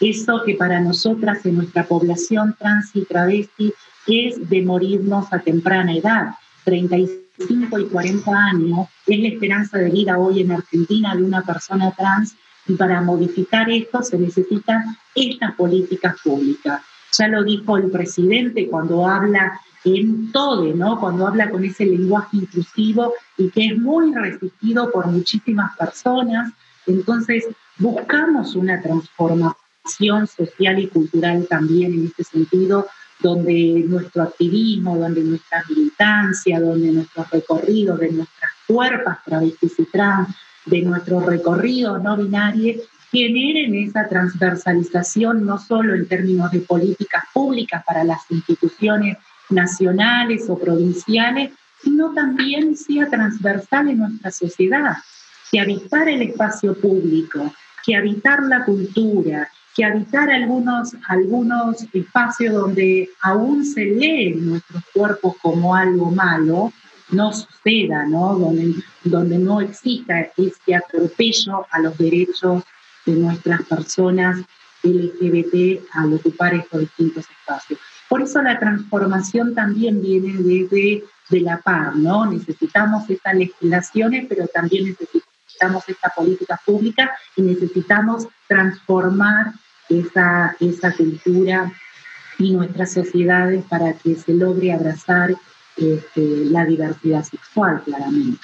eso 0.00 0.42
que 0.46 0.54
para 0.54 0.80
nosotras 0.80 1.44
en 1.44 1.56
nuestra 1.56 1.84
población 1.84 2.56
trans 2.58 2.90
y 2.94 3.04
travesti 3.04 3.74
es 4.06 4.48
de 4.48 4.62
morirnos 4.62 5.30
a 5.30 5.40
temprana 5.40 5.94
edad. 5.94 6.34
35 6.64 7.78
y 7.78 7.84
40 7.88 8.30
años 8.30 8.88
es 9.06 9.20
la 9.20 9.28
esperanza 9.28 9.76
de 9.76 9.90
vida 9.90 10.18
hoy 10.18 10.40
en 10.40 10.52
Argentina 10.52 11.14
de 11.14 11.22
una 11.22 11.42
persona 11.42 11.92
trans 11.94 12.34
y 12.66 12.74
para 12.74 13.02
modificar 13.02 13.68
esto 13.70 14.02
se 14.02 14.18
necesitan 14.18 14.84
estas 15.14 15.54
políticas 15.54 16.14
públicas. 16.24 16.80
Ya 17.12 17.28
lo 17.28 17.42
dijo 17.42 17.76
el 17.76 17.90
presidente 17.90 18.68
cuando 18.68 19.06
habla 19.06 19.60
en 19.84 20.32
todo, 20.32 20.74
¿no? 20.74 21.00
Cuando 21.00 21.26
habla 21.26 21.50
con 21.50 21.64
ese 21.64 21.86
lenguaje 21.86 22.38
inclusivo 22.38 23.14
y 23.36 23.50
que 23.50 23.66
es 23.66 23.78
muy 23.78 24.14
resistido 24.14 24.90
por 24.90 25.06
muchísimas 25.06 25.76
personas. 25.76 26.52
Entonces, 26.86 27.46
buscamos 27.78 28.54
una 28.54 28.80
transformación 28.80 30.26
social 30.26 30.78
y 30.78 30.88
cultural 30.88 31.46
también 31.48 31.94
en 31.94 32.06
este 32.06 32.24
sentido, 32.24 32.86
donde 33.20 33.84
nuestro 33.86 34.22
activismo, 34.22 34.96
donde 34.96 35.22
nuestra 35.22 35.62
militancia, 35.68 36.60
donde 36.60 36.92
nuestros 36.92 37.30
recorridos 37.30 37.98
de 37.98 38.12
nuestras 38.12 38.52
cuerpas 38.66 39.18
travestis 39.24 39.78
y 39.78 39.84
trans, 39.86 40.28
de 40.66 40.82
nuestros 40.82 41.24
recorridos 41.24 42.02
no 42.02 42.16
binarios, 42.16 42.82
generen 43.10 43.74
esa 43.74 44.08
transversalización 44.08 45.44
no 45.46 45.58
solo 45.58 45.94
en 45.94 46.06
términos 46.06 46.50
de 46.50 46.60
políticas 46.60 47.24
públicas 47.32 47.82
para 47.86 48.04
las 48.04 48.20
instituciones 48.30 49.16
nacionales 49.50 50.48
o 50.48 50.58
provinciales, 50.58 51.52
sino 51.82 52.12
también 52.12 52.76
sea 52.76 53.08
transversal 53.08 53.88
en 53.88 53.98
nuestra 53.98 54.30
sociedad, 54.30 54.96
que 55.50 55.60
habitar 55.60 56.08
el 56.08 56.22
espacio 56.22 56.74
público, 56.74 57.52
que 57.84 57.96
habitar 57.96 58.42
la 58.42 58.64
cultura, 58.64 59.48
que 59.74 59.84
habitar 59.84 60.30
algunos, 60.30 60.94
algunos 61.06 61.86
espacios 61.92 62.52
donde 62.52 63.08
aún 63.22 63.64
se 63.64 63.84
leen 63.84 64.50
nuestros 64.50 64.82
cuerpos 64.92 65.36
como 65.40 65.74
algo 65.74 66.10
malo, 66.10 66.72
no 67.10 67.32
suceda, 67.32 68.04
¿no? 68.04 68.36
Donde, 68.38 68.74
donde 69.04 69.38
no 69.38 69.62
exista 69.62 70.28
este 70.36 70.74
atropello 70.74 71.64
a 71.70 71.78
los 71.78 71.96
derechos 71.96 72.64
de 73.08 73.20
nuestras 73.20 73.62
personas 73.62 74.38
LGBT 74.82 75.82
al 75.92 76.14
ocupar 76.14 76.54
estos 76.54 76.80
distintos 76.80 77.24
espacios. 77.40 77.80
Por 78.08 78.22
eso 78.22 78.40
la 78.42 78.58
transformación 78.58 79.54
también 79.54 80.00
viene 80.00 80.34
desde 80.38 81.04
de 81.30 81.40
la 81.40 81.58
par, 81.58 81.94
¿no? 81.94 82.24
Necesitamos 82.24 83.08
estas 83.10 83.34
legislaciones, 83.34 84.26
pero 84.28 84.46
también 84.46 84.84
necesitamos 84.86 85.84
esta 85.86 86.08
política 86.10 86.58
pública 86.64 87.10
y 87.36 87.42
necesitamos 87.42 88.28
transformar 88.46 89.52
esa, 89.90 90.56
esa 90.60 90.92
cultura 90.92 91.70
y 92.38 92.52
nuestras 92.52 92.92
sociedades 92.92 93.64
para 93.68 93.92
que 93.92 94.14
se 94.14 94.32
logre 94.32 94.72
abrazar 94.72 95.34
este, 95.76 96.46
la 96.46 96.64
diversidad 96.64 97.24
sexual, 97.24 97.82
claramente. 97.84 98.40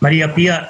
María 0.00 0.34
Pía, 0.34 0.68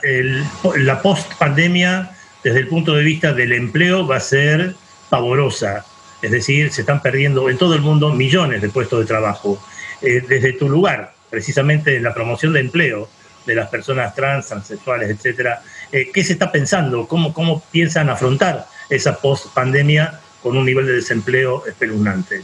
la 0.76 1.02
post-pandemia, 1.02 2.10
desde 2.42 2.60
el 2.60 2.68
punto 2.68 2.94
de 2.94 3.02
vista 3.02 3.32
del 3.32 3.52
empleo, 3.52 4.06
va 4.06 4.16
a 4.16 4.20
ser 4.20 4.74
pavorosa. 5.08 5.84
Es 6.22 6.30
decir, 6.30 6.72
se 6.72 6.82
están 6.82 7.02
perdiendo 7.02 7.48
en 7.48 7.58
todo 7.58 7.74
el 7.74 7.80
mundo 7.80 8.12
millones 8.12 8.62
de 8.62 8.68
puestos 8.68 9.00
de 9.00 9.06
trabajo. 9.06 9.62
Eh, 10.02 10.22
desde 10.26 10.52
tu 10.52 10.68
lugar, 10.68 11.14
precisamente 11.30 11.96
en 11.96 12.02
la 12.02 12.14
promoción 12.14 12.52
de 12.52 12.60
empleo 12.60 13.08
de 13.46 13.54
las 13.54 13.68
personas 13.68 14.14
trans, 14.14 14.48
transexuales, 14.48 15.10
etcétera, 15.10 15.62
eh, 15.90 16.10
¿qué 16.12 16.22
se 16.22 16.34
está 16.34 16.52
pensando? 16.52 17.08
¿Cómo, 17.08 17.32
¿Cómo 17.32 17.62
piensan 17.70 18.10
afrontar 18.10 18.66
esa 18.90 19.16
post-pandemia 19.16 20.20
con 20.42 20.56
un 20.56 20.66
nivel 20.66 20.86
de 20.86 20.92
desempleo 20.92 21.66
espeluznante? 21.66 22.42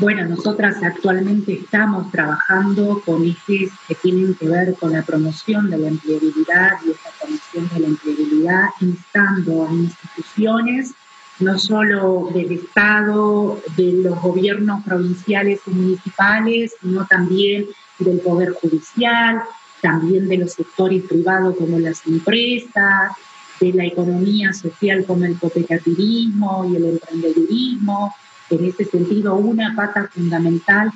Bueno, 0.00 0.24
nosotras 0.24 0.82
actualmente 0.82 1.52
estamos 1.52 2.10
trabajando 2.10 3.02
con 3.04 3.22
ejes 3.22 3.70
que 3.86 3.94
tienen 3.96 4.34
que 4.34 4.48
ver 4.48 4.74
con 4.80 4.92
la 4.92 5.02
promoción 5.02 5.68
de 5.68 5.76
la 5.76 5.88
empleabilidad 5.88 6.70
y 6.86 6.92
esta 6.92 7.10
promoción 7.20 7.68
de 7.74 7.80
la 7.80 7.86
empleabilidad, 7.88 8.64
instando 8.80 9.68
a 9.68 9.72
instituciones 9.74 10.94
no 11.38 11.58
solo 11.58 12.30
del 12.32 12.52
Estado, 12.52 13.60
de 13.76 13.92
los 14.02 14.18
gobiernos 14.22 14.82
provinciales 14.84 15.60
y 15.66 15.70
municipales, 15.70 16.74
sino 16.80 17.06
también 17.06 17.66
del 17.98 18.20
Poder 18.20 18.52
Judicial, 18.54 19.42
también 19.82 20.28
de 20.28 20.38
los 20.38 20.52
sectores 20.52 21.02
privados 21.04 21.56
como 21.58 21.78
las 21.78 22.06
empresas, 22.06 23.12
de 23.60 23.72
la 23.74 23.84
economía 23.84 24.54
social 24.54 25.04
como 25.06 25.26
el 25.26 25.38
cooperativismo 25.38 26.66
y 26.70 26.76
el 26.76 26.84
emprendedurismo. 26.86 28.14
En 28.50 28.64
ese 28.64 28.84
sentido, 28.84 29.36
una 29.36 29.74
pata 29.76 30.08
fundamental 30.12 30.92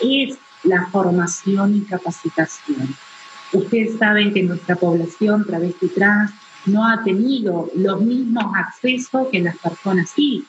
es 0.00 0.38
la 0.62 0.86
formación 0.86 1.76
y 1.76 1.80
capacitación. 1.82 2.94
Ustedes 3.52 3.98
saben 3.98 4.32
que 4.32 4.42
nuestra 4.42 4.76
población 4.76 5.44
travesti 5.44 5.88
trans 5.88 6.32
no 6.66 6.86
ha 6.86 7.02
tenido 7.04 7.70
los 7.74 8.00
mismos 8.00 8.44
accesos 8.56 9.28
que 9.30 9.40
las 9.40 9.56
personas 9.58 10.10
sí. 10.10 10.44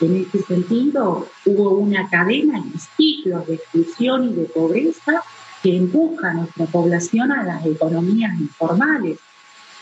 En 0.00 0.16
este 0.16 0.42
sentido, 0.42 1.28
hubo 1.46 1.70
una 1.70 2.08
cadena 2.08 2.58
y 2.58 2.78
ciclos 2.96 3.46
de 3.46 3.54
exclusión 3.54 4.30
y 4.30 4.34
de 4.34 4.44
pobreza 4.44 5.22
que 5.62 5.76
empuja 5.76 6.30
a 6.30 6.34
nuestra 6.34 6.66
población 6.66 7.32
a 7.32 7.42
las 7.42 7.64
economías 7.64 8.38
informales. 8.38 9.18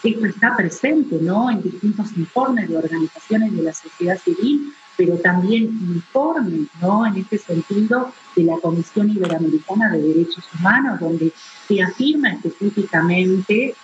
Esto 0.02 0.26
está 0.26 0.56
presente 0.56 1.18
¿no? 1.20 1.50
en 1.50 1.62
distintos 1.62 2.16
informes 2.16 2.68
de 2.68 2.76
organizaciones 2.76 3.56
de 3.56 3.62
la 3.62 3.72
sociedad 3.72 4.18
civil, 4.18 4.72
pero 4.96 5.16
también 5.16 5.64
informes 5.64 6.68
¿no? 6.80 7.06
en 7.06 7.16
este 7.16 7.38
sentido 7.38 8.12
de 8.36 8.44
la 8.44 8.56
Comisión 8.58 9.10
Iberoamericana 9.10 9.92
de 9.92 10.02
Derechos 10.02 10.44
Humanos, 10.58 11.00
donde 11.00 11.32
se 11.66 11.82
afirma 11.82 12.32
específicamente 12.32 13.74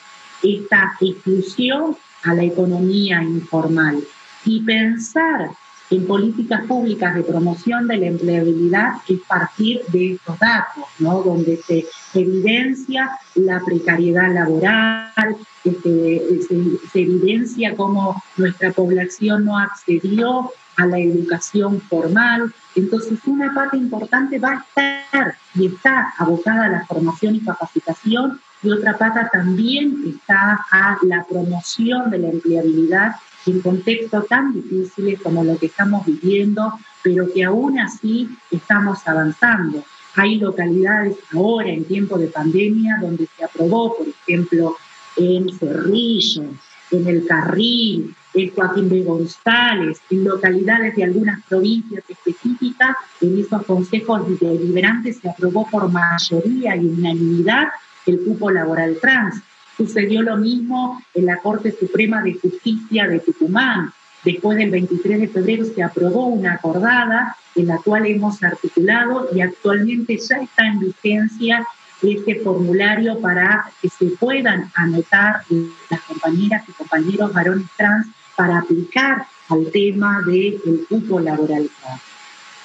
esta 0.43 0.93
exclusión 1.01 1.97
a 2.25 2.35
la 2.35 2.45
economía 2.45 3.23
informal. 3.23 4.03
Y 4.45 4.63
pensar 4.63 5.51
en 5.91 6.07
políticas 6.07 6.65
públicas 6.67 7.15
de 7.15 7.23
promoción 7.23 7.89
de 7.89 7.97
la 7.97 8.07
empleabilidad 8.07 8.93
es 9.09 9.21
partir 9.27 9.83
de 9.89 10.13
estos 10.13 10.39
datos, 10.39 10.85
¿no? 11.01 11.23
donde 11.23 11.57
se 11.57 11.85
evidencia 12.15 13.11
la 13.35 13.61
precariedad 13.61 14.33
laboral, 14.33 15.37
se, 15.65 16.23
evidencia 16.95 17.75
cómo 17.77 18.23
nuestra 18.37 18.73
población 18.73 19.45
no 19.45 19.59
accedió 19.59 20.53
a 20.77 20.87
la 20.87 20.99
educación 20.99 21.81
formal. 21.81 22.55
Entonces, 22.77 23.19
una 23.27 23.53
parte 23.53 23.77
importante 23.77 24.39
va 24.39 24.51
a 24.51 24.91
estar 25.01 25.35
y 25.55 25.67
está 25.67 26.15
abocada 26.17 26.67
a 26.67 26.71
la 26.71 26.87
formación 26.87 27.35
y 27.35 27.41
capacitación 27.41 28.41
y 28.63 28.71
otra 28.71 28.97
pata 28.97 29.29
también 29.33 30.05
está 30.07 30.67
a 30.71 30.99
la 31.03 31.25
promoción 31.25 32.11
de 32.11 32.19
la 32.19 32.29
empleabilidad 32.29 33.17
en 33.47 33.61
contextos 33.61 34.27
tan 34.29 34.53
difíciles 34.53 35.21
como 35.23 35.45
lo 35.45 35.59
que 35.59 35.67
estamos 35.67 36.05
viviendo, 36.07 36.73
pero 37.03 37.33
que 37.33 37.45
aún 37.45 37.79
así 37.79 38.29
estamos 38.51 39.07
avanzando. 39.07 39.83
Hay 40.17 40.39
localidades 40.39 41.17
ahora 41.33 41.71
en 41.71 41.85
tiempo 41.85 42.19
de 42.19 42.27
pandemia 42.27 42.99
donde 43.01 43.29
se 43.37 43.45
aprobó, 43.45 43.97
por 43.97 44.07
ejemplo, 44.09 44.77
en 45.17 45.49
Cerrillo, 45.57 46.45
en 46.91 47.07
El 47.07 47.27
Carril, 47.27 48.15
en 48.35 48.51
Joaquín 48.55 48.89
de 48.89 49.03
González, 49.03 50.01
en 50.11 50.25
localidades 50.25 50.97
de 50.97 51.05
algunas 51.05 51.43
provincias 51.47 52.05
específicas, 52.09 52.97
en 53.21 53.39
esos 53.39 53.65
consejos 53.65 54.23
deliberantes 54.41 55.19
se 55.19 55.29
aprobó 55.29 55.67
por 55.69 55.91
mayoría 55.91 56.77
y 56.77 56.87
unanimidad 56.87 57.69
el 58.07 58.21
cupo 58.21 58.51
laboral 58.51 58.99
trans. 59.01 59.43
Sucedió 59.81 60.21
lo 60.21 60.37
mismo 60.37 61.03
en 61.15 61.25
la 61.25 61.39
Corte 61.39 61.73
Suprema 61.73 62.21
de 62.21 62.35
Justicia 62.35 63.09
de 63.09 63.19
Tucumán. 63.21 63.91
Después 64.23 64.59
del 64.59 64.71
23 64.71 65.23
de 65.23 65.29
febrero 65.29 65.65
se 65.65 65.83
aprobó 65.83 66.27
una 66.27 66.53
acordada 66.53 67.35
en 67.57 67.69
la 67.69 67.79
cual 67.79 68.05
hemos 68.05 68.43
articulado 68.43 69.31
y 69.35 69.41
actualmente 69.41 70.19
ya 70.19 70.37
está 70.37 70.67
en 70.67 70.81
vigencia 70.81 71.67
este 72.03 72.41
formulario 72.41 73.19
para 73.21 73.73
que 73.81 73.89
se 73.89 74.05
puedan 74.21 74.71
anotar 74.75 75.45
las 75.89 76.01
compañeras 76.03 76.63
y 76.69 76.73
compañeros 76.73 77.33
varones 77.33 77.67
trans 77.79 78.07
para 78.37 78.59
aplicar 78.59 79.25
al 79.49 79.71
tema 79.73 80.21
del 80.27 80.61
cupo 80.91 81.21
laboral 81.21 81.71
trans. 81.81 82.10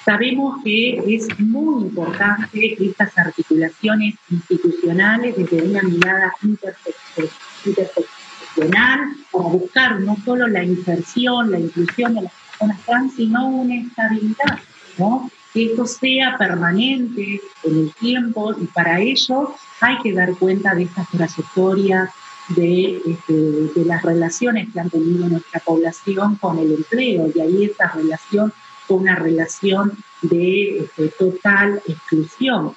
Sabemos 0.06 0.62
que 0.62 1.16
es 1.16 1.26
muy 1.40 1.82
importante 1.82 2.76
estas 2.80 3.18
articulaciones 3.18 4.14
institucionales 4.30 5.36
desde 5.36 5.62
una 5.62 5.82
mirada 5.82 6.32
interseccional 6.44 9.16
para 9.32 9.48
buscar 9.48 10.00
no 10.00 10.16
solo 10.24 10.46
la 10.46 10.62
inserción, 10.62 11.50
la 11.50 11.58
inclusión 11.58 12.14
de 12.14 12.22
las 12.22 12.32
personas 12.32 12.80
trans, 12.86 13.14
sino 13.14 13.48
una 13.48 13.74
estabilidad, 13.74 14.60
¿no? 14.96 15.28
que 15.52 15.72
esto 15.72 15.84
sea 15.86 16.38
permanente 16.38 17.40
en 17.64 17.76
el 17.76 17.92
tiempo 17.94 18.54
y 18.60 18.66
para 18.66 19.00
ello 19.00 19.56
hay 19.80 19.98
que 20.04 20.12
dar 20.12 20.36
cuenta 20.36 20.76
de 20.76 20.84
estas 20.84 21.10
trayectorias, 21.10 22.10
de, 22.50 23.02
este, 23.04 23.84
las 23.84 24.04
relaciones 24.04 24.72
que 24.72 24.78
han 24.78 24.88
tenido 24.88 25.28
nuestra 25.28 25.58
población 25.58 26.36
con 26.36 26.60
el 26.60 26.74
empleo 26.74 27.28
y 27.34 27.40
ahí 27.40 27.64
esta 27.64 27.90
relación 27.90 28.52
una 28.94 29.16
relación 29.16 29.92
de 30.22 30.78
este, 30.80 31.08
total 31.08 31.82
exclusión. 31.86 32.72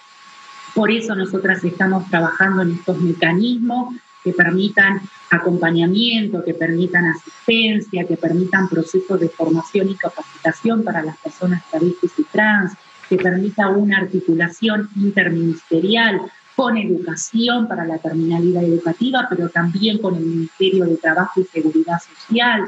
Por 0.74 0.91
eso 0.91 1.16
nosotras 1.16 1.64
estamos 1.64 2.10
trabajando 2.10 2.62
en 2.62 2.72
estos 2.72 2.99
mecanismos 2.99 3.95
que 4.24 4.34
permitan 4.34 5.01
acompañamiento, 5.30 6.43
que 6.43 6.53
permitan 6.53 7.05
asistencia, 7.05 8.05
que 8.05 8.18
permitan 8.18 8.68
procesos 8.68 9.20
de 9.20 9.30
formación 9.30 9.89
y 9.89 9.95
capacitación 9.95 10.84
para 10.84 11.01
las 11.01 11.18
personas 11.18 11.64
travestis 11.70 12.12
y 12.18 12.24
trans, 12.24 12.74
que 13.07 13.18
permita 13.18 13.70
una 13.70 13.97
articulación 13.97 14.89
interministerial 14.95 16.22
con 16.55 16.78
educación 16.78 17.68
para 17.68 17.86
la 17.86 17.99
terminalidad 17.99 18.64
educativa, 18.64 19.28
pero 19.30 19.49
también 19.49 19.97
con 19.99 20.16
el 20.16 20.26
Ministerio 20.26 20.86
de 20.86 20.97
Trabajo 20.97 21.39
y 21.39 21.45
Seguridad 21.45 21.99
Social, 21.99 22.66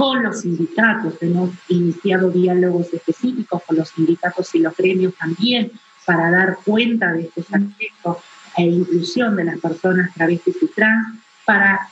con 0.00 0.22
los 0.22 0.40
sindicatos. 0.40 1.14
Hemos 1.20 1.50
iniciado 1.68 2.30
diálogos 2.30 2.90
específicos 2.90 3.62
con 3.64 3.76
los 3.76 3.90
sindicatos 3.90 4.54
y 4.54 4.60
los 4.60 4.74
gremios 4.74 5.12
también 5.14 5.72
para 6.06 6.30
dar 6.30 6.56
cuenta 6.64 7.12
de 7.12 7.24
estos 7.24 7.44
aspectos 7.52 8.16
e 8.56 8.62
inclusión 8.62 9.36
de 9.36 9.44
las 9.44 9.60
personas 9.60 10.10
travestis 10.14 10.56
y 10.62 10.68
trans. 10.68 11.18
Para, 11.44 11.86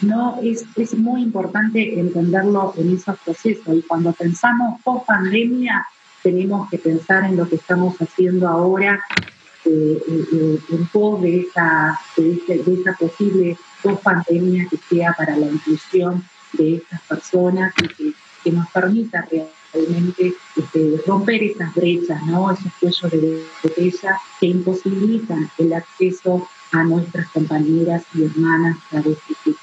no, 0.00 0.38
es, 0.42 0.64
es 0.74 0.94
muy 0.94 1.20
importante 1.20 2.00
entenderlo 2.00 2.72
en 2.78 2.96
esos 2.96 3.18
procesos 3.18 3.76
y 3.76 3.82
cuando 3.82 4.14
pensamos 4.14 4.80
post 4.82 5.04
pandemia 5.04 5.86
tenemos 6.22 6.70
que 6.70 6.78
pensar 6.78 7.24
en 7.24 7.36
lo 7.36 7.46
que 7.46 7.56
estamos 7.56 7.94
haciendo 7.98 8.48
ahora 8.48 9.04
eh, 9.66 10.02
eh, 10.08 10.24
eh, 10.32 10.58
en 10.70 10.86
pos 10.86 11.20
de 11.20 11.40
esa, 11.40 12.00
de, 12.16 12.62
de 12.64 12.80
esa 12.80 12.94
posible 12.94 13.58
post 13.82 14.02
pandemia 14.02 14.66
que 14.70 14.78
sea 14.88 15.12
para 15.12 15.36
la 15.36 15.46
inclusión 15.46 16.24
de 16.56 16.76
estas 16.76 17.00
personas 17.02 17.74
y 17.82 18.12
que, 18.42 18.52
nos 18.52 18.68
permita 18.70 19.26
realmente 19.72 20.34
este, 20.54 21.00
romper 21.06 21.42
esas 21.42 21.74
brechas, 21.74 22.22
¿no? 22.26 22.52
esos 22.52 22.70
cuellos 22.78 23.10
de 23.10 23.42
botella 23.62 24.20
que 24.38 24.46
imposibilitan 24.46 25.50
el 25.56 25.72
acceso 25.72 26.46
a 26.72 26.84
nuestras 26.84 27.26
compañeras 27.28 28.02
y 28.14 28.24
hermanas 28.24 28.76
travestis 28.90 29.36
y 29.46 29.54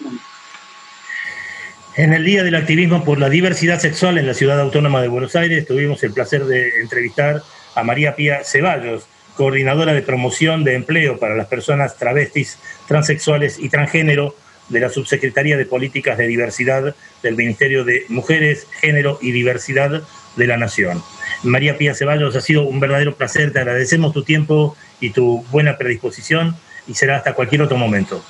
En 2.01 2.13
el 2.13 2.25
Día 2.25 2.43
del 2.43 2.55
Activismo 2.55 3.03
por 3.03 3.19
la 3.19 3.29
Diversidad 3.29 3.79
Sexual 3.79 4.17
en 4.17 4.25
la 4.25 4.33
Ciudad 4.33 4.59
Autónoma 4.59 4.99
de 5.01 5.09
Buenos 5.09 5.35
Aires 5.35 5.67
tuvimos 5.67 6.01
el 6.03 6.13
placer 6.13 6.45
de 6.45 6.81
entrevistar 6.81 7.43
a 7.75 7.83
María 7.83 8.15
Pía 8.15 8.43
Ceballos, 8.43 9.05
coordinadora 9.35 9.93
de 9.93 10.01
promoción 10.01 10.63
de 10.63 10.75
empleo 10.75 11.19
para 11.19 11.35
las 11.35 11.47
personas 11.47 11.97
travestis, 11.97 12.57
transexuales 12.87 13.59
y 13.59 13.69
transgénero 13.69 14.35
de 14.71 14.79
la 14.79 14.89
Subsecretaría 14.89 15.57
de 15.57 15.65
Políticas 15.65 16.17
de 16.17 16.27
Diversidad 16.27 16.95
del 17.21 17.35
Ministerio 17.35 17.83
de 17.83 18.05
Mujeres, 18.09 18.67
Género 18.79 19.19
y 19.21 19.31
Diversidad 19.31 20.03
de 20.35 20.47
la 20.47 20.57
Nación. 20.57 21.03
María 21.43 21.77
Pía 21.77 21.93
Ceballos, 21.93 22.35
ha 22.35 22.41
sido 22.41 22.63
un 22.63 22.79
verdadero 22.79 23.15
placer, 23.15 23.51
te 23.51 23.59
agradecemos 23.59 24.13
tu 24.13 24.23
tiempo 24.23 24.75
y 24.99 25.11
tu 25.11 25.43
buena 25.51 25.77
predisposición 25.77 26.55
y 26.87 26.93
será 26.93 27.17
hasta 27.17 27.33
cualquier 27.33 27.61
otro 27.61 27.77
momento. 27.77 28.23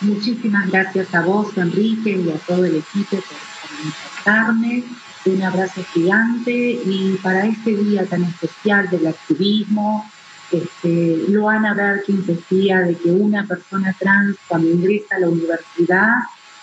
Muchísimas 0.00 0.70
gracias 0.70 1.14
a 1.14 1.20
vos, 1.20 1.56
Enrique, 1.56 2.10
y 2.10 2.30
a 2.30 2.34
todo 2.46 2.64
el 2.64 2.76
equipo 2.76 3.16
por 3.16 3.84
invitarme. 3.84 4.84
Un 5.24 5.42
abrazo 5.42 5.84
gigante 5.92 6.52
y 6.52 7.16
para 7.22 7.46
este 7.46 7.76
día 7.76 8.04
tan 8.06 8.24
especial 8.24 8.90
del 8.90 9.06
activismo, 9.06 10.10
este, 10.52 11.24
Loana 11.28 11.74
Berkins 11.74 12.26
decía 12.26 12.80
de 12.80 12.94
que 12.94 13.10
una 13.10 13.46
persona 13.46 13.94
trans 13.98 14.36
cuando 14.46 14.68
ingresa 14.68 15.16
a 15.16 15.20
la 15.20 15.28
universidad 15.30 16.12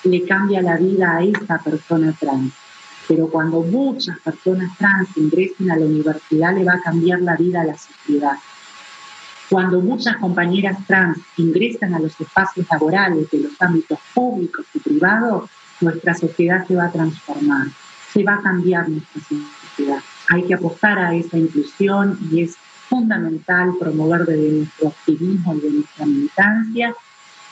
le 0.03 0.25
cambia 0.25 0.61
la 0.61 0.77
vida 0.77 1.17
a 1.17 1.23
esa 1.23 1.57
persona 1.57 2.13
trans. 2.19 2.53
Pero 3.07 3.27
cuando 3.27 3.61
muchas 3.63 4.19
personas 4.19 4.77
trans 4.77 5.09
ingresen 5.17 5.71
a 5.71 5.77
la 5.77 5.85
universidad 5.85 6.55
le 6.55 6.63
va 6.63 6.73
a 6.73 6.81
cambiar 6.81 7.21
la 7.21 7.35
vida 7.35 7.61
a 7.61 7.65
la 7.65 7.77
sociedad. 7.77 8.37
Cuando 9.49 9.81
muchas 9.81 10.17
compañeras 10.17 10.77
trans 10.85 11.17
ingresan 11.37 11.95
a 11.95 11.99
los 11.99 12.19
espacios 12.21 12.67
laborales 12.69 13.31
de 13.31 13.39
los 13.39 13.59
ámbitos 13.59 13.97
públicos 14.13 14.65
y 14.75 14.79
privados, 14.79 15.49
nuestra 15.81 16.13
sociedad 16.13 16.67
se 16.67 16.75
va 16.75 16.85
a 16.85 16.91
transformar, 16.91 17.67
se 18.13 18.23
va 18.23 18.35
a 18.35 18.41
cambiar 18.41 18.87
nuestra 18.87 19.21
sociedad. 19.21 19.99
Hay 20.27 20.43
que 20.43 20.53
apostar 20.53 20.99
a 20.99 21.15
esa 21.15 21.39
inclusión 21.39 22.19
y 22.31 22.43
es 22.43 22.57
fundamental 22.89 23.73
promover 23.79 24.25
desde 24.25 24.51
nuestro 24.51 24.87
activismo 24.89 25.55
y 25.55 25.59
de 25.61 25.69
nuestra 25.71 26.05
militancia 26.05 26.95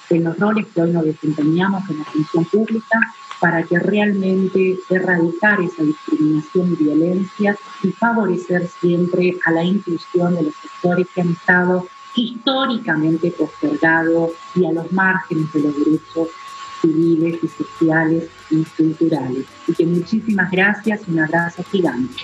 en 0.10 0.24
los 0.24 0.38
roles 0.40 0.66
que 0.74 0.82
hoy 0.82 0.92
nos 0.92 1.06
desempeñamos 1.06 1.90
en 1.90 2.00
la 2.00 2.06
función 2.06 2.46
pública 2.46 3.00
para 3.40 3.62
que 3.64 3.78
realmente 3.78 4.78
erradicar 4.90 5.62
esa 5.62 5.84
discriminación 5.84 6.74
y 6.74 6.84
violencia 6.84 7.58
y 7.84 7.92
favorecer 7.92 8.68
siempre 8.80 9.36
a 9.46 9.52
la 9.52 9.64
inclusión 9.64 10.36
de 10.36 10.44
los 10.44 10.54
sectores 10.56 11.08
que 11.14 11.22
han 11.22 11.32
estado 11.32 11.88
históricamente 12.16 13.32
postergados 13.32 14.32
y 14.56 14.66
a 14.66 14.72
los 14.72 14.92
márgenes 14.92 15.54
de 15.54 15.60
los 15.60 15.78
derechos 15.78 16.30
civiles 16.82 17.40
y 17.44 17.48
sociales 17.48 18.30
y 18.50 18.64
culturales. 18.64 19.46
Y 19.68 19.74
que 19.74 19.86
muchísimas 19.86 20.50
gracias, 20.50 21.02
un 21.08 21.20
abrazo 21.20 21.64
gigante. 21.72 22.24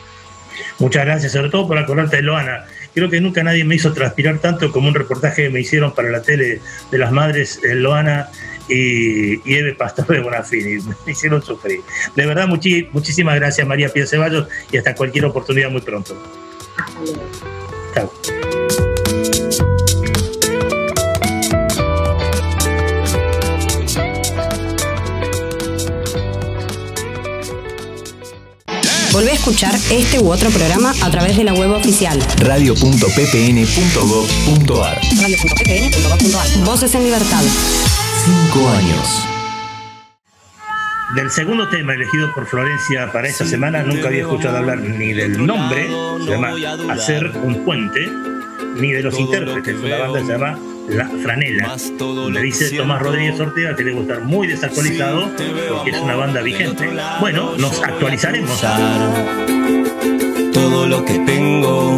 Muchas 0.80 1.06
gracias, 1.06 1.32
sobre 1.32 1.50
todo 1.50 1.68
por 1.68 1.78
acordarte 1.78 2.18
de 2.18 2.22
Loana. 2.24 2.66
Creo 2.94 3.10
que 3.10 3.22
nunca 3.22 3.44
nadie 3.44 3.64
me 3.64 3.76
hizo 3.76 3.94
transpirar 3.94 4.40
tanto 4.40 4.72
como 4.72 4.88
un 4.88 4.96
reportaje 4.96 5.44
que 5.44 5.50
me 5.50 5.62
hicieron 5.62 5.94
para 5.94 6.10
la 6.10 6.22
tele 6.22 6.62
de 6.92 6.98
las 6.98 7.12
madres 7.12 7.60
eh, 7.64 7.76
Loana 7.76 8.30
y, 8.68 9.36
y 9.50 9.56
Eve 9.56 9.74
Pastor 9.74 10.08
de 10.08 10.20
Bonafini. 10.20 10.82
Me 11.06 11.12
hicieron 11.12 11.42
sufrir. 11.42 11.82
De 12.16 12.26
verdad, 12.26 12.48
muchísimas 12.48 13.36
gracias 13.36 13.68
María 13.68 13.90
Pía 13.90 14.08
Ceballos 14.08 14.48
y 14.72 14.78
hasta 14.78 14.96
cualquier 14.96 15.26
oportunidad 15.26 15.70
muy 15.70 15.82
pronto. 15.82 16.16
Hasta 16.78 17.00
luego. 17.02 17.24
Chao. 17.94 18.83
Volvé 29.14 29.30
a 29.30 29.36
escuchar 29.36 29.76
este 29.92 30.20
u 30.20 30.32
otro 30.32 30.50
programa 30.50 30.92
a 31.04 31.12
través 31.12 31.38
de 31.38 31.44
la 31.44 31.54
web 31.54 31.70
oficial 31.70 32.20
radio.ppn.gov.ar 32.38 35.00
radio.ppn.gov.ar. 35.22 36.66
Voces 36.66 36.96
en 36.96 37.04
libertad. 37.04 37.44
Cinco 38.26 38.68
años. 38.70 39.28
Del 41.16 41.30
segundo 41.30 41.70
tema 41.70 41.94
elegido 41.94 42.34
por 42.34 42.48
Florencia 42.48 43.12
para 43.12 43.28
esta 43.28 43.46
semana, 43.46 43.84
nunca 43.84 44.08
había 44.08 44.24
escuchado 44.24 44.58
hablar 44.58 44.80
ni 44.80 45.14
del 45.14 45.46
nombre, 45.46 45.88
se 46.26 46.32
llama 46.32 46.56
Hacer 46.92 47.34
un 47.44 47.64
puente, 47.64 48.12
ni 48.78 48.94
de 48.94 49.04
los 49.04 49.20
intérpretes. 49.20 49.80
La 49.84 50.00
banda 50.00 50.22
se 50.22 50.32
llama 50.32 50.58
La 50.90 51.08
Franela. 51.08 51.76
Me 52.30 52.42
dice 52.42 52.70
Tomás 52.72 53.02
Rodríguez 53.02 53.40
Ortega 53.40 53.76
que 53.76 53.84
debe 53.84 54.02
estar 54.02 54.22
muy 54.22 54.48
desactualizado 54.48 55.30
porque 55.70 55.92
es 55.92 56.00
una 56.00 56.16
banda 56.16 56.42
vigente. 56.42 56.90
Bueno, 57.20 57.56
nos 57.58 57.82
actualizaremos. 57.82 58.62
Todo 60.54 60.88
lo 60.88 61.06
que 61.06 61.20
tengo 61.20 61.98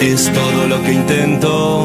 es 0.00 0.32
todo 0.32 0.66
lo 0.66 0.82
que 0.82 0.92
intento. 0.92 1.84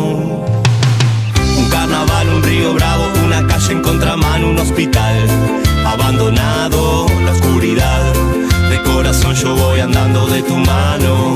Un 1.58 1.70
carnaval, 1.70 2.28
un 2.30 2.44
río 2.44 2.74
bravo, 2.74 3.06
una 3.26 3.46
calle 3.48 3.74
en 3.74 3.82
contramano, 3.82 4.50
un 4.50 4.60
hospital 4.60 5.18
abandonado, 5.86 7.06
la 7.26 7.32
oscuridad. 7.32 8.14
De 8.70 8.82
corazón 8.84 9.36
yo 9.36 9.56
voy 9.56 9.82
andando 9.82 10.26
de 10.28 10.42
tu 10.44 10.56
mano. 10.56 11.36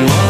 Sin 0.00 0.29